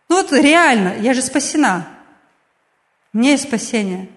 Ну 0.08 0.22
вот 0.22 0.32
реально, 0.32 0.94
я 1.00 1.12
же 1.12 1.22
спасена. 1.22 1.88
Мне 3.12 3.32
есть 3.32 3.48
спасение. 3.48 4.08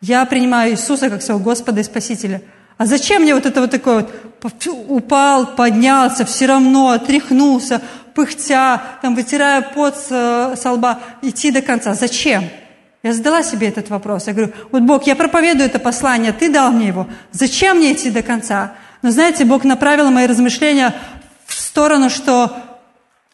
Я 0.00 0.24
принимаю 0.26 0.70
Иисуса 0.70 1.10
как 1.10 1.22
своего 1.22 1.42
Господа 1.42 1.80
и 1.80 1.84
Спасителя. 1.84 2.40
А 2.80 2.86
зачем 2.86 3.20
мне 3.20 3.34
вот 3.34 3.44
это 3.44 3.60
вот 3.60 3.70
такое 3.70 4.06
вот 4.40 4.66
упал, 4.88 5.54
поднялся, 5.54 6.24
все 6.24 6.46
равно 6.46 6.88
отряхнулся, 6.88 7.82
пыхтя, 8.14 8.80
там, 9.02 9.14
вытирая 9.14 9.60
пот 9.60 9.98
с, 9.98 10.56
со 10.56 10.72
лба, 10.72 10.98
идти 11.20 11.50
до 11.50 11.60
конца? 11.60 11.92
Зачем? 11.92 12.44
Я 13.02 13.12
задала 13.12 13.42
себе 13.42 13.68
этот 13.68 13.90
вопрос. 13.90 14.28
Я 14.28 14.32
говорю, 14.32 14.54
вот 14.72 14.82
Бог, 14.84 15.06
я 15.06 15.14
проповедую 15.14 15.66
это 15.66 15.78
послание, 15.78 16.32
Ты 16.32 16.50
дал 16.50 16.72
мне 16.72 16.86
его. 16.86 17.06
Зачем 17.32 17.76
мне 17.76 17.92
идти 17.92 18.08
до 18.08 18.22
конца? 18.22 18.72
Но 19.02 19.10
знаете, 19.10 19.44
Бог 19.44 19.64
направил 19.64 20.10
мои 20.10 20.26
размышления 20.26 20.94
в 21.44 21.52
сторону, 21.52 22.08
что 22.08 22.56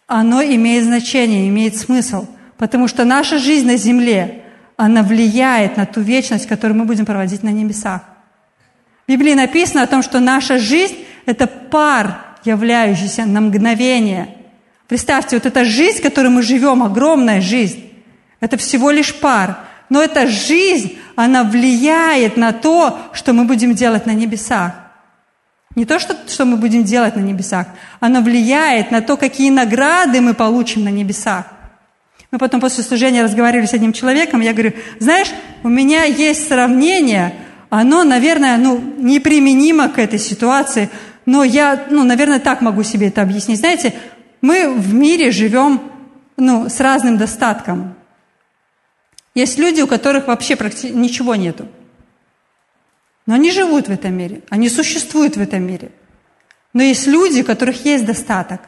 оно 0.08 0.42
имеет 0.42 0.82
значение, 0.82 1.48
имеет 1.48 1.76
смысл. 1.76 2.26
Потому 2.58 2.88
что 2.88 3.04
наша 3.04 3.38
жизнь 3.38 3.68
на 3.68 3.76
земле– 3.76 4.42
она 4.76 5.02
влияет 5.02 5.76
на 5.76 5.86
ту 5.86 6.00
вечность, 6.00 6.46
которую 6.46 6.78
мы 6.78 6.84
будем 6.84 7.06
проводить 7.06 7.42
на 7.42 7.48
небесах. 7.48 8.02
В 9.06 9.08
Библии 9.08 9.34
написано 9.34 9.84
о 9.84 9.86
том, 9.86 10.02
что 10.02 10.18
наша 10.18 10.58
жизнь– 10.58 10.96
это 11.26 11.46
пар, 11.46 12.24
являющийся 12.44 13.24
на 13.24 13.40
мгновение. 13.40 14.34
Представьте, 14.88 15.36
вот 15.36 15.46
эта 15.46 15.64
жизнь, 15.64 15.98
в 15.98 16.02
которой 16.02 16.28
мы 16.28 16.42
живем, 16.42 16.82
огромная 16.82 17.40
жизнь, 17.40 17.92
это 18.40 18.56
всего 18.56 18.90
лишь 18.90 19.14
пар. 19.14 19.58
Но 19.90 20.02
эта 20.02 20.26
жизнь, 20.26 20.98
она 21.14 21.44
влияет 21.44 22.36
на 22.36 22.52
то, 22.52 22.98
что 23.12 23.32
мы 23.32 23.44
будем 23.44 23.74
делать 23.74 24.06
на 24.06 24.10
небесах. 24.10 24.72
Не 25.76 25.84
то, 25.84 26.00
что, 26.00 26.16
что 26.26 26.44
мы 26.44 26.56
будем 26.56 26.82
делать 26.82 27.14
на 27.14 27.20
небесах, 27.20 27.68
она 28.00 28.20
влияет 28.20 28.90
на 28.90 29.02
то, 29.02 29.16
какие 29.16 29.50
награды 29.50 30.20
мы 30.20 30.34
получим 30.34 30.82
на 30.82 30.88
небесах. 30.88 31.44
Мы 32.32 32.38
потом 32.38 32.60
после 32.60 32.82
служения 32.82 33.22
разговаривали 33.22 33.66
с 33.66 33.74
одним 33.74 33.92
человеком, 33.92 34.40
я 34.40 34.52
говорю, 34.52 34.72
знаешь, 34.98 35.28
у 35.62 35.68
меня 35.68 36.02
есть 36.04 36.48
сравнение, 36.48 37.34
оно, 37.70 38.04
наверное, 38.04 38.56
ну, 38.56 38.78
неприменимо 38.78 39.88
к 39.88 39.98
этой 39.98 40.18
ситуации, 40.18 40.90
но 41.24 41.44
я, 41.44 41.86
ну, 41.90 42.04
наверное, 42.04 42.38
так 42.38 42.60
могу 42.60 42.82
себе 42.82 43.08
это 43.08 43.22
объяснить. 43.22 43.58
Знаете, 43.58 43.94
мы 44.40 44.72
в 44.72 44.94
мире 44.94 45.30
живем 45.30 45.80
ну, 46.36 46.68
с 46.68 46.80
разным 46.80 47.18
достатком. 47.18 47.94
Есть 49.34 49.58
люди, 49.58 49.80
у 49.80 49.86
которых 49.86 50.28
вообще 50.28 50.56
практически 50.56 50.92
ничего 50.92 51.34
нету. 51.34 51.66
Но 53.26 53.34
они 53.34 53.50
живут 53.50 53.88
в 53.88 53.90
этом 53.90 54.14
мире, 54.14 54.42
они 54.50 54.68
существуют 54.68 55.36
в 55.36 55.40
этом 55.40 55.62
мире. 55.62 55.90
Но 56.72 56.82
есть 56.82 57.06
люди, 57.06 57.40
у 57.40 57.44
которых 57.44 57.84
есть 57.84 58.04
достаток, 58.04 58.60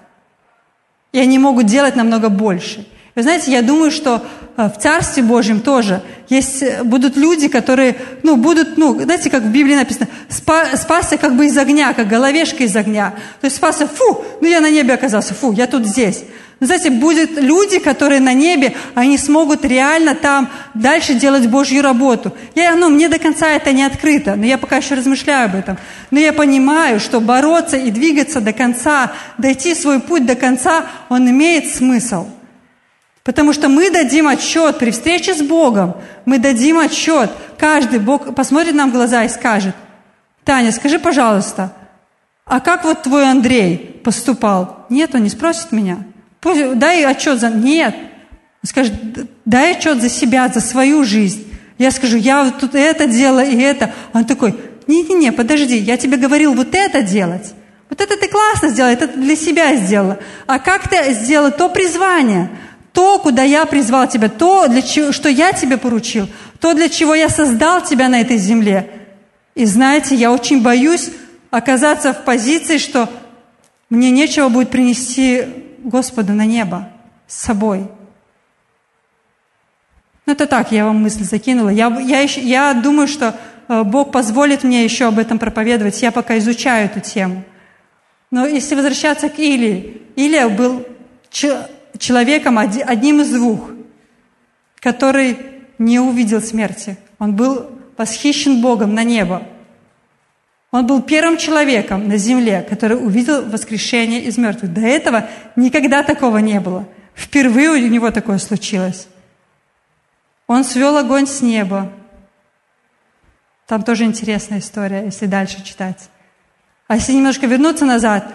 и 1.13 1.19
они 1.19 1.39
могут 1.39 1.67
делать 1.67 1.97
намного 1.97 2.29
больше– 2.29 2.87
вы 3.19 3.23
знаете, 3.23 3.51
я 3.51 3.63
думаю, 3.63 3.91
что 3.91 4.25
э, 4.57 4.69
в 4.69 4.81
Царстве 4.81 5.25
Божьем 5.25 5.59
тоже 5.59 6.03
есть, 6.29 6.63
э, 6.63 6.85
будут 6.85 7.17
люди, 7.17 7.49
которые, 7.49 7.97
ну, 8.23 8.37
будут, 8.37 8.79
ну, 8.79 8.95
знаете, 9.01 9.29
как 9.29 9.43
в 9.43 9.51
Библии 9.51 9.75
написано, 9.75 10.07
спа, 10.29 10.77
спасся 10.77 11.17
как 11.17 11.37
бы 11.37 11.47
из 11.47 11.59
огня, 11.59 11.95
как 11.95 12.07
головешка 12.07 12.63
из 12.63 12.77
огня. 12.77 13.15
То 13.41 13.47
есть 13.47 13.57
спасся, 13.57 13.89
фу, 13.89 14.25
ну 14.41 14.47
я 14.47 14.61
на 14.61 14.71
небе 14.71 14.95
оказался, 14.95 15.35
фу, 15.35 15.51
я 15.51 15.67
тут 15.67 15.85
здесь. 15.85 16.23
Но 16.61 16.69
знаете, 16.69 16.91
будут 16.91 17.33
люди, 17.39 17.81
которые 17.81 18.21
на 18.21 18.35
небе, 18.35 18.77
они 18.95 19.19
смогут 19.19 19.65
реально 19.65 20.15
там 20.15 20.49
дальше 20.75 21.15
делать 21.15 21.49
Божью 21.49 21.83
работу. 21.83 22.33
Я, 22.55 22.77
ну, 22.77 22.89
мне 22.89 23.09
до 23.09 23.19
конца 23.19 23.49
это 23.49 23.73
не 23.73 23.83
открыто, 23.83 24.37
но 24.37 24.47
я 24.47 24.59
пока 24.59 24.77
еще 24.77 24.95
размышляю 24.95 25.47
об 25.47 25.57
этом. 25.57 25.77
Но 26.13 26.21
я 26.21 26.33
понимаю, 26.33 27.01
что 27.01 27.21
бороться 27.21 27.77
и 27.77 27.91
двигаться 27.91 28.41
до 28.41 28.53
конца, 28.53 29.11
дойти 29.39 29.75
свой 29.75 29.99
путь 29.99 30.25
до 30.25 30.37
конца, 30.37 30.85
он 31.09 31.29
имеет 31.29 31.75
смысл– 31.75 32.29
Потому 33.29 33.53
что 33.53 33.69
мы 33.69 33.91
дадим 33.91 34.27
отчет 34.27 34.79
при 34.79 34.91
встрече 34.91 35.35
с 35.35 35.43
Богом, 35.43 35.99
мы 36.25 36.39
дадим 36.39 36.79
отчет. 36.79 37.31
Каждый 37.59 37.99
Бог 37.99 38.35
посмотрит 38.35 38.75
нам 38.75 38.89
в 38.89 38.95
глаза 38.95 39.23
и 39.25 39.29
скажет, 39.29 39.75
Таня, 40.45 40.73
скажи, 40.73 40.99
пожалуйста, 40.99 41.75
а 42.47 42.59
как 42.61 42.85
вот 42.85 43.03
твой 43.03 43.31
Андрей 43.31 44.01
поступал? 44.03 44.87
Нет, 44.89 45.15
он 45.15 45.25
не 45.25 45.29
спросит 45.29 45.73
меня. 45.73 45.99
Дай 46.43 47.05
отчет 47.05 47.39
за... 47.39 47.51
Нет. 47.51 47.95
Он 48.63 48.67
скажет, 48.67 48.95
дай 49.45 49.73
отчет 49.73 50.01
за 50.01 50.09
себя, 50.09 50.49
за 50.49 50.63
свою 50.63 51.05
жизнь. 51.05 51.53
Я 51.77 51.91
скажу, 51.91 52.17
я 52.17 52.45
вот 52.45 52.59
тут 52.59 52.75
это 52.75 53.07
делала 53.07 53.45
и 53.45 53.61
это. 53.61 53.93
Он 54.15 54.25
такой, 54.25 54.55
не-не-не, 54.87 55.33
подожди, 55.33 55.77
я 55.77 55.99
тебе 55.99 56.17
говорил 56.17 56.55
вот 56.55 56.75
это 56.75 57.03
делать. 57.03 57.53
Вот 57.91 58.01
это 58.01 58.17
ты 58.17 58.27
классно 58.27 58.71
сделала, 58.71 58.93
это 58.93 59.07
ты 59.07 59.19
для 59.19 59.37
себя 59.37 59.77
сделала. 59.77 60.19
А 60.47 60.59
как 60.59 60.89
ты 60.89 61.13
сделала 61.13 61.51
то 61.51 61.69
призвание? 61.69 62.49
То, 62.93 63.19
куда 63.19 63.43
я 63.43 63.65
призвал 63.67 64.09
тебя, 64.09 64.29
то, 64.29 64.67
для 64.69 64.83
чего, 64.83 65.13
что 65.13 65.29
я 65.29 65.53
тебе 65.53 65.77
поручил, 65.77 66.29
то, 66.61 66.75
для 66.75 66.89
чего 66.89 67.15
я 67.15 67.29
создал 67.29 67.83
тебя 67.83 68.09
на 68.09 68.21
этой 68.21 68.39
земле. 68.39 68.91
И 69.55 69.65
знаете, 69.65 70.15
я 70.15 70.33
очень 70.33 70.63
боюсь 70.63 71.11
оказаться 71.51 72.13
в 72.13 72.25
позиции, 72.25 72.79
что 72.79 73.09
мне 73.91 74.11
нечего 74.11 74.49
будет 74.49 74.71
принести 74.71 75.45
Господу 75.79 76.33
на 76.33 76.47
небо 76.47 76.89
с 77.27 77.37
собой. 77.37 77.89
Ну, 80.27 80.33
это 80.33 80.47
так, 80.47 80.73
я 80.73 80.85
вам 80.85 81.03
мысль 81.03 81.25
закинула. 81.25 81.71
Я, 81.71 81.89
я, 82.01 82.21
еще, 82.21 82.43
я 82.43 82.75
думаю, 82.75 83.09
что 83.09 83.35
э, 83.69 83.83
Бог 83.83 84.13
позволит 84.13 84.63
мне 84.63 84.85
еще 84.85 85.07
об 85.07 85.19
этом 85.19 85.39
проповедовать. 85.39 86.03
Я 86.03 86.13
пока 86.13 86.37
изучаю 86.37 86.85
эту 86.85 87.01
тему. 87.01 87.45
Но 88.31 88.47
если 88.47 88.75
возвращаться 88.75 89.31
к 89.31 89.39
Илии, 89.39 90.03
Илия 90.17 90.51
был 90.51 90.85
человеком 91.99 92.59
одним 92.59 93.21
из 93.21 93.31
двух, 93.31 93.71
который 94.81 95.39
не 95.79 96.01
увидел 96.01 96.41
смерти. 96.41 96.99
Он 97.19 97.35
был 97.35 97.71
восхищен 97.97 98.61
Богом 98.61 98.95
на 98.95 99.05
небо. 99.05 99.43
Он 100.71 100.87
был 100.87 101.03
первым 101.03 101.39
человеком 101.39 102.09
на 102.09 102.19
земле, 102.19 102.67
который 102.69 103.03
увидел 103.03 103.43
воскрешение 103.43 104.23
из 104.25 104.37
мертвых. 104.37 104.73
До 104.73 104.83
этого 104.83 105.29
никогда 105.57 106.03
такого 106.03 106.39
не 106.39 106.61
было. 106.61 106.87
Впервые 107.15 107.71
у 107.71 107.77
него 107.89 108.11
такое 108.11 108.39
случилось. 108.39 109.09
Он 110.47 110.65
свел 110.65 110.97
огонь 110.97 111.27
с 111.27 111.41
неба. 111.41 111.91
Там 113.67 113.83
тоже 113.83 114.05
интересная 114.05 114.61
история, 114.61 115.05
если 115.05 115.27
дальше 115.27 115.63
читать. 115.65 116.09
А 116.87 116.97
если 116.97 117.13
немножко 117.13 117.47
вернуться 117.47 117.85
назад, 117.85 118.33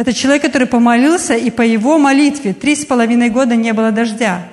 это 0.00 0.14
человек, 0.14 0.40
который 0.40 0.66
помолился, 0.66 1.34
и 1.34 1.50
по 1.50 1.60
его 1.60 1.98
молитве 1.98 2.54
три 2.54 2.74
с 2.74 2.86
половиной 2.86 3.28
года 3.28 3.54
не 3.54 3.74
было 3.74 3.92
дождя, 3.92 4.48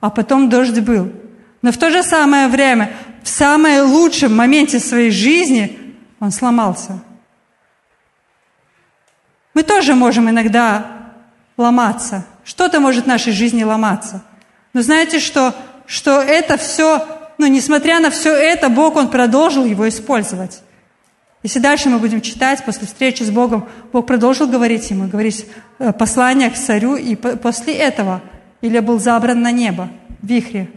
а 0.00 0.10
потом 0.10 0.50
дождь 0.50 0.78
был. 0.80 1.10
Но 1.62 1.72
в 1.72 1.78
то 1.78 1.90
же 1.90 2.02
самое 2.02 2.48
время, 2.48 2.92
в 3.22 3.28
самом 3.30 3.90
лучшем 3.90 4.36
моменте 4.36 4.78
своей 4.80 5.10
жизни, 5.10 5.96
он 6.20 6.30
сломался. 6.30 7.02
Мы 9.54 9.62
тоже 9.62 9.94
можем 9.94 10.28
иногда 10.28 11.14
ломаться. 11.56 12.26
Что-то 12.44 12.78
может 12.78 13.04
в 13.04 13.08
нашей 13.08 13.32
жизни 13.32 13.64
ломаться. 13.64 14.22
Но 14.74 14.82
знаете, 14.82 15.20
что, 15.20 15.54
что 15.86 16.20
это 16.20 16.58
все, 16.58 17.08
ну, 17.38 17.46
несмотря 17.46 17.98
на 17.98 18.10
все 18.10 18.34
это, 18.34 18.68
Бог, 18.68 18.96
Он 18.96 19.08
продолжил 19.08 19.64
его 19.64 19.88
использовать. 19.88 20.60
Если 21.42 21.58
дальше 21.58 21.88
мы 21.88 21.98
будем 21.98 22.20
читать, 22.20 22.64
после 22.64 22.86
встречи 22.86 23.24
с 23.24 23.30
Богом, 23.30 23.68
Бог 23.92 24.06
продолжил 24.06 24.46
говорить 24.46 24.88
ему, 24.90 25.08
говорить 25.08 25.46
э, 25.78 25.92
послание 25.92 26.50
к 26.50 26.54
царю, 26.54 26.94
и 26.94 27.16
после 27.16 27.74
этого 27.74 28.22
Илья 28.60 28.80
был 28.80 29.00
забран 29.00 29.42
на 29.42 29.50
небо, 29.50 29.90
в 30.20 30.26
вихре. 30.26 30.70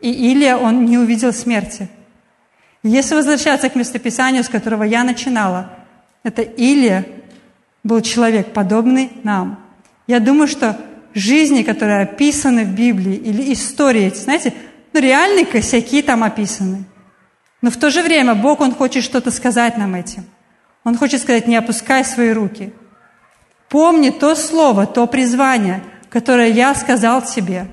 И 0.00 0.32
Илья, 0.32 0.58
он 0.58 0.84
не 0.84 0.98
увидел 0.98 1.32
смерти. 1.32 1.88
если 2.82 3.14
возвращаться 3.14 3.70
к 3.70 3.76
местописанию, 3.76 4.44
с 4.44 4.48
которого 4.48 4.82
я 4.82 5.04
начинала, 5.04 5.70
это 6.22 6.42
Илья 6.42 7.04
был 7.82 8.02
человек, 8.02 8.52
подобный 8.52 9.10
нам. 9.22 9.58
Я 10.06 10.20
думаю, 10.20 10.48
что 10.48 10.78
жизни, 11.14 11.62
которые 11.62 12.02
описаны 12.02 12.64
в 12.64 12.74
Библии, 12.74 13.14
или 13.14 13.54
истории, 13.54 14.12
знаете, 14.14 14.52
ну, 14.92 15.00
реальные 15.00 15.46
косяки 15.46 16.02
там 16.02 16.24
описаны– 16.24 16.84
но 17.60 17.70
в 17.70 17.76
то 17.76 17.90
же 17.90 18.02
время 18.02 18.34
Бог, 18.34 18.60
Он 18.60 18.74
хочет 18.74 19.04
что-то 19.04 19.30
сказать 19.30 19.76
нам 19.76 19.94
этим. 19.94 20.26
Он 20.84 20.96
хочет 20.96 21.20
сказать, 21.20 21.46
не 21.46 21.56
опускай 21.56 22.04
свои 22.04 22.30
руки. 22.30 22.72
Помни 23.68 24.10
то 24.10 24.34
слово, 24.34 24.86
то 24.86 25.06
призвание, 25.06 25.82
которое 26.08 26.48
я 26.48 26.74
сказал 26.74 27.22
тебе. 27.22 27.66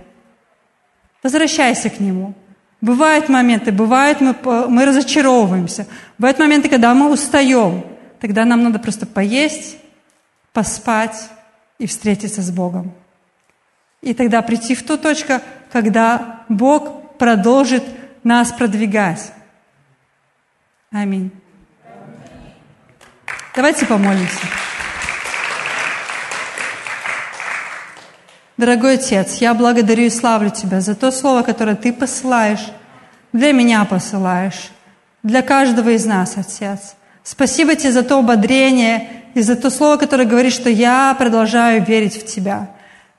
Возвращайся 1.23 1.89
к 1.89 1.99
нему. 1.99 2.33
Бывают 2.81 3.29
моменты, 3.29 3.71
бывают 3.71 4.21
мы, 4.21 4.36
мы 4.67 4.86
разочаровываемся. 4.86 5.88
Бывают 6.17 6.39
моменты, 6.39 6.67
когда 6.67 6.93
мы 6.93 7.11
устаем. 7.11 7.86
Тогда 8.19 8.43
нам 8.43 8.63
надо 8.63 8.79
просто 8.79 9.05
поесть, 9.05 9.77
поспать 10.51 11.29
и 11.77 11.88
встретиться 11.88 12.41
с 12.41 12.51
Богом. 12.51 12.93
И 14.01 14.13
тогда 14.13 14.41
прийти 14.41 14.75
в 14.75 14.83
ту 14.83 14.97
точку, 14.97 15.41
когда 15.71 16.41
Бог 16.49 17.17
продолжит 17.17 17.83
нас 18.23 18.51
продвигать. 18.51 19.31
Аминь. 20.95 21.29
Давайте 23.53 23.85
помолимся. 23.85 24.39
Дорогой 28.55 28.93
Отец, 28.93 29.41
я 29.41 29.53
благодарю 29.53 30.03
и 30.03 30.09
славлю 30.09 30.51
Тебя 30.51 30.79
за 30.79 30.95
то 30.95 31.11
слово, 31.11 31.41
которое 31.41 31.75
Ты 31.75 31.91
посылаешь, 31.91 32.71
для 33.33 33.51
меня 33.51 33.83
посылаешь, 33.83 34.69
для 35.21 35.41
каждого 35.41 35.89
из 35.89 36.05
нас, 36.05 36.37
Отец. 36.37 36.95
Спасибо 37.23 37.75
Тебе 37.75 37.91
за 37.91 38.03
то 38.03 38.19
ободрение 38.19 39.09
и 39.33 39.41
за 39.41 39.57
то 39.57 39.69
слово, 39.69 39.97
которое 39.97 40.23
говорит, 40.23 40.53
что 40.53 40.69
я 40.69 41.13
продолжаю 41.19 41.83
верить 41.83 42.15
в 42.15 42.25
Тебя. 42.25 42.69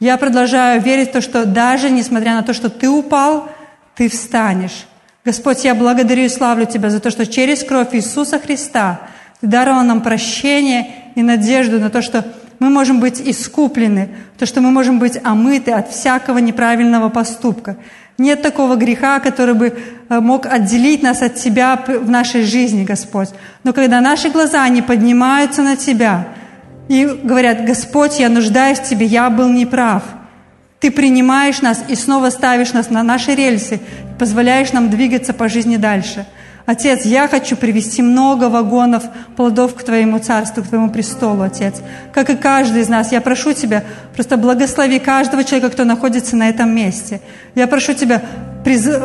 Я 0.01 0.16
продолжаю 0.16 0.81
верить 0.81 1.11
в 1.11 1.12
то, 1.12 1.20
что 1.20 1.45
даже 1.45 1.91
несмотря 1.91 2.37
на 2.37 2.43
то, 2.43 2.55
что 2.55 2.70
Ты 2.70 2.89
упал, 2.89 3.51
Ты 3.95 4.09
встанешь. 4.09 4.87
Господь, 5.27 5.64
я 5.64 5.74
благодарю 5.74 6.22
и 6.22 6.29
славлю 6.29 6.66
Тебя 6.66 6.89
за 6.89 7.01
то, 7.01 7.11
что 7.11 7.27
через 7.27 7.64
кровь 7.64 7.89
Иисуса 7.95 8.39
Христа 8.39 9.01
Ты 9.41 9.49
даровал 9.49 9.83
нам 9.83 10.01
прощение 10.01 10.87
и 11.16 11.22
надежду 11.22 11.81
на 11.81 11.91
то, 11.91 12.01
что 12.01 12.24
мы 12.61 12.70
можем 12.70 13.01
быть 13.01 13.20
искуплены, 13.20 14.11
то, 14.39 14.47
что 14.47 14.61
мы 14.61 14.70
можем 14.70 15.01
быть 15.01 15.18
омыты 15.24 15.72
от 15.72 15.91
всякого 15.91 16.39
неправильного 16.39 17.09
поступка. 17.09 17.77
Нет 18.18 18.41
такого 18.41 18.77
греха, 18.77 19.18
который 19.18 19.55
бы 19.55 19.77
э, 20.09 20.20
мог 20.20 20.47
отделить 20.47 21.03
нас 21.03 21.22
от 21.22 21.35
Тебя 21.35 21.77
в 21.77 22.09
нашей 22.09 22.43
жизни, 22.45 22.85
Господь. 22.85 23.31
Но 23.64 23.72
когда 23.72 24.01
наши 24.01 24.31
глаза 24.31 24.68
не 24.68 24.81
поднимаются 24.81 25.62
на 25.62 25.74
Тебя 25.74 26.29
и 26.87 27.05
говорят, 27.05 27.64
Господь, 27.64 28.20
я 28.20 28.29
нуждаюсь 28.29 28.79
в 28.79 28.85
Тебе, 28.85 29.07
я 29.07 29.29
был 29.29 29.49
неправ– 29.49 30.05
ты 30.81 30.91
принимаешь 30.91 31.62
нас 31.62 31.83
и 31.89 31.95
снова 31.95 32.31
ставишь 32.31 32.72
нас 32.72 32.91
на 32.91 33.03
наши 33.03 33.35
рельсы, 33.35 33.81
позволяешь 34.18 34.72
нам 34.72 34.91
двигаться 34.91 35.33
по 35.33 35.49
жизни 35.49 35.77
дальше. 35.77 36.27
Отец, 36.66 37.05
я 37.05 37.29
хочу 37.29 37.57
привести 37.57 38.03
много 38.03 38.49
вагонов 38.49 39.05
плодов 39.37 39.74
к 39.77 39.85
Твоему 39.85 40.18
Царству, 40.18 40.64
к 40.64 40.68
Твоему 40.68 40.91
престолу, 40.91 41.43
Отец. 41.43 41.77
Как 42.12 42.29
и 42.29 42.35
каждый 42.35 42.83
из 42.83 42.89
нас, 42.89 43.12
я 43.12 43.20
прошу 43.20 43.53
Тебя, 43.53 43.85
просто 44.14 44.37
благослови 44.37 44.99
каждого 44.99 45.45
человека, 45.45 45.70
кто 45.70 45.85
находится 45.85 46.37
на 46.37 46.49
этом 46.49 46.74
месте. 46.74 47.20
Я 47.55 47.68
прошу 47.68 47.95
Тебя, 47.95 48.20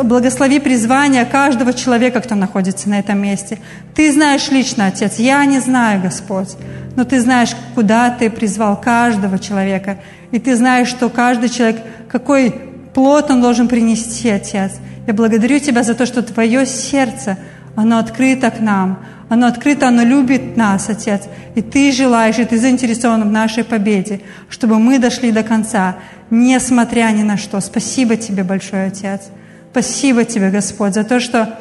благослови 0.03 0.59
призвание 0.59 1.26
каждого 1.26 1.74
человека, 1.74 2.20
кто 2.22 2.36
находится 2.36 2.89
на 2.89 2.99
этом 2.99 3.20
месте. 3.20 3.59
Ты 3.93 4.12
знаешь 4.12 4.49
лично, 4.49 4.88
Отец, 4.88 5.20
я 5.20 5.45
не 5.45 5.59
знаю, 5.59 6.01
Господь, 6.01 6.55
но 6.95 7.03
Ты 7.03 7.22
знаешь, 7.22 7.55
куда 7.76 8.09
Ты 8.09 8.30
призвал 8.30 8.80
каждого 8.80 9.38
человека. 9.38 9.99
И 10.32 10.39
Ты 10.39 10.55
знаешь, 10.55 10.88
что 10.88 11.09
каждый 11.09 11.49
человек, 11.49 11.82
какой 12.09 12.51
плод 12.93 13.30
он 13.30 13.41
должен 13.41 13.68
принести, 13.68 14.30
Отец. 14.30 14.72
Я 15.05 15.14
благодарю 15.14 15.59
Тебя 15.59 15.84
за 15.84 15.93
то, 15.93 16.05
что 16.05 16.24
Твое 16.24 16.66
сердце, 16.66 17.38
оно 17.76 17.99
открыто 17.99 18.49
к 18.49 18.59
нам, 18.59 19.05
оно 19.30 19.47
открыто, 19.47 19.88
оно 19.88 20.03
любит 20.03 20.57
нас, 20.57 20.89
Отец. 20.89 21.22
И 21.55 21.62
Ты 21.62 21.91
желаешь, 21.91 22.39
и 22.39 22.45
Ты 22.45 22.57
заинтересован 22.57 23.24
в 23.24 23.32
нашей 23.32 23.64
победе, 23.64 24.22
чтобы 24.49 24.80
мы 24.80 24.99
дошли 24.99 25.32
до 25.32 25.43
конца, 25.43 25.95
несмотря 26.30 27.12
ни 27.12 27.24
на 27.24 27.38
что. 27.38 27.62
Спасибо 27.62 28.16
Тебе 28.16 28.43
большое, 28.43 28.88
Отец. 28.88 29.22
Спасибо 29.72 30.26
Тебе, 30.26 30.49
Господь, 30.49 30.93
за 30.93 31.05
то, 31.05 31.22
что 31.22 31.57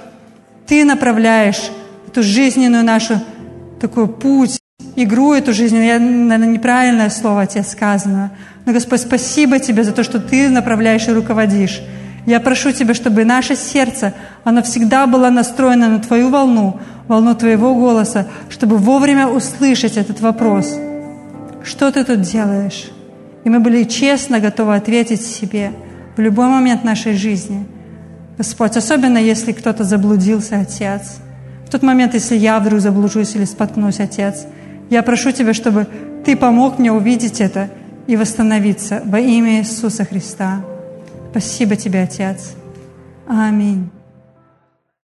Ты 0.67 0.85
направляешь 0.85 1.71
эту 2.09 2.25
жизненную 2.25 2.85
нашу 2.85 3.21
такой 3.81 4.09
путь, 4.09 4.59
игру 4.97 5.33
эту 5.33 5.53
жизненную. 5.53 5.87
Я, 5.87 5.99
наверное, 6.01 6.55
неправильное 6.55 7.09
слово, 7.09 7.43
Отец, 7.43 7.69
сказано. 7.69 8.33
Но, 8.67 8.73
Господь, 8.73 9.01
спасибо 9.01 9.61
Тебе 9.61 9.85
за 9.85 9.93
то, 9.93 10.03
что 10.03 10.19
Ты 10.19 10.49
направляешь 10.49 11.07
и 11.07 11.13
руководишь. 11.13 11.83
Я 12.27 12.41
прошу 12.41 12.73
Тебя, 12.73 12.95
чтобы 12.95 13.25
наше 13.25 13.55
сердце, 13.55 14.13
оно 14.43 14.65
всегда 14.65 15.07
было 15.07 15.31
настроено 15.31 15.89
на 15.89 16.01
Твою 16.01 16.31
волну, 16.31 16.81
волну 17.07 17.37
Твоего 17.37 17.77
голоса, 17.77 18.27
чтобы 18.49 18.77
вовремя 18.77 19.29
услышать 19.29 19.97
этот 19.97 20.21
вопрос. 20.21 20.77
Что 21.63 21.93
Ты 21.93 22.03
тут 22.03 22.23
делаешь? 22.23 22.91
И 23.45 23.49
мы 23.49 23.61
были 23.61 23.85
честно 23.85 24.41
готовы 24.41 24.75
ответить 24.75 25.25
себе 25.25 25.71
в 26.17 26.21
любой 26.21 26.49
момент 26.49 26.83
нашей 26.83 27.15
жизни– 27.15 27.69
Господь, 28.41 28.75
особенно 28.79 29.19
если 29.19 29.53
кто-то 29.53 29.85
заблудился, 29.85 30.61
Отец. 30.61 31.19
В 31.67 31.71
тот 31.71 31.83
момент, 31.83 32.15
если 32.15 32.39
я 32.39 32.59
вдруг 32.59 32.81
заблужусь 32.81 33.35
или 33.35 33.45
споткнусь, 33.45 34.01
Отец, 34.01 34.47
я 34.89 35.03
прошу 35.03 35.31
Тебя, 35.31 35.53
чтобы 35.53 35.87
Ты 36.25 36.39
помог 36.39 36.79
мне 36.79 36.91
увидеть 36.91 37.43
это 37.43 37.69
и 38.07 38.17
восстановиться 38.17 39.03
во 39.05 39.21
имя 39.21 39.59
Иисуса 39.59 40.07
Христа. 40.07 40.65
Спасибо 41.33 41.77
Тебе, 41.77 42.01
Отец. 42.01 42.55
Аминь. 43.29 43.91